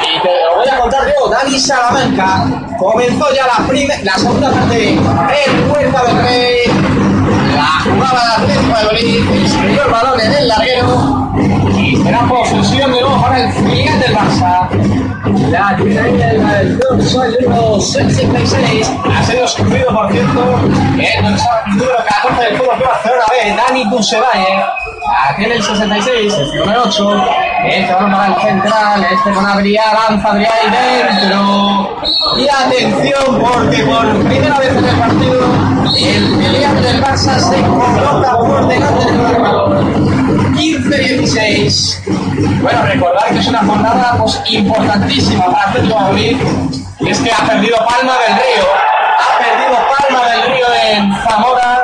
y 0.01 0.21
te 0.21 0.29
lo 0.45 0.55
voy 0.57 0.67
a 0.69 0.79
contar 0.79 1.07
yo, 1.07 1.29
Dani 1.29 1.59
Salamanca. 1.59 2.45
Comenzó 2.77 3.33
ya 3.33 3.47
la, 3.47 3.65
prime- 3.67 4.03
la 4.03 4.13
segunda 4.17 4.51
parte 4.51 4.89
en 4.89 5.63
Puerta 5.69 6.03
del 6.03 6.17
Rey. 6.23 6.57
La 7.55 7.67
jugaba 7.83 8.21
el 8.37 8.43
Atlético 8.43 8.77
de 9.75 9.83
el 9.83 9.91
balón 9.91 10.19
en 10.19 10.31
el 10.33 10.47
larguero 10.47 11.22
será 12.03 12.27
posesión 12.27 12.91
de 12.91 13.01
nuevo 13.01 13.21
para 13.21 13.43
el 13.43 13.51
filial 13.53 13.99
del 13.99 14.15
Barça. 14.15 14.69
La 15.49 15.75
tiene 15.77 15.99
ahí 15.99 16.21
el, 16.21 16.41
el 16.41 16.79
número 17.41 17.79
66. 17.79 18.91
Ha 19.15 19.23
sido 19.23 19.45
escogido, 19.45 19.93
por 19.93 20.11
cierto, 20.11 20.59
el 20.97 21.77
número 21.77 21.97
14 22.07 22.43
del 22.43 22.57
Fútbol 22.57 22.75
Club 22.75 22.87
Barcelona 22.87 23.25
B, 23.29 23.55
Dani 23.55 23.89
Dusevalle. 23.89 24.55
La 25.05 25.35
tiene 25.37 25.55
el 25.55 25.63
66, 25.63 26.33
el 26.33 26.59
número 26.59 26.83
8. 26.85 27.25
Este 27.65 27.93
balón 27.93 28.11
para 28.11 28.27
el 28.27 28.41
central, 28.41 29.07
este 29.11 29.31
con 29.31 29.45
Adrián, 29.45 29.85
lanza 30.09 30.29
Adrián 30.29 30.53
y 30.65 30.71
dentro. 30.71 31.97
Y 32.37 32.47
atención, 32.49 33.39
porque 33.39 33.83
por 33.83 34.25
primera 34.25 34.59
vez 34.59 34.75
en 34.75 34.85
el 34.85 34.95
partido, 34.97 35.41
el 35.97 36.37
filial 36.37 36.81
del 36.81 37.03
Barça 37.03 37.39
se 37.39 37.61
coloca 37.61 38.37
por 38.37 38.67
delante 38.67 39.05
del 39.05 39.17
marcador. 39.17 40.12
15-16. 40.63 42.61
Bueno, 42.61 42.83
recordar 42.83 43.33
que 43.33 43.39
es 43.39 43.47
una 43.47 43.65
jornada 43.65 44.15
pues, 44.17 44.41
importantísima 44.49 45.45
para 45.47 45.69
Atlético 45.69 45.99
Madrid. 45.99 46.37
Y 46.99 47.09
es 47.09 47.19
que 47.19 47.31
ha 47.31 47.45
perdido 47.45 47.77
Palma 47.85 48.13
del 48.19 48.35
Río. 48.37 48.63
Ha 49.19 49.37
perdido 49.37 49.77
Palma 49.97 50.29
del 50.29 50.41
Río 50.53 50.65
en 50.85 51.13
Zamora. 51.23 51.81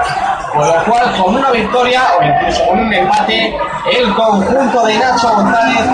Con 0.54 0.68
lo 0.68 0.84
cual, 0.86 1.16
con 1.22 1.36
una 1.36 1.52
victoria 1.52 2.02
o 2.18 2.24
incluso 2.24 2.66
con 2.66 2.80
un 2.80 2.92
empate, 2.92 3.56
el 3.94 4.14
conjunto 4.16 4.86
de 4.86 4.98
Nacho 4.98 5.30
González 5.36 5.86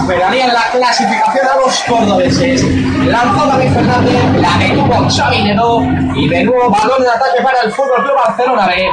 superaría 0.00 0.44
en 0.44 0.54
la 0.54 0.62
clasificación 0.70 1.46
a 1.46 1.56
los 1.56 1.82
cordobeses. 1.82 2.64
Lanzó 3.04 3.46
David 3.46 3.72
Fernández, 3.72 4.40
la 4.40 4.58
detuvo 4.58 5.10
Xavi 5.10 5.42
Ledó 5.42 5.82
y 6.14 6.28
de 6.28 6.44
nuevo 6.44 6.70
balón 6.70 7.02
de 7.02 7.08
ataque 7.08 7.42
para 7.42 7.60
el 7.62 7.72
Fútbol 7.72 8.04
Club 8.04 8.14
Barcelona 8.14 8.66
B. 8.68 8.88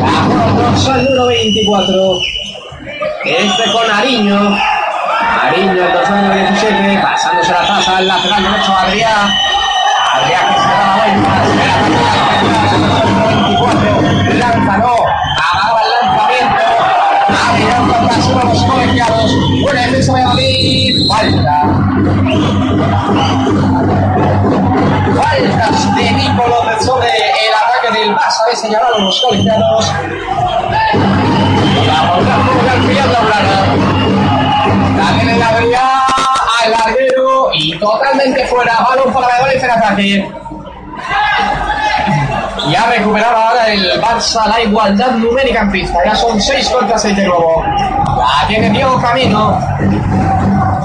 La 0.00 0.62
dorsal 0.62 1.04
número 1.04 1.26
24. 1.28 2.12
Este 3.24 3.70
con 3.70 3.90
Ariño. 3.90 4.56
Ariño, 5.42 5.72
el 5.72 6.10
número 6.10 6.34
17, 6.34 7.00
pasándose 7.02 7.52
la 7.52 7.66
taza 7.66 7.98
al 7.98 8.08
lateral 8.08 8.42
derecho 8.42 8.72
a 8.72 8.82
Adrián. 8.82 9.30
Adrián 10.14 10.42
que 10.48 10.60
se 10.60 10.68
da 10.68 10.86
la 10.86 10.96
vuelta, 10.96 11.30
se 11.44 11.56
da 11.58 11.76
la 11.76 12.88
vuelta, 12.88 13.26
24, 13.36 14.38
lanza 14.38 14.78
no, 14.78 14.94
acaba 15.36 15.80
el 15.82 15.90
lanzamiento. 16.00 16.64
Adrián 17.50 17.82
contra 17.88 18.22
solo 18.22 18.44
los 18.44 18.64
colegiados. 18.64 19.30
Buena 19.60 19.80
defensa 19.82 20.12
de 20.14 20.22
David, 20.22 21.08
falta. 21.08 21.56
Faltas 25.20 25.94
de 25.94 26.10
Nico 26.12 26.48
López 26.48 26.86
sobre 26.86 27.08
el 27.08 27.52
ataque 27.54 27.98
del 27.98 28.16
Barça, 28.16 28.46
de 28.48 28.56
señalaron 28.56 29.04
los 29.04 29.20
colegiados. 29.20 29.92
La 31.86 32.49
filial 32.90 33.08
blaugrana. 33.08 33.56
La 34.96 35.18
tiene 35.18 35.38
la 35.38 35.48
Adrián 35.48 35.82
al 36.62 36.70
larguero 36.72 37.50
y 37.54 37.78
totalmente 37.78 38.46
fuera. 38.46 38.80
Balón 38.80 39.12
para 39.12 39.28
Valladolid 39.28 39.64
en 39.64 39.70
ataque. 39.70 40.32
Y 42.68 42.74
ha 42.74 42.86
recuperado 42.90 43.36
ahora 43.36 43.68
el 43.68 44.00
Barça 44.02 44.46
la 44.46 44.60
igualdad 44.60 45.12
numérica 45.12 45.60
en 45.62 45.70
pista. 45.70 45.98
Ya 46.04 46.14
son 46.14 46.40
6 46.40 46.68
contra 46.70 46.98
6 46.98 47.16
de 47.16 47.26
nuevo. 47.26 47.64
La 47.64 48.46
tiene 48.48 48.70
Diego 48.70 49.00
Camino. 49.00 49.58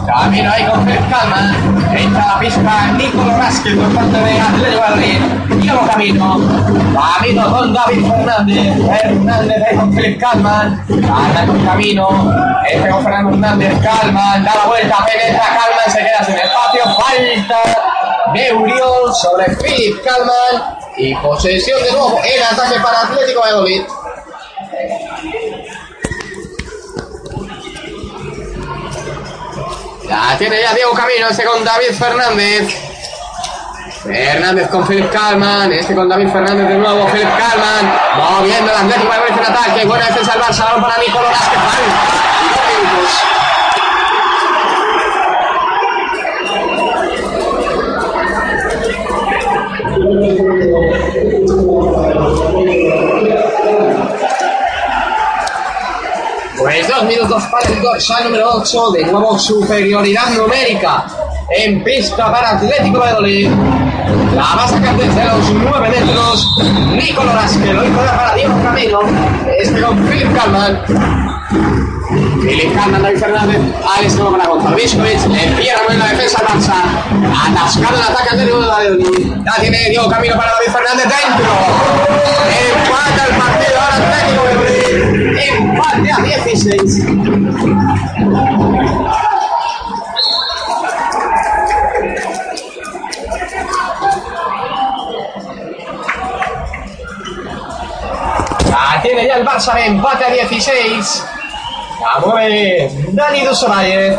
Camino 0.05 0.51
ahí 0.51 0.65
con 0.65 0.85
Calma. 0.85 1.55
Entra 1.95 2.23
a 2.23 2.27
la 2.33 2.39
pista 2.39 2.91
Nicolás 2.97 3.37
Vázquez 3.37 3.75
por 3.75 3.95
parte 3.95 4.17
de 4.17 4.39
Atlético 4.39 4.81
Madrid. 4.81 5.19
Diego 5.61 5.87
Camino. 5.87 6.39
Camino 6.93 7.51
con 7.51 7.73
David 7.73 8.07
Fernández. 8.07 9.01
Fernández 9.01 9.63
ahí 9.69 9.75
con 9.77 9.93
Felipe 9.93 10.17
Calman. 10.19 10.85
Anda 10.89 11.45
con 11.45 11.65
Camino. 11.65 12.33
Este 12.69 12.89
con 12.89 13.03
Fernando 13.03 13.29
Hernández. 13.31 13.73
Calman. 13.81 14.43
Da 14.43 14.55
la 14.55 14.65
vuelta. 14.65 15.05
Penetra 15.05 15.45
Calman. 15.45 15.91
Se 15.91 15.99
queda 15.99 16.23
sin 16.23 16.35
espacio. 16.35 16.83
Falta 16.83 18.31
de 18.33 18.53
Uriol 18.53 19.15
sobre 19.15 19.55
Philip 19.55 20.03
Calman. 20.03 20.77
Y 20.97 21.15
posesión 21.15 21.81
de 21.83 21.91
nuevo 21.91 22.19
en 22.23 22.43
ataque 22.43 22.79
para 22.79 23.01
Atlético 23.01 23.41
Valladolid. 23.41 23.81
La 30.07 30.37
tiene 30.37 30.61
ya 30.61 30.73
Diego 30.73 30.93
Camino, 30.93 31.27
este 31.29 31.43
con 31.43 31.63
David 31.63 31.93
Fernández. 31.97 32.75
Fernández 34.03 34.67
con 34.69 34.85
Philip 34.87 35.11
Calman, 35.11 35.71
este 35.71 35.95
con 35.95 36.07
David 36.07 36.29
Fernández 36.29 36.67
de 36.67 36.77
nuevo, 36.77 37.07
Philip 37.07 37.29
Calman, 37.37 37.99
moviendo 38.17 38.71
el 38.71 38.77
Atlético 38.77 39.11
de 39.11 39.17
en 39.33 39.51
ataque, 39.51 39.85
buena 39.85 40.05
defensa 40.05 40.33
del 40.33 40.41
Barça, 40.43 40.81
para 40.81 40.97
Nicolás 40.99 41.51
dos 50.05 50.39
minutos. 50.39 51.04
Pues 56.75 56.89
dos 56.89 57.03
minutos 57.05 57.41
para 57.45 57.69
el 57.69 57.81
dorsal 57.81 58.25
número 58.25 58.49
8, 58.55 58.91
de 58.91 59.05
nuevo 59.05 59.39
superioridad 59.39 60.29
numérica 60.31 61.05
en 61.57 61.81
pista 61.81 62.29
para 62.29 62.57
Atlético 62.57 62.99
Valladolid. 62.99 63.49
La 64.35 64.43
va 64.43 64.65
a 64.65 64.67
sacar 64.67 64.97
desde 64.97 65.23
los 65.23 65.51
9 65.51 65.89
metros 65.89 66.49
Nicolás, 66.91 67.55
que 67.55 67.73
lo 67.73 67.81
hizo 67.81 67.95
para 67.95 68.35
Diego 68.35 68.61
Camino. 68.61 68.99
Este 69.57 69.81
con 69.81 70.05
Philip 70.05 70.35
Calman. 70.35 70.83
Philip 72.41 72.75
Calman, 72.75 73.01
David 73.03 73.19
Fernández, 73.19 73.61
Alex 73.97 74.15
Nuevo 74.15 74.31
para 74.31 74.49
Gonzalo 74.49 74.75
Viscovic, 74.75 75.27
le 75.27 75.55
cierra 75.55 75.81
en 75.93 75.99
la 75.99 76.07
defensa 76.07 76.39
al 76.39 76.59
Barça. 76.59 77.51
Atascado 77.51 77.95
el 77.95 78.01
ataque 78.01 78.29
Atlético 78.31 78.59
de 78.59 78.67
Valladolid. 78.67 79.27
La 79.45 79.53
tiene 79.61 79.89
Diego 79.91 80.09
Camino 80.09 80.35
para 80.35 80.51
David 80.51 80.73
Fernández 80.73 81.05
dentro. 81.05 81.51
Empata 82.75 83.27
el 83.29 83.35
partido 83.37 83.79
ahora 83.79 83.95
Atlético. 83.95 84.44
Empate 85.37 86.11
a 86.11 86.21
16. 86.21 87.05
La 98.69 99.01
tiene 99.01 99.27
ya 99.27 99.35
el 99.35 99.45
Barça 99.45 99.73
de 99.73 99.85
empate 99.87 100.23
a 100.23 100.29
16. 100.29 101.25
La 102.01 102.25
mueve 102.25 102.89
Dani 103.09 103.45
Dusevalle. 103.45 104.17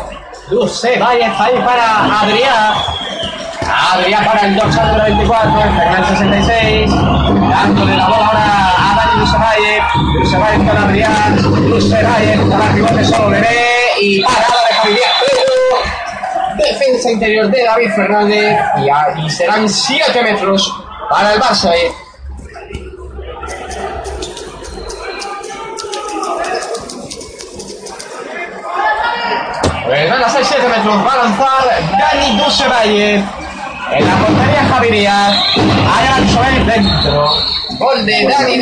Dusevalle 0.50 1.24
ahí 1.24 1.54
para 1.64 2.20
Adrián. 2.20 2.74
Adrián 3.92 4.24
para 4.24 4.40
el 4.42 4.56
dorsal 4.56 4.88
número 4.88 5.04
24, 5.04 5.60
Fernández 5.60 6.18
66. 6.18 6.90
Dándole 6.90 7.96
la 7.96 8.06
bola 8.06 8.26
ahora 8.26 8.76
a 9.35 9.39
Dani 9.39 9.59
Dusevalle. 9.59 9.83
Dusevalle 10.20 10.59
con 10.64 10.77
Adrián. 10.77 11.37
Con 11.43 12.51
la 12.51 12.68
rebote 12.72 13.05
solo 13.05 13.31
le 13.31 13.41
ve. 13.41 13.57
Y 14.01 14.22
parada 14.22 14.66
de 14.68 14.74
Javier 14.74 15.09
Pedro. 15.20 16.66
Defensa 16.68 17.11
interior 17.11 17.51
de 17.51 17.64
David 17.64 17.91
Fernández. 17.95 18.59
Y, 18.85 18.89
a- 18.89 19.14
y 19.24 19.31
serán 19.31 19.68
7 19.68 20.22
metros 20.22 20.72
para 21.11 21.33
el 21.35 21.41
Barça. 21.41 21.72
eh. 21.74 21.93
Pues 29.87 30.11
van 30.11 30.22
a 30.24 30.29
ser 30.29 30.45
7 30.45 30.68
metros. 30.68 31.07
Va 31.07 31.12
a 31.12 31.16
lanzar 31.16 31.49
Dani 31.99 32.39
Dusevalle. 32.39 33.14
En 33.93 34.05
la 34.07 34.14
portería 34.16 34.64
Javi 34.68 34.91
Díaz. 34.91 35.37
Al 36.16 36.29
Soler 36.29 36.64
dentro. 36.66 37.24
Gol 37.79 38.07
de 38.07 38.27
Dani 38.27 38.57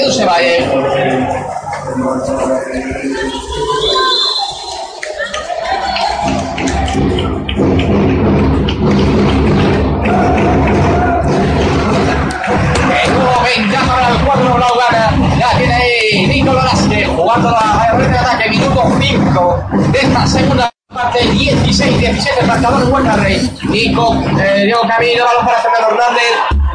nuevo 13.15 13.43
ventaja 13.45 13.95
para 13.95 14.09
el 14.09 14.25
cuadro 14.25 14.55
blaugrana. 14.55 15.39
Ya 15.39 15.59
tiene 15.59 15.75
ahí 15.75 16.27
Nicolás 16.27 16.65
Vázquez. 16.65 17.09
Jugando 17.09 17.51
la 17.51 17.61
Valladolid 17.61 18.09
de 18.09 18.19
ataque, 18.19 18.51
minuto 18.51 18.83
5 19.01 19.65
de 19.93 19.99
esta 19.99 20.27
segunda 20.27 20.73
parte, 20.93 21.25
16, 21.31 21.99
17, 21.99 22.41
el 22.41 22.47
marcador 22.47 22.83
en 22.83 23.23
Rey. 23.23 23.51
Nico, 23.69 24.15
eh, 24.41 24.65
Diego 24.65 24.83
Camino, 24.89 25.25
balón 25.25 25.47
para 25.47 25.59
Fernando 25.61 25.89
Hernández, 25.89 26.33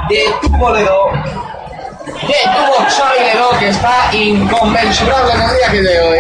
de 0.10 0.58
Toledo. 0.58 1.49
Detuvo 2.14 2.76
Xavi 2.90 3.20
Ledo, 3.20 3.50
que 3.60 3.70
está 3.70 4.10
inconmensurable 4.14 5.34
en 5.34 5.42
el 5.42 5.50
día 5.56 5.68
que 5.72 5.82
de 5.82 6.00
hoy. 6.00 6.18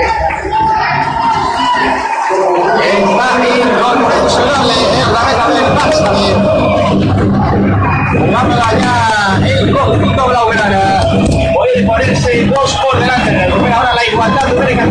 Está 2.80 3.28
inconmensurable 3.58 4.74
en 4.94 5.14
la 5.14 5.22
meta 5.24 5.46
del 5.50 5.68
Barça. 5.78 6.10
Jugándola 8.20 8.70
ya 8.80 8.94
el 9.48 9.72
conjunto 9.76 10.28
blaugrana. 10.28 11.02
Puede 11.54 11.84
ponerse 11.86 12.46
dos 12.46 12.72
por 12.84 13.00
delante. 13.00 13.32
Recupera 13.46 13.78
ahora 13.78 13.96
la 13.96 14.06
igualdad 14.06 14.48
numérica 14.48 14.86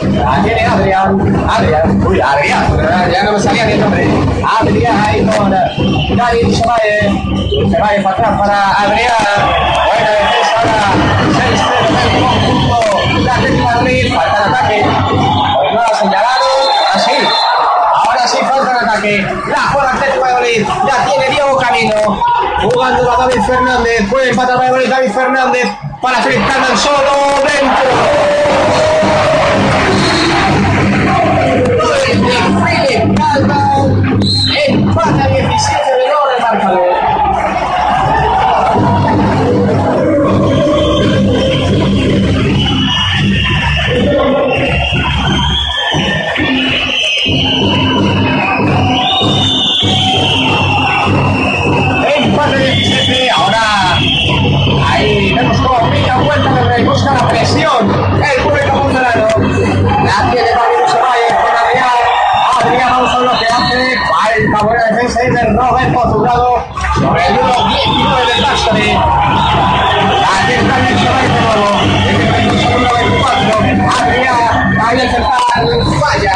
La 0.00 0.42
tiene 0.44 0.64
Adrián. 0.64 1.46
Adrián. 1.50 2.06
Uy, 2.06 2.20
Adrián. 2.20 3.10
Ya 3.12 3.24
no 3.24 3.32
me 3.32 3.40
salía 3.40 3.66
ni 3.66 3.72
el 3.72 3.80
nombre. 3.80 4.06
Adrián 4.60 5.04
ahí 5.04 5.26
con 5.26 5.50
Dani 5.50 6.42
Sebae. 7.52 7.70
Sebae 7.70 8.00
para 8.00 8.16
atrás 8.16 8.38
para 8.38 8.70
Adrián. 8.80 9.12
Buena 9.86 10.10
defensa 10.10 10.56
ahora. 10.56 10.88
6-3 11.32 11.90
del 11.98 12.22
conjunto. 12.22 12.78
La 13.24 13.36
de 13.36 13.50
Madrid. 13.60 14.14
Falta 14.14 14.38
el 14.38 14.54
ataque. 14.54 14.78
Pues 14.82 15.72
no 15.74 15.80
ha 15.80 15.94
señalado. 15.94 16.46
Así. 16.94 17.12
Ahora 17.94 18.26
sí 18.26 18.38
falta 18.48 18.70
el 18.70 18.88
ataque. 18.88 19.26
La 19.48 19.62
juega 19.70 19.92
de 19.92 20.20
Madrid. 20.20 20.66
La 20.86 21.04
tiene 21.04 21.28
Diego 21.28 21.58
Camino. 21.58 22.24
Jugando 22.62 23.10
a 23.12 23.16
David 23.18 23.42
Fernández. 23.42 24.08
Puede 24.10 24.30
empatar 24.30 24.58
Valladolid 24.58 24.88
David 24.88 25.10
Fernández. 25.10 25.68
Para 26.00 26.22
Felipe 26.22 26.44
Carmen 26.48 26.78
solo. 26.78 27.42
Dentro. 27.44 28.32
de 31.98 32.14
Philip 32.64 33.18
Calman 33.18 34.20
empata 34.66 35.28
de 66.02 66.08
Roberto 66.08 66.10
Zurrado 66.10 66.64
sobre 66.94 67.26
el 67.26 67.34
número 67.34 67.68
19 67.68 68.26
del 68.26 68.42
la 68.42 68.48
tiene 70.46 70.68
David 70.68 70.96
Usabay 70.96 71.28
de 71.28 71.40
nuevo, 71.40 71.68
desde 72.04 72.22
el 72.26 72.34
recurso 72.34 72.70
número 72.70 72.94
24, 72.94 73.58
Adrián, 74.02 74.78
ahí 74.82 75.00
el 75.00 75.10
central, 75.10 75.40
falla, 76.00 76.34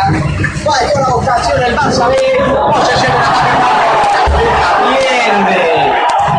falló 0.64 1.00
la 1.00 1.14
ocasión 1.14 1.62
el 1.62 1.76
Barça 1.76 2.08
B, 2.08 2.16
posesión 2.72 3.12
de 3.12 3.18
la 4.60 4.70
pierde. 5.00 5.62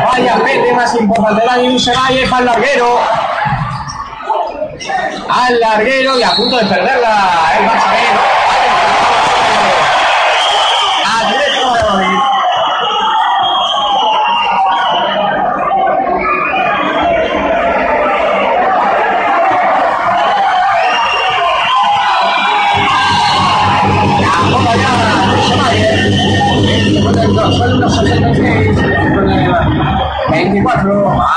Vaya 0.05 0.35
pete 0.43 0.73
más 0.73 0.95
importante. 0.95 1.41
El 1.43 2.45
larguero. 2.45 2.99
Al 5.29 5.59
larguero 5.59 6.19
y 6.19 6.23
a 6.23 6.31
punto 6.31 6.57
de 6.57 6.65
perderla 6.65 7.29
el 7.59 7.65
Barça. 7.65 8.46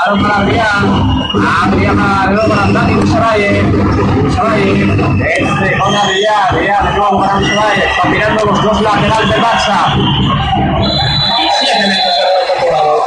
Balón 0.05 0.23
para 0.23 0.37
Adrián, 0.37 1.31
Adrián 1.63 2.33
luego 2.33 2.49
para 2.49 2.71
Dani 2.71 2.95
Usaraye, 2.95 3.61
Usaraye, 4.25 4.81
este 4.81 5.77
con 5.77 5.95
Adrián, 5.95 6.35
Adrián 6.49 6.85
de 6.85 6.93
nuevo 6.93 7.21
para 7.21 7.37
Usaraye, 7.37 7.83
combinando 8.01 8.45
los 8.45 8.63
dos 8.63 8.81
laterales 8.81 9.29
del 9.29 9.41
Barça. 9.41 9.95
Y 11.37 11.49
7 11.59 11.87
metros 11.87 12.15
de 12.15 12.23
Roberto 12.25 12.53
Curado. 12.65 13.03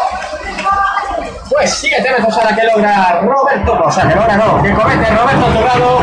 Pues 1.50 1.74
7 1.74 2.10
metros 2.10 2.36
ahora 2.36 2.54
que 2.54 2.64
logra 2.64 3.20
Roberto, 3.22 3.82
o 3.84 3.90
sea 3.90 4.08
que 4.08 4.14
logra 4.14 4.36
no, 4.36 4.62
que 4.62 4.72
comete 4.72 5.10
Roberto 5.10 5.46
Torrado 5.46 6.00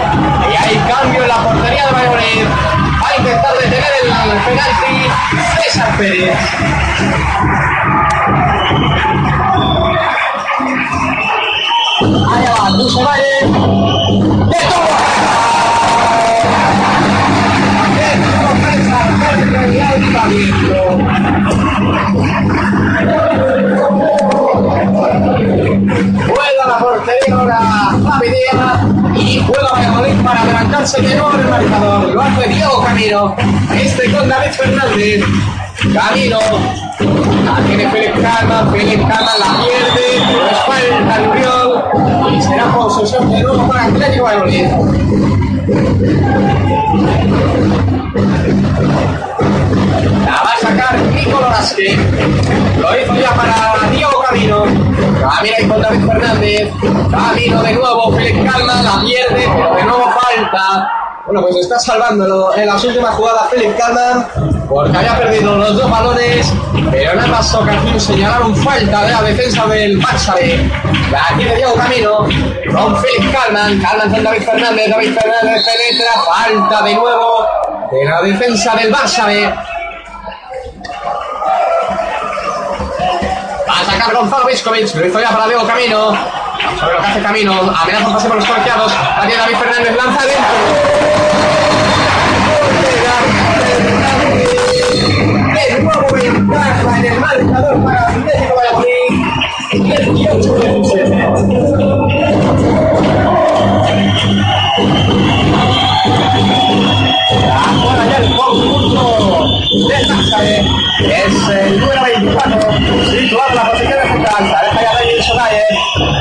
y 0.52 0.56
hay 0.56 0.76
cambio 0.90 1.22
en 1.24 1.28
la 1.28 1.36
portería 1.36 1.86
de 1.86 1.92
Valladolid. 1.92 2.48
Va 3.02 3.08
a 3.08 3.18
intentar 3.18 3.54
detener 3.54 3.92
el 4.04 4.10
penalti 4.44 5.10
César 5.62 5.98
Pérez. 5.98 6.38
Allá 12.14 12.54
va, 12.60 12.70
Valle. 13.04 14.02
Juega 26.28 26.66
la 26.68 26.80
y 29.16 29.40
juega 29.40 30.24
para 30.24 30.42
adelantarse 30.42 31.02
de 31.02 31.14
el 31.14 31.20
marcador. 31.20 32.10
Lo 32.10 32.22
hace 32.22 32.48
Diego 32.50 32.84
Camino. 32.84 33.36
Este 33.74 34.12
con 34.12 34.28
David 34.28 34.52
Fernández. 34.52 35.24
Camino. 35.94 36.91
La 37.46 37.66
tiene 37.66 37.90
Félix 37.90 38.14
Calma. 38.20 38.70
Félix 38.72 39.02
Calma 39.02 39.32
la 39.40 39.64
pierde. 39.64 40.08
Lo 40.34 40.48
espalda 40.50 41.16
el 41.18 41.30
Uriol. 41.30 42.36
Y 42.36 42.42
será 42.42 42.66
posesión 42.72 43.32
de 43.32 43.42
nuevo 43.42 43.68
para 43.68 43.86
Atlético 43.86 44.24
Valladolid. 44.26 44.68
La 50.26 50.32
va 50.32 50.54
a 50.54 50.60
sacar 50.62 51.00
Nicolás 51.14 51.50
Vázquez. 51.50 51.98
Lo 52.80 53.00
hizo 53.00 53.16
ya 53.16 53.30
para 53.36 53.90
Diego 53.92 54.24
Camino. 54.30 54.64
Camina 54.64 55.58
ahí 55.58 55.68
con 55.68 55.82
Fernández. 56.08 56.70
Camino 57.10 57.64
de 57.64 57.74
nuevo. 57.74 58.12
Félix 58.14 58.52
Calma 58.52 58.82
la 58.82 59.02
pierde, 59.02 59.50
pero 59.54 59.76
de 59.76 59.84
nuevo 59.84 60.12
falta. 60.12 61.01
Bueno, 61.26 61.42
pues 61.42 61.56
está 61.58 61.80
salvándolo 61.80 62.56
en 62.56 62.66
las 62.66 62.84
últimas 62.84 63.14
jugadas 63.16 63.50
Félix 63.52 63.76
Calman 63.76 64.28
porque 64.68 64.98
había 64.98 65.18
perdido 65.18 65.56
los 65.56 65.78
dos 65.78 65.92
balones, 65.92 66.52
pero 66.90 67.12
en 67.12 67.20
ambas 67.20 67.54
ocasiones 67.54 68.04
señalaron 68.04 68.56
falta 68.56 69.04
de 69.04 69.12
la 69.12 69.22
defensa 69.22 69.66
del 69.68 70.02
Barça 70.02 70.36
B. 70.36 70.72
La 71.12 71.38
tiene 71.38 71.56
Diego 71.56 71.74
Camino 71.76 72.28
con 72.74 72.98
Félix 72.98 73.32
Calman, 73.32 73.80
Calman 73.80 74.12
con 74.12 74.24
David 74.24 74.44
Fernández, 74.44 74.90
David 74.90 75.14
Fernández 75.14 75.64
penetra, 75.66 76.12
falta 76.26 76.82
de 76.84 76.96
nuevo 76.96 77.48
de 77.92 78.06
la 78.06 78.22
defensa 78.24 78.76
del 78.76 78.94
Barça 78.94 79.26
B. 79.28 79.54
Va 83.70 83.80
a 83.80 83.86
sacar 83.86 84.16
Gonzalo 84.16 84.46
Viscovic, 84.48 84.96
lo 84.96 85.06
hizo 85.06 85.20
ya 85.20 85.30
para 85.30 85.48
Diego 85.48 85.68
Camino. 85.68 86.41
Ver 86.80 86.94
lo 86.94 87.02
que 87.02 87.08
hace 87.08 87.22
Camino, 87.22 87.54
amenaza 87.54 88.08
un 88.08 88.14
pase 88.14 88.28
por 88.28 88.36
los 88.38 88.46
colegiados, 88.46 88.94
tiene 89.22 89.38
David 89.38 89.56
Fernández, 89.58 89.96
lanza 89.96 90.26
dentro. 90.26 90.42
De 95.54 95.84
nuevo 95.84 96.08
ventaja 96.14 97.00
en 97.00 97.06
el 97.06 97.20
marcador 97.20 97.84
para 97.84 98.08
Atlético 98.08 98.56
Valladolid. 98.56 98.88
18-17. 99.72 102.32
Ahora 107.84 108.04
ya 108.10 108.18
el 108.18 108.36
conjunto 108.36 108.62
del 108.62 108.94
Nájare 108.96 109.11
es 109.74 111.48
el 111.50 111.80
número 111.80 112.04
24, 112.04 112.60
situado 113.10 113.50
en 113.50 113.56
la 113.56 113.72
posición 113.72 113.90
de. 113.90 114.20
La 114.20 114.62
deja 114.64 114.82
ya 114.82 114.94
David 114.94 115.22
Sonaye. 115.22 115.64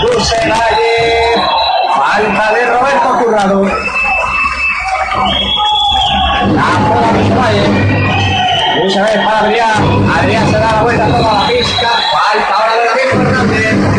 Dulcenaye. 0.03 1.35
Falta 1.97 2.53
de 2.55 2.67
Roberto 2.67 3.19
Currado. 3.25 3.65
La 6.53 6.63
juega 6.87 7.13
de 7.13 7.29
Sonaye. 7.29 8.81
Dulcenaye 8.81 9.19
para 9.25 9.39
Adrián. 9.41 10.11
Adrián 10.17 10.47
se 10.47 10.59
da 10.59 10.73
la 10.73 10.83
vuelta 10.83 11.07
toda 11.07 11.33
la 11.33 11.49
pista. 11.49 11.89
Falta 12.13 12.55
ahora 12.55 12.75
de 12.77 12.85
David 12.85 13.11
Fernández. 13.11 13.90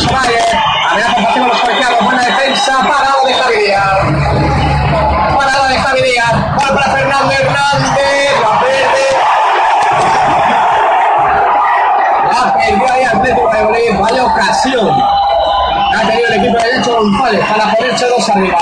Luis 0.00 0.12
Valle. 0.12 0.38
Amenaza 0.90 1.40
de 1.40 1.46
los 1.46 1.60
colegiados. 1.60 2.04
Buena 2.04 2.22
defensa. 2.22 2.78
Parado 2.88 3.26
de 3.26 3.34
Javi 3.34 3.56
Díaz. 3.56 3.98
Parada 5.36 5.68
de 5.68 5.78
Javi 5.78 6.02
Díaz. 6.02 6.32
Gol 6.32 6.74
para 6.74 6.90
Fernando 6.90 7.32
Hernández. 7.32 8.32
La 8.40 8.60
pierde. 8.60 9.04
La 12.32 12.54
perdió 12.54 12.92
ahí 12.92 13.04
Atlético 13.04 13.50
de 13.50 13.62
Madrid. 13.62 14.00
Vaya 14.00 14.24
ocasión. 14.24 15.02
Ha 15.94 16.00
tenido 16.08 16.28
el 16.28 16.34
equipo 16.34 16.58
de 16.58 16.78
Nacho 16.78 16.96
González 16.96 17.44
para 17.46 17.74
ponerse 17.74 18.06
dos 18.06 18.28
arriba. 18.30 18.58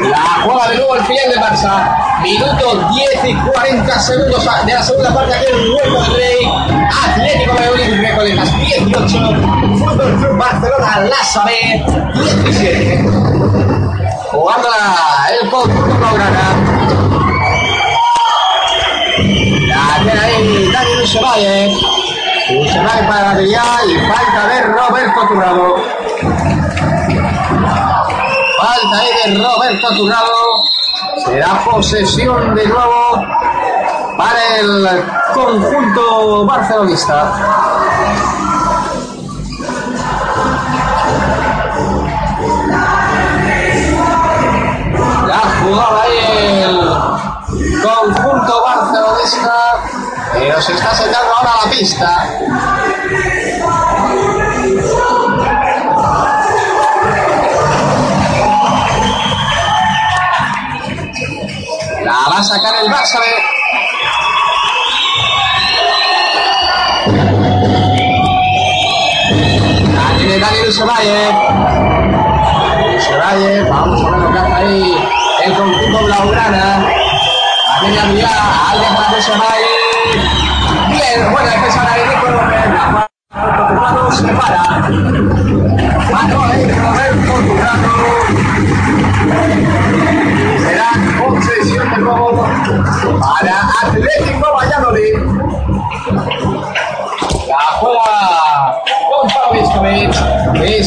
La 0.00 0.42
juega 0.42 0.68
de 0.68 0.76
nuevo 0.76 0.96
el 0.96 1.04
filial 1.04 1.30
de 1.30 1.36
Barça. 1.36 2.20
Minuto 2.22 2.88
10 2.94 3.24
y 3.26 3.34
40 3.34 4.00
segundos 4.00 4.48
de 4.66 4.72
la 4.72 4.82
segunda 4.82 5.14
parte 5.14 5.34
aquí 5.34 5.46
en 5.48 5.54
el 5.54 5.74
del 5.74 6.06
Rey. 6.16 6.52
Atlético 7.08 7.54
de 7.54 7.70
Madrid 7.70 8.00
Recoletas 8.00 8.58
18. 8.58 9.18
Fútbol 9.78 10.16
Club 10.18 10.36
Barcelona 10.36 11.08
B 11.44 11.84
17. 12.14 13.08
Jugando 14.30 14.68
el 15.30 15.50
conjunto 15.50 15.96
Blaugrana. 15.96 16.46
La 19.68 20.02
tiene 20.02 20.20
ahí 20.20 20.70
Dani 20.72 20.94
Lucevalle. 20.96 21.76
Lucevalle 22.50 23.08
para 23.08 23.34
Villar 23.34 23.80
y 23.88 23.98
falta 24.08 24.48
de 24.48 24.60
Roberto 24.62 25.28
Turrado. 25.28 25.93
Ahí 28.94 29.08
de 29.26 29.42
Roberto 29.42 29.88
Turrado. 29.96 30.62
Será 31.24 31.64
posesión 31.64 32.54
de 32.54 32.66
nuevo 32.66 33.26
para 34.16 34.58
el 34.60 35.04
conjunto 35.34 36.46
barcelonista. 36.46 37.73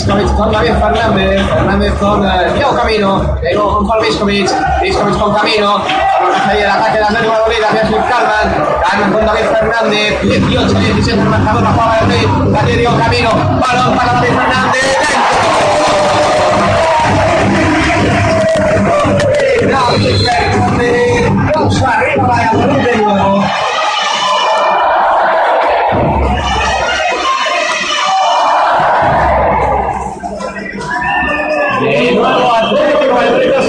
Viscovic 0.07 0.35
con 0.37 0.51
David 0.51 0.73
Fernández. 0.79 1.45
Fernández 1.47 1.93
con 1.99 2.25
eh, 2.25 2.53
Diego 2.53 2.75
Camino. 2.75 3.37
Luego 3.41 3.73
Gonzalo 3.73 4.01
Viscovic. 4.01 4.49
Viscovic 4.81 5.17
con 5.17 5.35
Camino. 5.35 5.81
Ahí 6.47 6.61
el 6.61 6.69
ataque 6.69 6.97
de 6.97 7.03
Atlético 7.03 7.31
Valladolid. 7.31 7.63
Hacia 7.63 7.81
Philip 7.81 8.07
Calman. 8.07 8.65
Calman 8.89 9.11
con 9.11 9.25
David 9.25 9.45
Fernández. 9.51 10.21
18, 10.21 10.79
17 10.79 11.19
el 11.19 11.27
marcador. 11.27 11.63
La 11.63 11.71
juega 11.71 11.89
Valladolid. 11.89 12.53
La 12.53 12.59
tiene 12.59 12.79
Diego 12.79 12.97
Camino. 12.97 13.29
Balón 13.29 13.97
para 13.97 14.13
David 14.13 14.29
Fernández. 14.29 14.97
David 19.67 20.17
de 22.83 22.97
nuevo. 22.97 23.43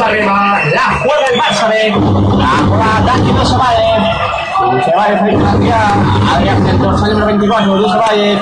Arriba. 0.09 0.61
La 0.75 0.99
juega 1.03 1.27
el 1.33 1.41
Barça 1.41 1.69
B. 1.69 1.91
La 2.37 2.49
juega 2.67 3.01
Dani 3.05 3.33
no 3.33 3.45
se 3.45 3.57
vale. 3.57 4.85
Se 4.85 4.95
vale 4.95 5.19
Félix 5.19 5.45
Adrián. 5.45 6.21
Adrián 6.35 6.65
del 6.65 6.79
dorsal 6.79 7.11
número 7.11 7.27
24. 7.27 7.77
Luis 7.77 7.93
Valle. 7.95 8.39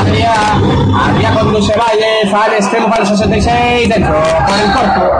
Adrián. 0.00 0.94
Adrián 1.10 1.34
con 1.34 1.52
Luis 1.52 1.68
Valle. 1.68 2.30
Fan 2.30 2.52
extremo 2.52 2.88
para 2.88 3.02
el 3.02 3.08
66. 3.08 3.88
Dentro. 3.88 4.14
Por 4.14 4.58
el 4.58 4.72
corto. 4.72 5.12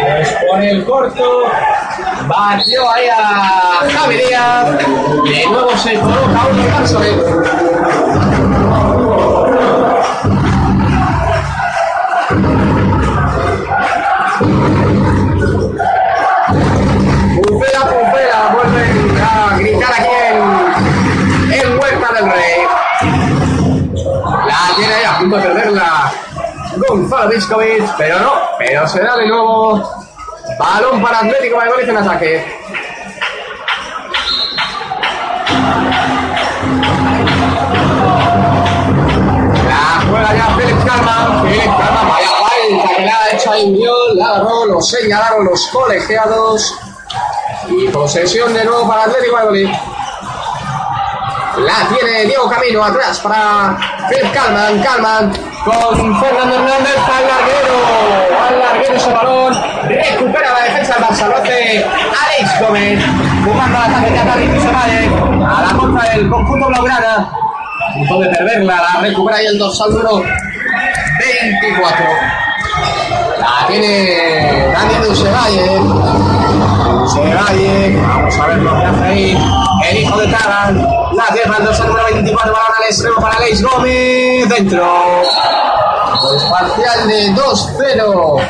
Pues 0.00 0.36
por 0.48 0.62
el 0.62 0.84
corto. 0.84 1.42
Batió 2.26 2.90
ahí 2.90 3.08
a 3.08 3.90
Javi 3.90 4.16
Díaz. 4.16 4.70
De 4.76 5.46
nuevo 5.46 5.76
se 5.76 5.94
coloca 5.94 6.40
uno 6.50 7.02
el. 7.02 7.71
Gonzalo 27.12 27.30
Viscovic, 27.30 27.94
pero 27.98 28.18
no, 28.20 28.32
pero 28.58 28.88
se 28.88 29.02
da 29.02 29.16
de 29.18 29.26
nuevo 29.26 29.82
balón 30.58 31.02
para 31.02 31.18
Atlético 31.18 31.58
Valladolid 31.58 31.88
en 31.90 31.96
ataque. 31.98 32.58
La 39.68 40.06
juega 40.08 40.34
ya 40.34 40.56
Félix 40.56 40.84
Calma, 40.86 41.42
Félix 41.42 41.66
Calma, 41.66 42.02
vaya 42.08 42.28
falta 42.40 42.96
que 42.96 43.02
le 43.02 43.10
ha 43.10 43.30
hecho 43.30 43.52
ahí 43.52 43.70
Miol, 43.70 44.16
la 44.16 44.26
agarró, 44.28 44.64
lo 44.64 44.80
señalaron 44.80 45.44
los 45.44 45.66
colegiados. 45.66 46.78
Y 47.68 47.88
posesión 47.88 48.54
de 48.54 48.64
nuevo 48.64 48.88
para 48.88 49.04
Atlético 49.04 49.34
Valladolid. 49.34 49.68
La 51.58 51.94
tiene 51.94 52.24
Diego 52.24 52.48
Camino 52.48 52.82
atrás 52.82 53.20
para 53.20 53.76
Philip 54.12 54.32
Calman. 54.32 54.82
Calman 54.82 55.32
con 55.64 56.20
Fernando 56.20 56.54
Hernández 56.54 56.96
al 56.98 57.26
larguero. 57.28 57.76
Al 58.46 58.58
larguero 58.58 58.96
ese 58.96 59.12
balón. 59.12 59.54
Recupera 59.88 60.52
la 60.52 60.64
defensa 60.64 60.94
del 60.94 61.04
Barça. 61.04 61.28
Lo 61.28 61.36
hace 61.36 61.84
Alex 61.84 62.60
Gómez. 62.60 63.04
Jugando 63.44 63.78
al 63.78 63.90
ataque 63.90 64.10
de 64.10 64.18
Atlético 64.18 64.60
se 64.60 64.70
vale. 64.70 65.46
A 65.46 65.62
la 65.62 65.78
contra 65.78 66.10
del 66.10 66.28
conjunto 66.28 66.66
Blaugrana. 66.68 67.14
A 67.16 67.94
punto 67.94 68.20
de 68.20 68.28
perderla. 68.28 68.82
La 68.94 69.00
recupera 69.00 69.38
ahí 69.38 69.46
el 69.46 69.58
dorsal 69.58 69.90
número 69.90 70.22
24. 71.18 72.06
La 73.40 73.66
tiene 73.66 74.72
Daniel 74.72 75.10
Usevalle. 75.10 76.41
Usevalle. 77.04 77.96
Vamos 77.96 78.38
a 78.38 78.46
ver 78.46 78.58
lo 78.58 78.78
que 78.78 78.84
hace 78.84 79.04
ahí. 79.04 79.38
El 79.90 79.96
hijo 79.98 80.16
de 80.18 80.26
Taran. 80.28 80.86
La 81.14 81.26
tierra 81.34 81.56
el 81.58 81.64
dorsal 81.64 81.88
número 81.88 82.06
24. 82.06 82.52
Balón 82.52 82.66
al 82.78 82.84
extremo 82.84 83.20
para 83.20 83.36
Alex 83.36 83.62
Gómez. 83.62 84.48
Dentro. 84.48 85.22
Pues 86.22 86.44
parcial 86.44 87.08
de 87.08 87.34
2-0 87.34 88.42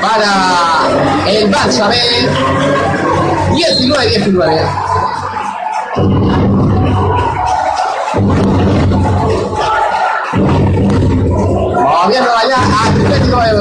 para 0.00 1.30
el 1.30 1.50
Barça 1.50 1.88
B. 1.88 1.96
19-19. 3.52 4.96
Moviéndola 12.06 12.42
ya 12.48 12.60
Atlético 12.86 13.40
de 13.40 13.52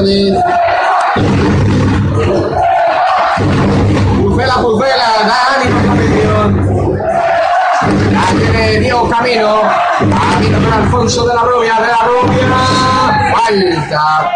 Pulpela, 4.46 4.62
pulpela, 4.62 5.08
Dani 5.26 5.72
con 5.72 5.88
competición. 5.88 7.00
La 8.12 8.26
tiene 8.38 8.80
Diego 8.80 9.10
Camino. 9.10 9.62
Camino 9.98 10.60
con 10.62 10.74
Alfonso 10.74 11.28
de 11.28 11.34
la 11.34 11.42
Rubia, 11.42 11.74
de 11.82 11.88
la 11.88 12.00
Rubia. 12.06 13.34
Falta. 13.34 14.32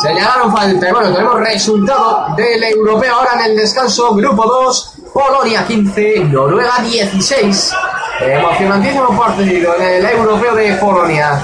Señalaron 0.00 0.52
falta. 0.52 0.88
Y 0.88 0.92
bueno, 0.92 1.12
tenemos 1.12 1.40
resultado 1.40 2.26
del 2.36 2.64
europeo 2.64 3.14
ahora 3.14 3.32
en 3.34 3.50
el 3.50 3.56
descanso. 3.56 4.14
Grupo 4.14 4.44
2. 4.44 4.92
Polonia 5.12 5.66
15, 5.66 6.24
Noruega 6.24 6.78
16. 6.82 7.72
Emocionantísimo 8.20 9.18
partido 9.18 9.76
en 9.76 9.82
el 9.82 10.06
europeo 10.06 10.54
de 10.54 10.72
Polonia. 10.74 11.38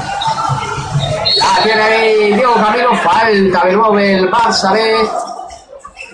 La 1.37 1.62
tiene 1.62 2.37
Diego 2.37 2.55
Camilo, 2.55 2.95
falta 2.97 3.66
de 3.66 3.73
nuevo 3.73 3.99
el 3.99 4.31
Barça 4.31 4.73
B. 4.73 5.30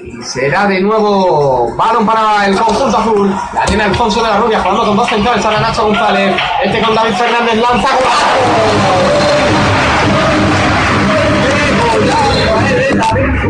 Y 0.06 0.22
será 0.22 0.66
de 0.66 0.80
nuevo 0.80 1.74
balón 1.76 2.06
para 2.06 2.46
el 2.46 2.56
conjunto 2.56 2.96
azul. 2.96 3.34
La 3.52 3.64
tiene 3.64 3.82
Alfonso 3.84 4.22
de 4.22 4.28
la 4.28 4.36
Rubia 4.38 4.60
jugando 4.60 4.86
con 4.86 4.96
dos 4.96 5.08
centrales 5.08 5.44
para 5.44 5.60
Nacho 5.60 5.84
González. 5.84 6.36
Este 6.64 6.80
con 6.80 6.94
David 6.94 7.14
Fernández 7.14 7.56
lanza. 7.56 7.88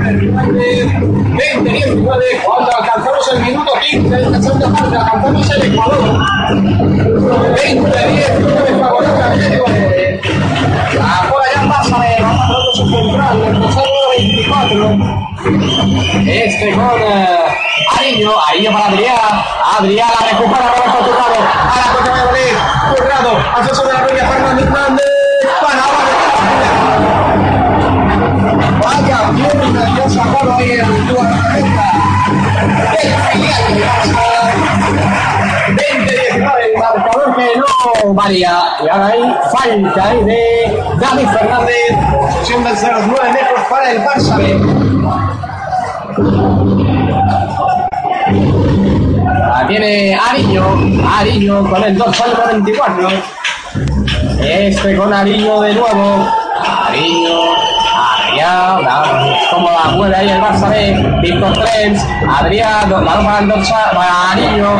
Fernández, 0.06 0.86
20 1.36 1.70
19 1.70 2.24
cuando 2.44 2.70
alcanzamos 2.74 3.32
el 3.34 3.42
minuto 3.42 3.72
15 3.90 4.16
de 4.16 4.30
la 4.30 4.42
segunda 4.42 4.72
parte, 4.72 4.96
alcanzamos 4.96 5.50
el 5.50 5.72
Ecuador. 5.72 6.20
20 7.54 8.08
19 8.08 8.80
favorable 8.80 9.22
al 9.22 9.32
Atlético 9.32 9.64
Ahora 11.00 11.44
ya 11.54 11.68
pasa 11.68 11.98
de 11.98 12.16
pronto 12.16 12.74
su 12.74 12.88
central, 12.88 13.36
24. 14.16 14.96
Este 16.26 16.72
con 16.72 16.84
eh, 17.00 17.38
Ariño, 17.98 18.32
Ariño 18.48 18.72
para 18.72 18.86
Adrián. 18.86 19.44
Adrián 19.78 20.08
la 20.20 20.26
recupera 20.28 20.74
Roberto 20.74 21.04
Turrado. 21.04 21.34
A 21.36 21.76
la 21.76 21.92
contra 21.94 22.14
de 22.14 22.20
Valladolid. 22.20 22.54
Turrado, 22.96 23.30
Alfonso 23.56 23.82
de 23.86 23.92
la 23.92 24.00
Rubia, 24.00 24.26
Fernando 24.26 24.62
Hernández. 24.62 25.06
Para 25.60 25.84
Vaya 28.82 29.30
bien 29.32 29.72
grandiosa 29.74 30.24
gol 30.24 30.50
ahí 30.52 30.70
en 30.70 31.06
tu 31.06 32.05
filial 33.06 33.74
de 33.74 33.84
Barça. 33.84 34.46
20-19 35.68 36.52
el 36.64 36.78
marcador 36.78 37.36
que 37.36 37.46
no 37.56 38.14
varía. 38.14 38.62
Y 38.84 38.88
ahora 38.88 39.06
hay 39.06 39.22
falta 39.52 40.14
de 40.24 40.82
David 41.00 41.28
Fernández. 41.28 41.90
Posición 42.12 42.64
de 42.64 42.70
0-9 42.70 43.32
metros 43.32 43.60
para 43.68 43.92
el 43.92 43.98
Barça 44.04 44.36
B. 44.36 44.42
La 49.48 49.66
tiene 49.68 50.14
Ariño, 50.14 50.64
Ariño 51.18 51.70
con 51.70 51.82
el 51.82 51.96
2 51.96 52.20
al 52.20 52.52
24. 52.52 53.08
Este 54.40 54.96
con 54.96 55.12
Ariño 55.12 55.60
de 55.60 55.74
nuevo. 55.74 56.28
Ariño, 56.88 57.56
la, 58.82 59.35
como 59.50 59.70
la 59.70 59.84
mueve 59.90 60.16
ahí 60.16 60.30
el 60.30 60.40
Barça 60.40 60.68
B. 60.68 61.20
Víctor 61.22 61.52
Trens, 61.52 62.04
Adrián, 62.28 62.90
la 62.90 62.98
para 62.98 63.40
para 63.92 64.30
Ariño, 64.32 64.70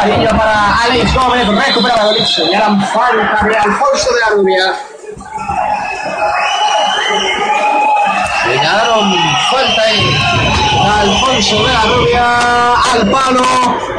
Ariño 0.00 0.28
para 0.30 0.78
Alex 0.84 1.14
Gómez, 1.14 1.46
recupera 1.48 1.96
la 1.96 2.04
Dolix, 2.04 2.28
señalan 2.34 2.80
falta 2.82 3.46
de 3.46 3.56
Alfonso 3.56 4.14
de 4.14 4.20
la 4.20 4.28
Rubia. 4.36 4.74
Señalaron 8.44 9.14
falta 9.50 9.82
ahí. 9.82 10.16
Alfonso 11.00 11.56
de 11.64 11.72
la 11.72 11.82
Rubia 11.82 12.74
al 12.92 13.10
palo 13.10 13.42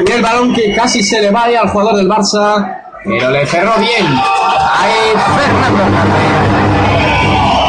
y 0.06 0.10
el 0.10 0.22
balón 0.22 0.52
que 0.52 0.74
casi 0.74 1.02
se 1.02 1.20
le 1.20 1.30
va 1.30 1.44
ahí 1.44 1.54
al 1.54 1.68
jugador 1.68 1.96
del 1.96 2.08
Barça, 2.08 2.82
pero 3.04 3.30
le 3.30 3.46
cerró 3.46 3.74
bien. 3.78 4.06
Ahí 4.06 5.12
Fernando 5.36 5.82
Hernández. 5.82 6.64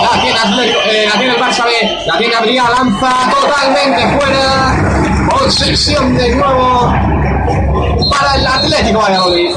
La 0.02 0.22
tiene, 0.22 0.72
eh, 0.72 1.10
la 1.12 1.20
tiene 1.20 1.35
B, 1.64 1.72
la 2.06 2.18
tiene 2.18 2.36
lanza 2.70 3.32
totalmente 3.32 4.18
fuera. 4.18 4.76
Posesión 5.30 6.16
de 6.18 6.36
nuevo 6.36 6.94
para 8.10 8.36
el 8.36 8.48
Atlético 8.48 9.00
Valladolid. 9.00 9.56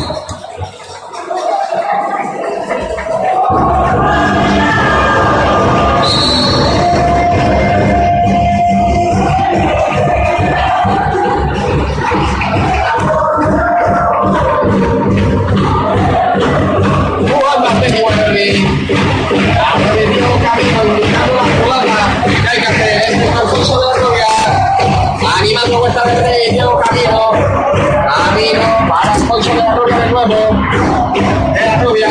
Aprendió 19.60 20.28
camino, 20.42 21.07
Alfonso 29.28 29.50
de 29.50 29.56
la 29.56 29.74
Rubia 29.74 29.98
de 29.98 30.10
nuevo. 30.10 30.34
De 31.52 31.66
la 31.66 31.82
Rubia. 31.82 32.09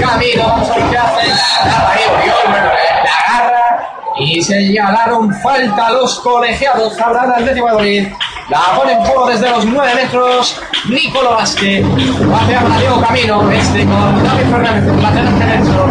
Camino, 0.00 0.46
vamos 0.46 0.70
hace. 0.70 1.28
La 1.66 1.76
agarra 1.76 2.00
Oriol, 2.14 2.36
bueno, 2.48 2.66
eh, 2.68 3.04
la 3.04 3.34
agarra. 3.34 3.88
Y 4.20 4.40
señalaron 4.40 5.34
falta 5.42 5.90
los 5.90 6.20
colegiados. 6.20 6.96
Habrá 7.00 7.22
Atlético 7.22 7.66
de 7.66 7.72
Madrid. 7.72 8.08
La 8.50 8.76
pone 8.76 8.92
en 8.92 9.00
juego 9.00 9.26
desde 9.26 9.50
los 9.50 9.64
9 9.66 9.94
metros. 9.96 10.62
Nicolo 10.88 11.30
Vázquez. 11.30 11.84
Va 11.84 12.38
hacia 12.38 12.60
Diego 12.78 13.00
Camino. 13.00 13.50
Este 13.50 13.84
con 13.86 14.22
David 14.22 14.50
Fernández, 14.50 14.94
el 14.94 15.02
lateral 15.02 15.38
derecho. 15.40 15.86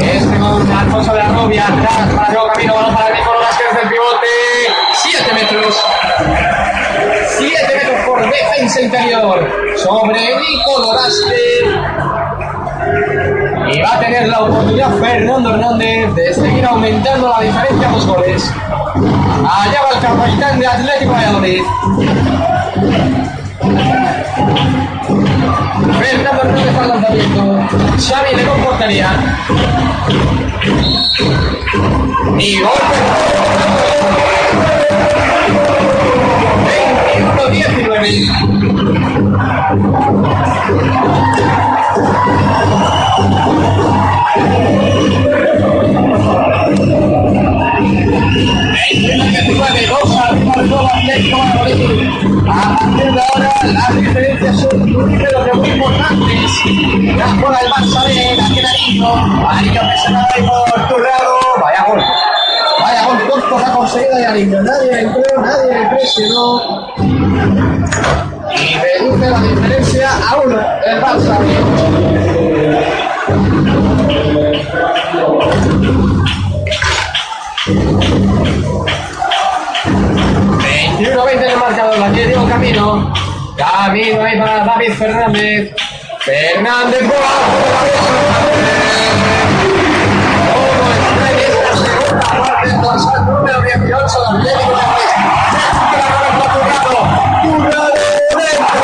Este 0.00 0.38
con 0.38 0.72
Alfonso 0.72 1.12
de 1.12 1.18
la 1.18 1.28
Rubia. 1.28 1.66
Atrás 1.66 2.14
para 2.16 2.30
Diego 2.30 2.48
Camino. 2.54 2.74
Balón 2.74 2.94
para 2.94 3.14
Nicolo 3.14 3.38
Vázquez 3.38 3.82
del 3.82 3.88
pivote. 3.90 4.26
7 4.94 5.34
metros. 5.34 5.84
7 8.42 8.50
metros 8.50 8.50
por 8.50 8.50
defensa 8.50 8.80
interior. 8.80 9.48
Sobre 9.76 10.20
Nicolo 10.40 10.94
Vázquez. 10.94 11.64
Y 13.74 13.80
va 13.80 13.94
a 13.94 14.00
tener 14.00 14.28
la 14.28 14.40
oportunidad 14.40 14.90
Fernando 14.98 15.50
Hernández 15.50 16.14
de 16.14 16.34
seguir 16.34 16.64
aumentando 16.66 17.28
la 17.28 17.40
diferencia 17.40 17.88
a 17.88 17.92
dos 17.92 18.06
goles. 18.06 18.52
Allá 18.94 19.80
va 19.82 19.90
el 19.94 20.00
capitán 20.00 20.58
de 20.60 20.66
Atlético 20.66 21.12
Valladolid. 21.12 21.62
Fernando 26.00 26.42
Hernández 26.42 26.76
al 26.76 26.88
lanzamiento. 26.88 27.58
Xavi 27.98 28.36
le 28.36 28.46
comportaría. 28.46 29.10
Y 32.38 32.60
gol. 32.60 32.70
29, 37.18 38.08
dos 49.88 50.16
arriba 50.16 50.54
el 50.56 50.68
nuevo 50.68 50.88
Atlético 50.88 51.38
Valladolid. 51.38 52.08
A 52.48 52.76
partir 52.78 53.12
de 53.12 53.20
ahora 53.20 53.52
las 53.64 53.96
diferencias 53.96 54.60
son 54.60 54.90
muy 54.90 55.68
importantes. 55.70 56.50
La 57.16 57.26
juega 57.28 57.60
el 57.60 57.70
la 58.36 58.50
que 59.90 59.98
se 59.98 60.12
va 60.12 60.26
ahí 60.34 60.42
por 60.42 60.88
tu 60.88 60.98
lado. 60.98 61.31
Vaya 61.60 61.84
gol. 61.86 62.02
Vaya 62.80 63.06
gol 63.06 63.28
corto 63.28 63.56
que 63.56 63.64
ha 63.64 63.72
conseguido 63.72 64.16
de 64.16 64.26
Ariño. 64.26 64.62
Nadie 64.62 64.92
le 64.92 65.00
entró, 65.00 65.22
nadie 65.40 65.74
le 65.74 65.86
presionó. 65.88 66.88
Y 68.54 68.78
reduce 68.78 69.30
la 69.30 69.40
diferencia 69.40 70.10
a 70.28 70.36
uno 70.36 70.60
el 70.86 71.00
Barça 71.00 71.38
B. 71.38 71.46
21-20 81.02 81.32
en 81.32 81.50
el 81.50 81.56
marcador, 81.58 81.98
la 81.98 82.12
tiene 82.12 82.28
Diego 82.28 82.48
Camino. 82.48 83.12
Camino 83.56 84.22
ahí 84.22 84.38
para 84.38 84.64
David 84.64 84.92
Fernández. 84.94 85.74
Fernández, 86.20 87.02
gol. 87.02 87.16
Todo 87.18 88.81
número 94.12 94.12
18 94.12 94.18
del 94.18 94.26
Atlético 94.26 94.70
de 94.70 94.86
Madrid. 94.86 95.08
Recupera 95.62 96.08
Roberto 96.18 96.46
Turrado. 96.52 97.00
Turrado 97.42 97.92
dentro. 97.94 98.80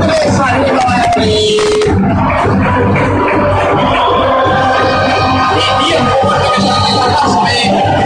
Tres 0.00 0.40
arriba 0.40 0.82
Valladolid. 0.86 1.62
Y 5.56 5.84
tiempo 5.84 6.14
porque 6.22 6.48
que 6.54 6.60
se 6.60 6.68
la 6.68 6.78
el 7.50 7.97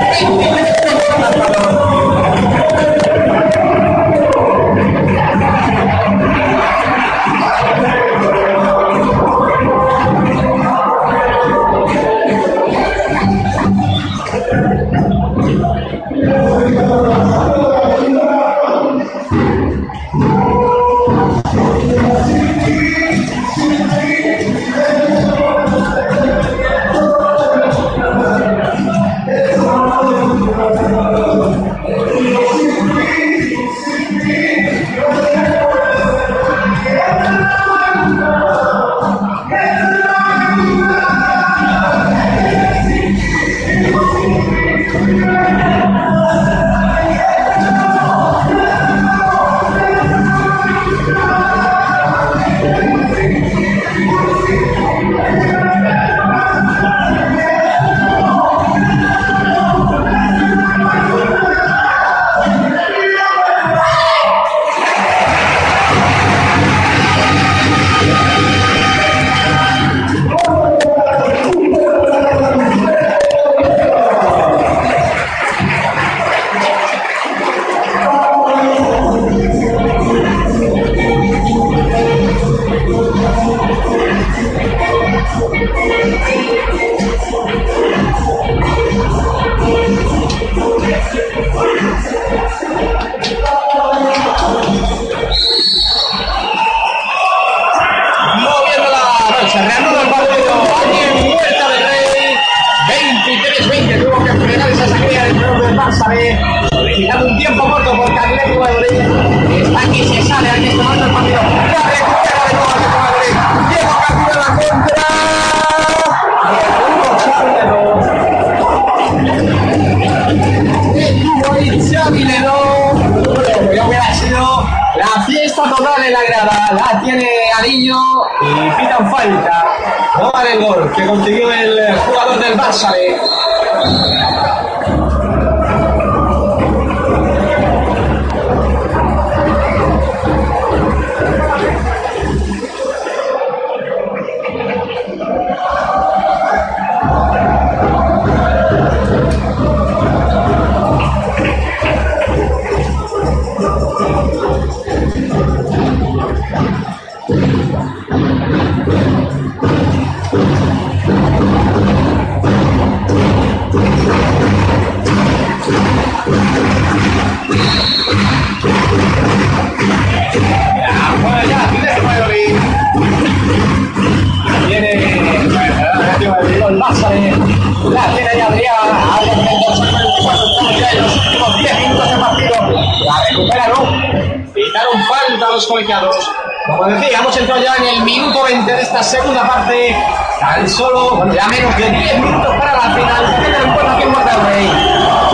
los 185.63 185.67
colegiados. 185.67 186.31
Como 186.67 186.85
decía, 186.87 187.19
hemos 187.19 187.37
entrado 187.37 187.61
ya 187.61 187.75
en 187.77 187.97
el 187.97 188.03
minuto 188.03 188.43
20 188.45 188.73
de 188.73 188.83
esta 188.83 189.03
segunda 189.03 189.47
parte. 189.47 189.97
Tan 190.41 190.69
solo, 190.69 191.17
bueno, 191.17 191.33
ya 191.35 191.47
menos 191.49 191.77
de 191.77 191.91
10 191.91 192.19
minutos 192.21 192.55
para 192.57 192.73
la 192.73 192.95
final. 192.95 193.37
Teniendo 193.37 193.67
en 193.67 193.75
cuenta 193.75 193.99
que 193.99 194.07
guarda 194.07 194.33
el 194.35 194.47
rey. 194.47 194.71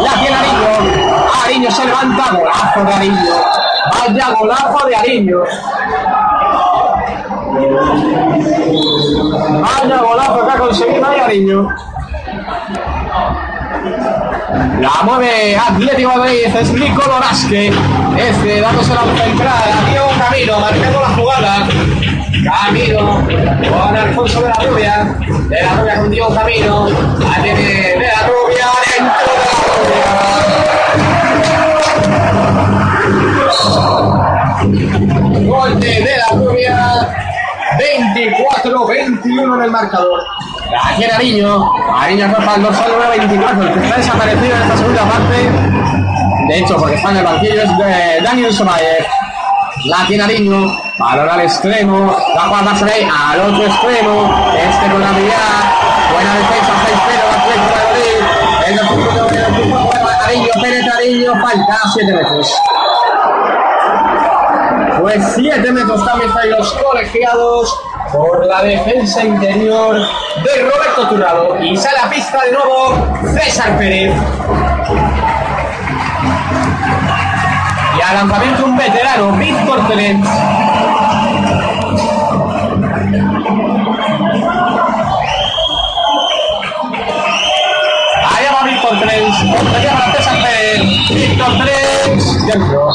La 0.03 0.13
tiene 0.21 0.37
Ariño. 0.37 1.25
Ariño 1.45 1.71
se 1.71 1.85
levanta. 1.85 2.25
Golazo 2.33 2.85
de 2.85 2.95
Ariño. 2.95 3.35
Vaya 3.93 4.31
golazo 4.31 4.87
de 4.87 4.97
Ariño. 4.97 5.39
Vaya 9.61 9.99
golazo 9.99 10.47
que 10.47 10.53
ha 10.53 10.59
conseguido 10.59 11.07
Ariño. 11.07 11.69
La 14.81 15.03
mueve 15.05 15.57
Atlético 15.57 16.17
Madrid, 16.17 16.47
es 16.47 16.73
Nicolò 16.73 17.19
Rasque. 17.21 17.73
Este 18.17 18.61
dándose 18.61 18.95
la 18.95 19.03
central 19.03 19.63
Diego 19.91 20.09
Camino, 20.19 20.61
marcando 20.61 21.01
la 21.01 21.09
jugada. 21.09 21.69
Camino 22.45 23.25
con 23.71 23.97
Alfonso 23.97 24.41
de 24.43 24.49
la 24.49 24.55
Rubia. 24.55 25.17
De 25.49 25.63
la 25.63 25.75
Rubia 25.75 26.01
con 26.01 26.11
Diego 26.11 26.35
Camino. 26.35 26.87
Tiene 27.43 27.61
de 27.61 28.07
la 28.07 28.27
Rubia 28.27 28.67
dentro 28.97 29.21
de 29.29 29.43
la 29.45 30.23
Rubia. 35.23 35.49
Gol 35.49 35.81
de, 35.81 35.89
de 35.89 36.17
la 36.17 36.29
Rubia. 36.37 36.79
24-21 37.79 39.55
en 39.55 39.63
el 39.63 39.71
marcador. 39.71 40.21
La 40.71 40.97
tiene 40.97 41.13
Ariño. 41.13 41.73
Ariño 41.95 42.29
roja 42.29 42.55
el 42.57 42.63
dorsal 42.63 42.93
número 42.93 43.11
24, 43.11 43.63
el 43.63 43.73
que 43.73 43.81
está 43.81 43.97
desaparecido 43.97 44.57
en 44.57 44.63
esta 44.63 44.77
segunda 44.77 45.03
parte. 45.05 45.51
De 46.49 46.59
hecho, 46.59 46.77
porque 46.77 46.95
está 46.97 47.11
en 47.11 47.17
el 47.17 47.25
banquillo 47.25 47.63
es 47.63 47.79
de 47.79 48.21
Daniel 48.23 48.53
Somayer. 48.53 49.07
La 49.85 50.07
tiene 50.07 50.25
Ariño. 50.25 50.79
Balón 50.99 51.29
al 51.29 51.41
extremo. 51.41 52.17
La 52.35 52.43
juega 52.43 52.63
Barcelona 52.63 53.31
al 53.31 53.41
otro 53.41 53.65
extremo. 53.65 54.53
Este 54.57 54.91
con 54.91 55.01
la 55.01 55.09
habilidad. 55.09 55.61
Buena 56.13 56.35
defensa, 56.35 56.73
6-0. 56.85 57.29
Atlético 57.39 57.75
de 57.75 57.85
Madrid. 57.89 58.19
En 58.67 58.79
el 58.79 58.87
punto 58.89 59.25
de 59.25 60.25
Ariño, 60.25 60.53
penetra 60.61 60.97
Ariño. 60.97 61.33
Falta 61.41 61.79
7 61.95 62.13
metros. 62.13 62.55
Pues 65.01 65.33
7 65.37 65.73
metros 65.73 66.05
también 66.05 66.29
están 66.29 66.51
los 66.51 66.73
colegiados 66.73 67.79
por 68.13 68.47
la 68.47 68.63
defensa 68.63 69.25
interior 69.25 69.97
de 69.97 70.63
Roberto 70.63 71.09
Turrado. 71.09 71.63
Y 71.63 71.77
sale 71.77 71.99
a 71.99 72.11
pista 72.11 72.43
de 72.43 72.53
nuevo 72.53 73.07
César 73.35 73.77
Pérez. 73.79 74.15
Y 77.97 78.01
al 78.01 78.15
lanzamiento 78.15 78.65
un 78.65 78.77
veterano, 78.77 79.33
Víctor 79.33 79.89
Telenz. 79.89 80.27
Allá 88.37 88.53
va 88.53 88.63
Víctor 88.65 88.99
Telenz. 89.01 89.37
Portería 89.57 89.93
para 89.93 90.13
César 90.13 90.37
Pérez. 90.43 91.09
Víctor 91.11 91.59
Telenz. 91.59 92.47
Dentro. 92.47 92.91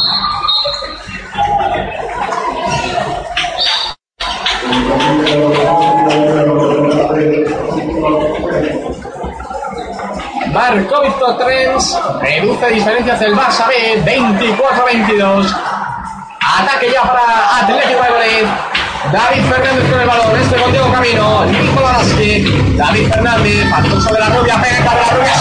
Marcó 10.53 11.01
Víctor 11.01 11.37
Trens, 11.39 11.97
reduce 12.21 12.69
diferencias 12.69 13.19
del 13.19 13.35
Barça 13.35 13.67
B, 13.67 14.03
24-22. 14.05 15.51
Ataque 16.59 16.91
ya 16.91 17.01
para 17.01 17.57
Atlético 17.57 18.03
de 18.03 18.09
Madrid. 18.11 18.45
David 19.11 19.43
Fernández 19.45 19.89
con 19.89 19.99
el 19.99 20.07
balón, 20.07 20.39
este 20.39 20.55
con 20.55 20.71
Diego 20.71 20.91
Camino, 20.91 21.45
Nicolás 21.45 22.05
Lasky, 22.05 22.75
David 22.77 23.09
Fernández, 23.09 23.73
Alfonso 23.73 24.13
de 24.13 24.19
la 24.19 24.29
Rubia, 24.29 24.61
penetra 24.61 24.93
de 24.93 25.01
la 25.01 25.09
Rubia, 25.09 25.33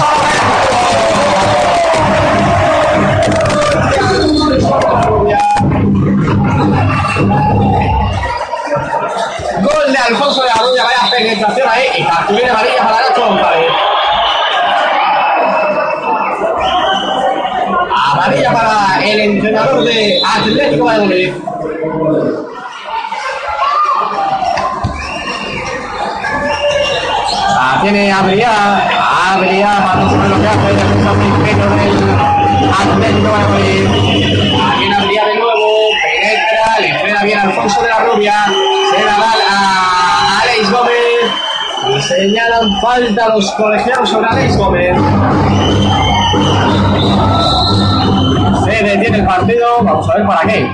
Gol 9.61 9.93
de 9.93 9.99
Alfonso 9.99 10.43
de 10.43 10.49
la 10.49 10.55
Rubia, 10.55 10.85
vaya 10.85 11.11
penetración 11.11 11.69
ahí, 11.69 11.85
y 11.99 12.05
cartulina 12.05 12.51
amarilla 12.51 12.83
para 12.83 13.09
Nacho 13.09 13.29
González. 13.29 13.92
Amarilla 18.23 18.53
para 18.53 19.05
el 19.05 19.21
entrenador 19.21 19.83
de 19.83 20.21
Atlético 20.25 20.85
Madrid. 20.85 21.33
La 27.57 27.81
tiene 27.83 28.13
Adrián, 28.13 28.83
Adrián, 29.29 29.85
vamos 29.85 30.13
a 30.13 30.17
ver 30.19 30.31
lo 30.31 30.41
que 30.41 30.47
hace 30.47 30.71
el 30.71 30.77
defensa 30.77 31.13
primero 31.15 31.71
del 31.71 31.97
Atlético. 32.79 33.29
La 34.57 34.77
tiene 34.79 34.95
Adrián 34.95 35.27
de 35.27 35.35
nuevo, 35.35 35.91
penetra, 36.05 36.81
le 36.81 36.99
frena 37.01 37.25
bien 37.25 37.39
Alfonso 37.41 37.83
de 37.83 37.89
la 37.89 37.99
Rubia, 38.05 38.35
se 38.95 39.05
la 39.05 39.19
da 39.19 39.35
a 39.51 40.43
Alex 40.43 40.71
Gómez 40.71 41.03
señalan 42.01 42.81
falta 42.81 43.29
los 43.31 43.51
colegiados 43.53 44.09
sobre 44.11 44.29
Alex 44.29 44.57
Gómez. 44.57 44.97
Partido, 49.37 49.83
vamos 49.83 50.11
a 50.11 50.17
ver 50.17 50.27
para 50.27 50.41
qué. 50.43 50.71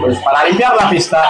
Pues 0.00 0.18
para 0.20 0.44
limpiar 0.44 0.76
la 0.76 0.88
pista. 0.88 1.24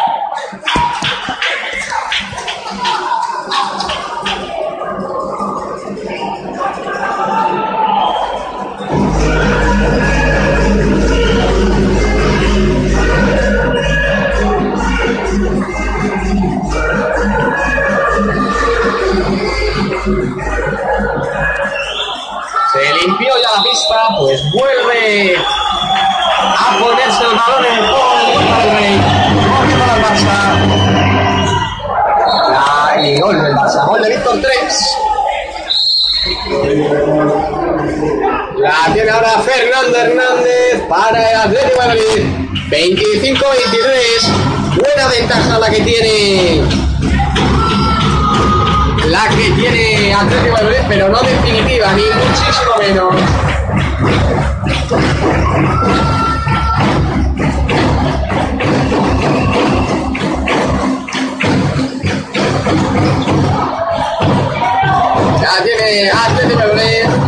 Se 22.72 22.94
limpió 23.06 23.34
ya 23.42 23.56
la 23.56 23.62
pista, 23.62 24.16
pues 24.18 24.42
vuelve 24.52 25.36
a 26.62 26.64
ponerse 26.78 27.22
el 27.24 27.34
balón 27.36 27.64
en 27.64 27.74
el 27.74 27.80
juego 27.90 28.58
del 28.58 28.70
Rey. 28.76 28.96
Corriendo 29.56 29.84
la. 29.86 29.92
La- 32.50 32.96
y 33.02 33.04
gol 33.20 33.36
del 33.42 33.54
Barça, 33.54 33.86
gol 33.86 34.02
de 34.02 34.08
Víctor 34.10 34.40
Tres. 34.40 34.96
La 38.58 38.92
tiene 38.94 39.10
ahora 39.10 39.40
Fernando 39.40 39.98
Hernández 39.98 40.82
para 40.88 41.30
el 41.30 41.36
Atlético 41.36 41.78
Madrid. 41.78 42.26
25-23. 42.70 44.28
Buena 44.76 45.08
ventaja 45.08 45.58
la 45.58 45.68
que 45.70 45.80
tiene. 45.80 46.62
La 49.06 49.28
que 49.28 49.50
tiene 49.50 50.14
Atlético 50.14 50.52
Madrid, 50.54 50.78
pero 50.88 51.08
no 51.08 51.18
definitiva, 51.20 51.92
ni 51.92 52.02
muchísimo 52.02 52.76
menos. 52.78 53.14
Ya 65.40 65.64
tiene 65.64 66.10
Atlético 66.10 66.68
de 66.74 67.21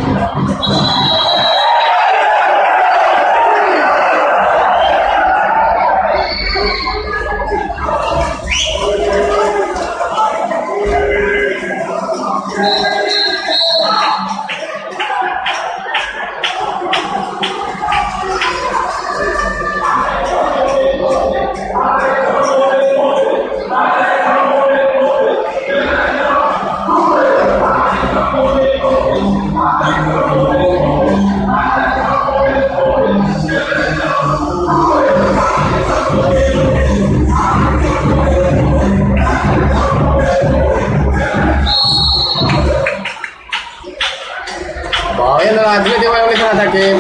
Ataque. 46.55 46.97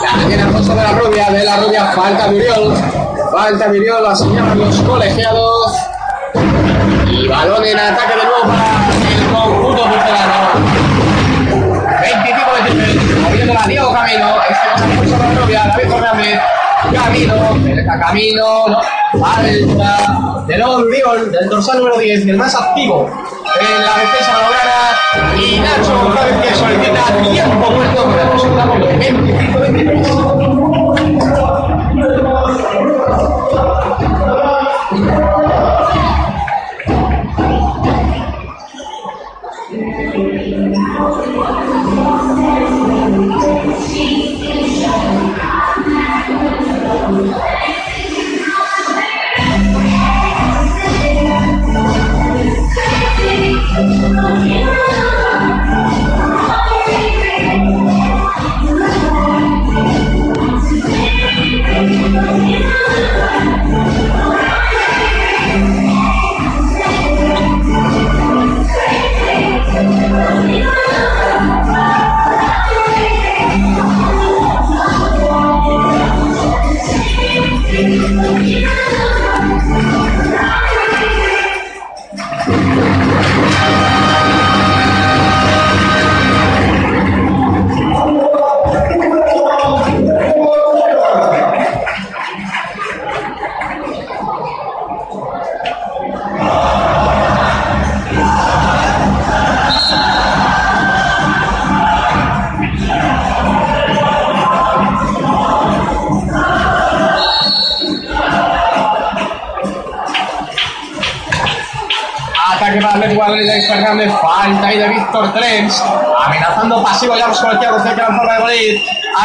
La 0.00 0.26
tiene 0.26 0.42
Alfonso 0.42 0.74
de 0.74 0.82
la 0.82 0.92
Rubia, 0.92 1.30
de 1.30 1.44
la 1.44 1.56
Rubia, 1.56 1.84
falta 1.92 2.28
Muriol. 2.28 2.74
Falta 3.30 3.68
Muriol, 3.68 4.02
la 4.02 4.16
señalan 4.16 4.58
los 4.58 4.76
colegiados. 4.80 5.76
Y 7.10 7.28
balón 7.28 7.64
en 7.64 7.78
ataque 7.78 8.14
de 8.16 8.24
nuevo 8.24 8.42
para 8.48 8.88
el 9.10 9.32
conjunto 9.32 9.82
pucelano. 9.84 10.38
25-23, 12.00 13.20
moviendo 13.20 13.54
la 13.54 13.66
Diego 13.66 13.92
Camino. 13.92 14.34
Este 14.48 14.68
es 14.74 14.82
Alfonso 14.82 15.12
de 15.12 15.34
la 15.34 15.40
Rubia, 15.40 15.64
David 15.66 15.90
Fernández. 15.90 16.40
Camino, 16.92 17.34
derecha 17.62 18.00
Camino, 18.00 18.66
no, 18.68 18.80
falta 19.20 20.44
de 20.48 20.58
Don 20.58 20.90
Dion, 20.90 21.30
del 21.30 21.48
dorsal 21.48 21.78
número 21.78 21.98
10, 21.98 22.26
el 22.26 22.36
más 22.36 22.54
activo 22.56 23.08
en 23.64 23.82
la 23.82 23.98
defensa 23.98 24.32
blaugrana. 24.38 25.36
Y 25.36 25.60
Nacho 25.60 25.98
González 26.02 26.36
que 26.42 26.54
solicita 26.54 27.04
tiempo 27.22 27.70
muerto 27.70 28.04
con 28.04 28.18
el 28.18 28.32
resultado 28.32 28.74
de 28.74 28.98
25-23. 28.98 30.31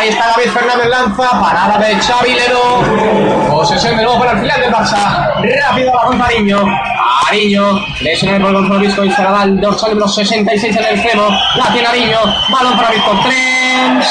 Ahí 0.08 0.14
está 0.14 0.28
David 0.38 0.52
Fernández 0.52 0.88
lanza, 0.88 1.30
parada 1.32 1.78
de 1.80 2.00
Xavi 2.00 2.34
Leno. 2.34 3.50
Posesión 3.52 3.98
de 3.98 4.04
nuevo 4.04 4.20
para 4.20 4.32
el 4.32 4.40
filial 4.40 4.62
del 4.62 4.74
Barça. 4.74 5.34
Rápido 5.36 5.92
balón 5.92 6.18
para 6.18 6.30
Ariño. 6.30 6.66
Ariño, 7.28 7.86
lesionado 8.00 8.46
por 8.46 8.54
Gonzalo 8.54 8.80
Visco 8.80 9.04
y 9.04 9.12
será 9.12 9.44
el 9.44 9.60
dorsal 9.60 9.90
número 9.90 10.08
66 10.08 10.78
en 10.78 10.86
el 10.86 10.96
extremo. 10.96 11.28
La 11.58 11.74
tiene 11.74 11.90
Ariño, 11.90 12.20
balón 12.50 12.78
para 12.78 12.92
Víctor 12.92 13.20
Trens. 13.24 14.08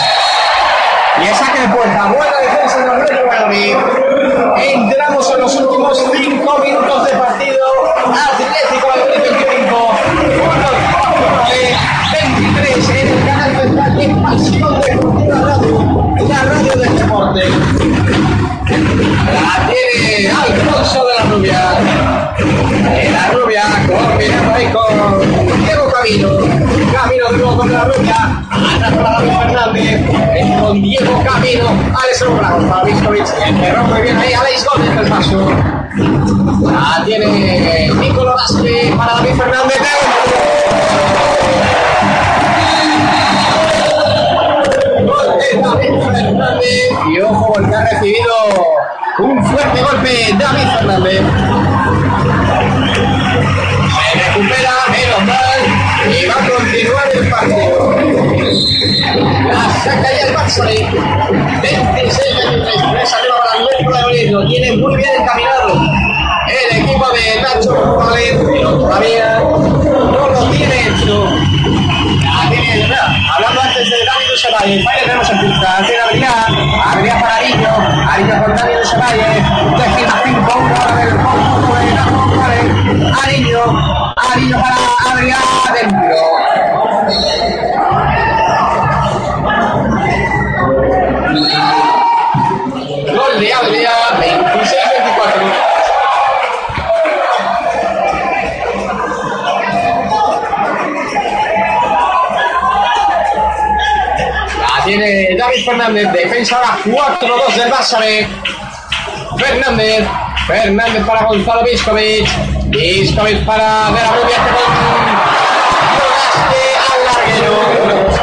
Y 1.19 1.29
es 1.29 1.37
saque 1.39 1.61
de 1.63 1.69
puerta, 1.69 2.13
buena 2.13 2.37
defensa 2.43 2.79
del 2.79 3.17
de 3.17 3.25
Madrid. 3.25 3.77
Entramos 4.59 5.31
en 5.31 5.41
los 5.41 5.55
últimos 5.55 5.99
5 6.15 6.59
minutos 6.59 7.05
de 7.07 7.13
partido. 7.13 7.26
Camino. 26.07 26.29
Camino 26.93 27.27
de 27.33 27.37
nuevo 27.37 27.57
con 27.57 27.73
la 27.73 27.85
Rubia. 27.85 28.15
Atrás 28.49 28.95
para 28.95 29.11
David 29.11 29.39
Fernández. 29.41 30.01
Es 30.37 30.61
con 30.61 30.81
Diego 30.81 31.25
Camino. 31.25 31.69
Alex 32.01 32.25
Bravo 32.39 32.69
para 32.69 32.85
Viskovic. 32.85 33.27
Enterró 33.45 33.83
muy 33.85 34.03
bien 34.03 34.17
ahí 34.17 34.33
Alex 34.33 34.67
Gómez 34.67 34.97
el 34.97 35.09
paso. 35.09 35.51
La 36.63 37.05
tiene 37.05 37.91
Nicolás 37.93 38.53
Vázquez 38.53 38.95
para 38.95 39.15
David 39.15 39.35
Fernández. 39.35 39.79
De 45.37 45.61
David 45.61 46.03
Fernández. 46.05 46.91
Y 47.11 47.21
ojo, 47.21 47.53
porque 47.53 47.75
ha 47.75 47.85
recibido 47.91 48.76
un 49.19 49.45
fuerte 49.45 49.83
golpe 49.83 50.35
David 50.39 50.69
Fernández. 50.79 51.23
Se 53.95 54.19
recupera, 54.19 54.73
menos 54.91 55.23
mal, 55.25 55.61
y 56.11 56.27
va 56.27 56.35
a 56.35 56.49
continuar 56.49 57.09
el 57.15 57.31
partido. 57.31 57.97
La 59.49 59.63
saca 59.83 60.09
ya 60.13 60.27
el 60.27 60.35
Barça. 60.37 60.65
26 61.93 62.37
23 62.51 63.15
arriba 63.15 63.37
para 63.45 63.57
el 63.57 63.65
Atlético 63.65 63.93
de. 64.09 64.31
Lo 64.31 64.47
tiene 64.47 64.77
muy 64.77 64.97
bien 64.97 65.11
encaminado 65.21 65.81
el 66.49 66.79
equipo 66.79 67.07
de 67.11 67.43
Nacho 67.43 67.75
González, 67.75 68.37
pero 68.47 68.79
todavía 68.79 69.39
no 69.39 70.29
lo 70.29 70.51
tiene 70.51 70.89
hecho. 70.89 71.25
La 71.25 72.51
de. 72.51 72.97
Hablando 73.35 73.61
antes 73.61 73.91
de 73.91 73.97
David 74.05 74.33
Usevalle, 74.35 74.85
ahí 74.89 75.01
le 75.01 75.13
vemos 75.13 75.31
en 75.31 75.39
pista. 75.41 75.83
Tiene 75.87 76.03
habilidad, 76.03 76.47
habilidad 76.87 77.21
para 77.21 77.37
Ariño, 77.37 77.71
Ariño 78.11 78.76
Valle, 78.95 79.43
décima 79.77 80.23
5 80.25 80.59
1 80.59 80.77
ahora 80.77 80.97
del 80.97 81.17
conjunto 81.17 81.75
de 81.75 81.93
Nacho 81.93 82.15
González, 82.15 82.67
Ariño, 83.25 83.63
Ariño 84.17 84.57
para 84.61 84.77
Adrián 85.13 85.43
adentro. 85.69 86.17
Gol 93.13 93.41
de 93.41 93.53
Adrián, 93.53 94.21
26-24. 94.21 95.77
tiene 104.85 105.37
David 105.37 105.65
Fernández, 105.65 106.13
defensa 106.13 106.57
ahora 106.57 106.79
4-2 106.85 107.55
del 107.57 107.73
Barça 107.73 107.99
Fernández, 109.39 110.07
Fernández 110.47 111.05
para 111.07 111.25
Gonzalo 111.25 111.65
Viscovic, 111.65 112.29
Viscovic 112.67 113.45
para 113.45 113.91
De 113.91 114.01
la 114.03 114.13
Rubia, 114.13 114.37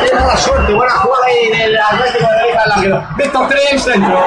con 0.09 0.19
mala 0.19 0.37
suerte, 0.37 0.73
buena 0.73 0.93
jugada 0.93 1.25
ahí 1.25 1.49
del 1.49 1.77
Atlético 1.77 2.19
de 2.19 2.35
Madrid 2.35 2.55
al 2.63 2.69
larguero. 2.69 3.07
Víctor 3.17 3.47
Trens 3.49 3.85
dentro. 3.85 4.25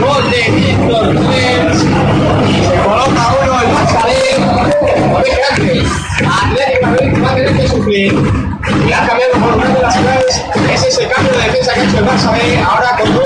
Gol 0.00 0.30
de 0.30 0.50
Víctor 0.50 1.08
Trens. 1.08 1.78
Se 2.68 2.74
coloca 2.82 3.05
Atlético 6.46 6.86
Madrid 6.86 7.22
va 7.22 7.30
a 7.30 7.34
tener 7.34 7.56
que 7.56 7.68
sufrir. 7.68 8.12
Y 8.86 8.92
ha 8.92 9.06
cambiado 9.06 9.32
por 9.34 9.54
una 9.54 9.66
de 9.66 9.82
las 9.82 9.96
claves. 9.96 10.44
Es 10.72 10.84
ese 10.84 11.08
cambio 11.08 11.32
de 11.32 11.38
defensa 11.38 11.74
que 11.74 11.80
ha 11.80 11.84
hecho 11.84 11.98
el 11.98 12.06
Barça 12.06 12.32
B. 12.32 12.58
Ahora 12.58 12.96
con 12.98 13.08
un 13.10 13.16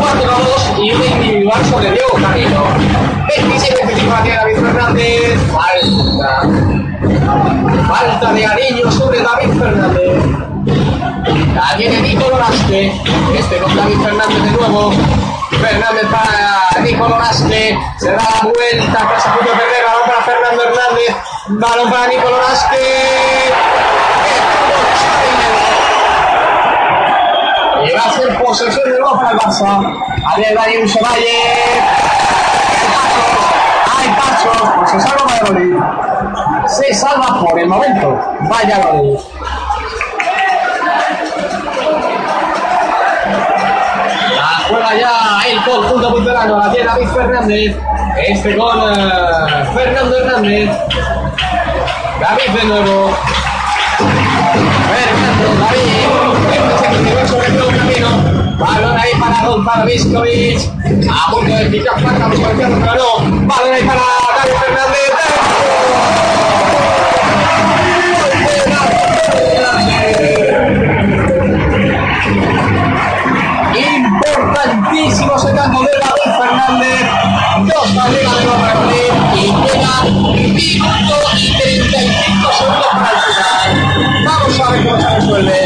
4-2 0.00 0.84
y 0.84 0.92
un 0.92 1.02
individual 1.04 1.64
sobre 1.66 1.90
Diego 1.92 2.12
Camino. 2.20 2.64
27 3.28 3.82
efectiva 3.82 4.22
tiene 4.22 4.38
David 4.38 4.56
Fernández. 4.56 5.40
Falta. 5.52 6.42
Falta 7.86 8.32
de 8.32 8.46
Ariño 8.46 8.90
sobre 8.90 9.22
David 9.22 9.58
Fernández. 9.58 10.99
La 11.30 11.76
tiene 11.76 12.00
Nico 12.00 12.28
Loraste. 12.28 12.92
Este 13.38 13.58
con 13.58 13.76
David 13.76 14.00
Fernández 14.02 14.42
de 14.42 14.50
nuevo. 14.50 14.90
Fernández 15.50 16.06
para 16.10 16.82
Nico 16.82 17.08
Loraste. 17.08 17.78
Se 17.98 18.10
da 18.10 18.16
la 18.16 18.40
vuelta, 18.42 19.08
casi 19.08 19.28
a 19.28 19.34
punto. 19.34 19.52
Balón 19.52 20.06
para 20.06 20.22
Fernando 20.22 20.62
Hernández. 20.64 21.16
Balón 21.48 21.90
para 21.90 22.06
Nico 22.08 22.30
Loraste. 22.30 22.76
Y 27.84 27.92
va 27.92 28.04
a 28.04 28.12
ser 28.12 28.42
posesión 28.42 28.92
de 28.92 29.00
balón 29.00 29.20
para 29.20 29.30
el 29.30 29.38
Barça. 29.38 30.02
Ariel 30.34 30.56
Valle. 30.56 30.88
Hay 33.96 34.08
pasos. 34.08 34.72
Pues 34.78 34.90
se 34.90 35.00
salva 35.00 35.24
Valladolid. 35.26 35.76
Se 36.66 36.94
salva 36.94 37.40
por 37.40 37.58
el 37.58 37.68
momento. 37.68 38.20
Valladolid. 38.50 39.18
Juega 44.70 44.94
ya 44.98 45.42
el 45.48 45.62
conjunto 45.64 46.10
punterano. 46.14 46.58
La 46.58 46.72
tiene 46.72 46.86
David 46.86 47.08
Fernández. 47.08 47.76
Este 48.26 48.56
con 48.56 48.78
eh, 48.78 49.64
Fernando 49.74 50.16
Hernández. 50.16 50.70
David 52.20 52.60
de 52.60 52.64
nuevo. 52.64 53.16
Fernando, 54.88 55.46
David. 55.60 55.90
Camino. 57.76 58.08
Balón 58.58 58.96
ahí 58.98 59.12
para 59.18 59.46
Gonzalo 59.46 59.86
Viscovic. 59.86 60.60
A 61.10 61.30
punto 61.30 61.54
de 61.54 61.64
picar 61.66 61.94
buscando 62.02 62.36
pero 62.56 62.68
no. 62.68 63.46
Balón 63.46 63.74
ahí 63.74 63.82
para 63.82 64.00
David 64.36 64.56
Fernández. 64.60 65.79
Y 79.34 79.52
queda 79.64 80.02
minuto 80.04 81.26
y 81.36 81.52
35 81.52 82.52
segundos 82.52 82.86
para 82.92 83.10
el 83.10 83.18
final. 83.20 84.24
Vamos 84.24 84.60
a 84.60 84.70
ver 84.70 84.84
cómo 84.84 85.00
se 85.00 85.08
resuelve. 85.08 85.58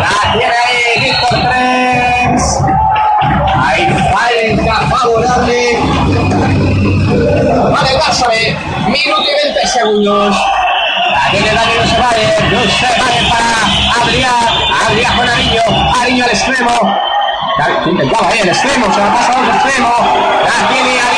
La 0.00 0.32
tiene 0.32 0.54
ahí 0.66 1.12
falta 4.12 4.86
favorable. 4.88 5.60
Vale. 7.70 8.56
Minuto 8.88 9.22
y 9.22 9.34
20 9.44 9.66
segundos. 9.66 10.36
La 11.12 11.30
tiene 11.30 11.52
Daniel 11.52 11.80
José 11.80 11.96
José 11.96 12.86
para 13.28 14.02
Adrián. 14.02 14.32
Adrián 14.88 15.16
con 15.16 15.28
Ariño. 15.28 15.62
Ariño 16.00 16.24
al 16.24 16.30
extremo. 16.30 17.15
Intentaba 17.86 18.28
ahí 18.28 18.40
el 18.40 18.48
extremo, 18.48 18.92
se 18.92 19.00
la 19.00 19.14
pasa 19.14 19.32
al 19.32 19.48
extremo. 19.48 19.88
La 20.44 20.68
tiene 20.68 21.15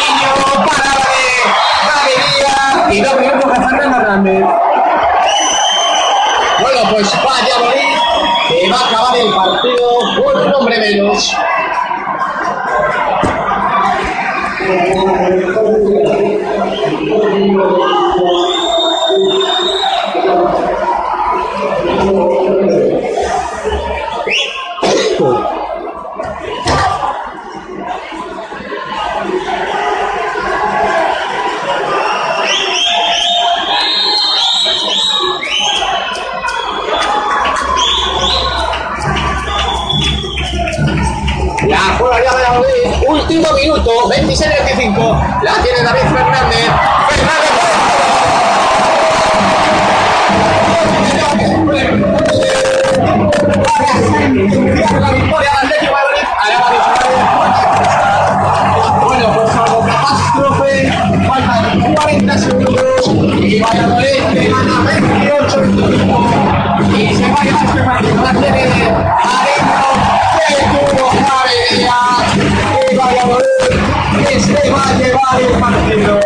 el 75.37 75.53
partido. 75.61 76.21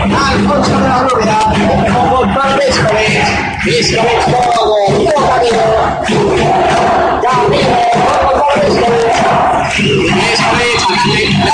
De 0.00 0.88
la 0.88 1.02
Gloria. 1.04 1.38
Con 1.92 2.10
Gonzalo 2.10 2.56
Viscovic. 2.58 3.64
Viscovic 3.64 4.20
todo. 4.24 4.76
Todo 4.88 5.20
camino. 5.28 5.64
Camino. 7.22 7.70
Con 8.22 8.38
Gonzalo. 8.40 8.96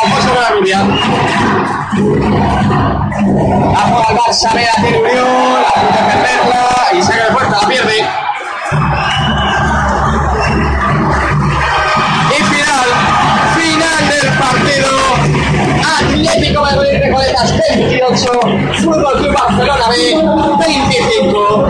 Alfonso 0.02 0.28
de 0.28 0.40
la. 0.40 0.80
La 3.72 3.82
juega 3.82 4.08
el 4.10 4.16
Barça, 4.16 4.48
ve 4.54 4.62
la 4.64 4.74
tiene 4.82 4.98
Uriol, 4.98 5.64
de 5.92 6.00
perderla 6.06 6.64
y 6.92 7.02
saca 7.02 7.24
de 7.24 7.30
puerta, 7.32 7.56
la 7.62 7.68
pierde. 7.68 7.98
Partido. 14.38 14.95
Atlético 15.86 16.60
Madrid 16.62 16.98
Recoletas 17.00 17.54
28, 17.74 18.32
Fútbol 18.82 19.12
Club 19.18 19.32
Barcelona 19.32 19.88
B 19.88 19.94
25. 20.66 21.66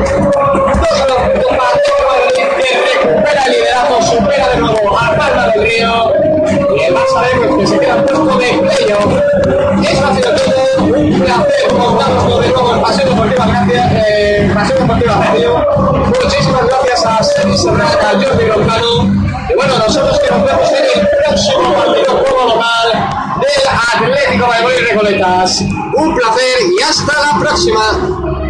Dos 1.07 1.21
puntos 1.23 1.57
para 1.57 1.77
recupera 3.07 3.45
el 3.45 3.53
liderato, 3.53 4.03
supera 4.03 4.49
de 4.51 4.57
nuevo 4.59 4.99
al 4.99 5.17
Palma 5.17 5.49
del 5.49 5.63
Río. 5.63 6.13
Y 6.77 6.81
el 6.83 6.95
Barça 6.95 7.23
pues, 7.39 7.57
que 7.59 7.67
se 7.67 7.79
queda 7.79 7.97
en 7.97 8.05
puesto 8.05 8.39
de 8.39 8.47
playoff. 8.59 9.89
Eso 9.89 10.07
ha 10.07 10.15
sido 10.15 10.31
todo. 10.35 10.85
Un 10.87 11.21
placer 11.21 11.69
contarnos 11.69 12.41
de 12.41 12.49
nuevo 12.49 12.75
en 12.75 12.83
Pasión 12.83 13.09
Deportiva 13.09 13.47
Gracias, 13.47 13.93
eh, 13.95 14.51
Pasión 14.55 14.79
Deportiva 14.81 15.15
Radio. 15.15 15.67
Muchísimas 16.23 16.67
gracias 16.67 17.07
a 17.07 17.23
Sergio 17.23 17.57
Serrano, 17.57 17.85
a 17.85 18.13
Jordi 18.13 18.47
Roncano. 18.47 19.27
Y 19.49 19.55
bueno, 19.55 19.79
nosotros 19.79 20.21
que 20.21 20.31
nos 20.31 20.45
vemos 20.45 20.71
en 20.73 21.01
el 21.01 21.09
próximo 21.25 21.75
partido 21.75 22.17
juego 22.19 22.55
local 22.55 23.11
del 23.41 24.09
Atlético 24.09 24.53
de 24.53 24.63
Madrid 24.63 24.87
Recoletas. 24.91 25.61
Un 25.61 26.15
placer 26.15 26.59
y 26.79 26.83
hasta 26.83 27.13
la 27.21 27.41
próxima. 27.41 28.46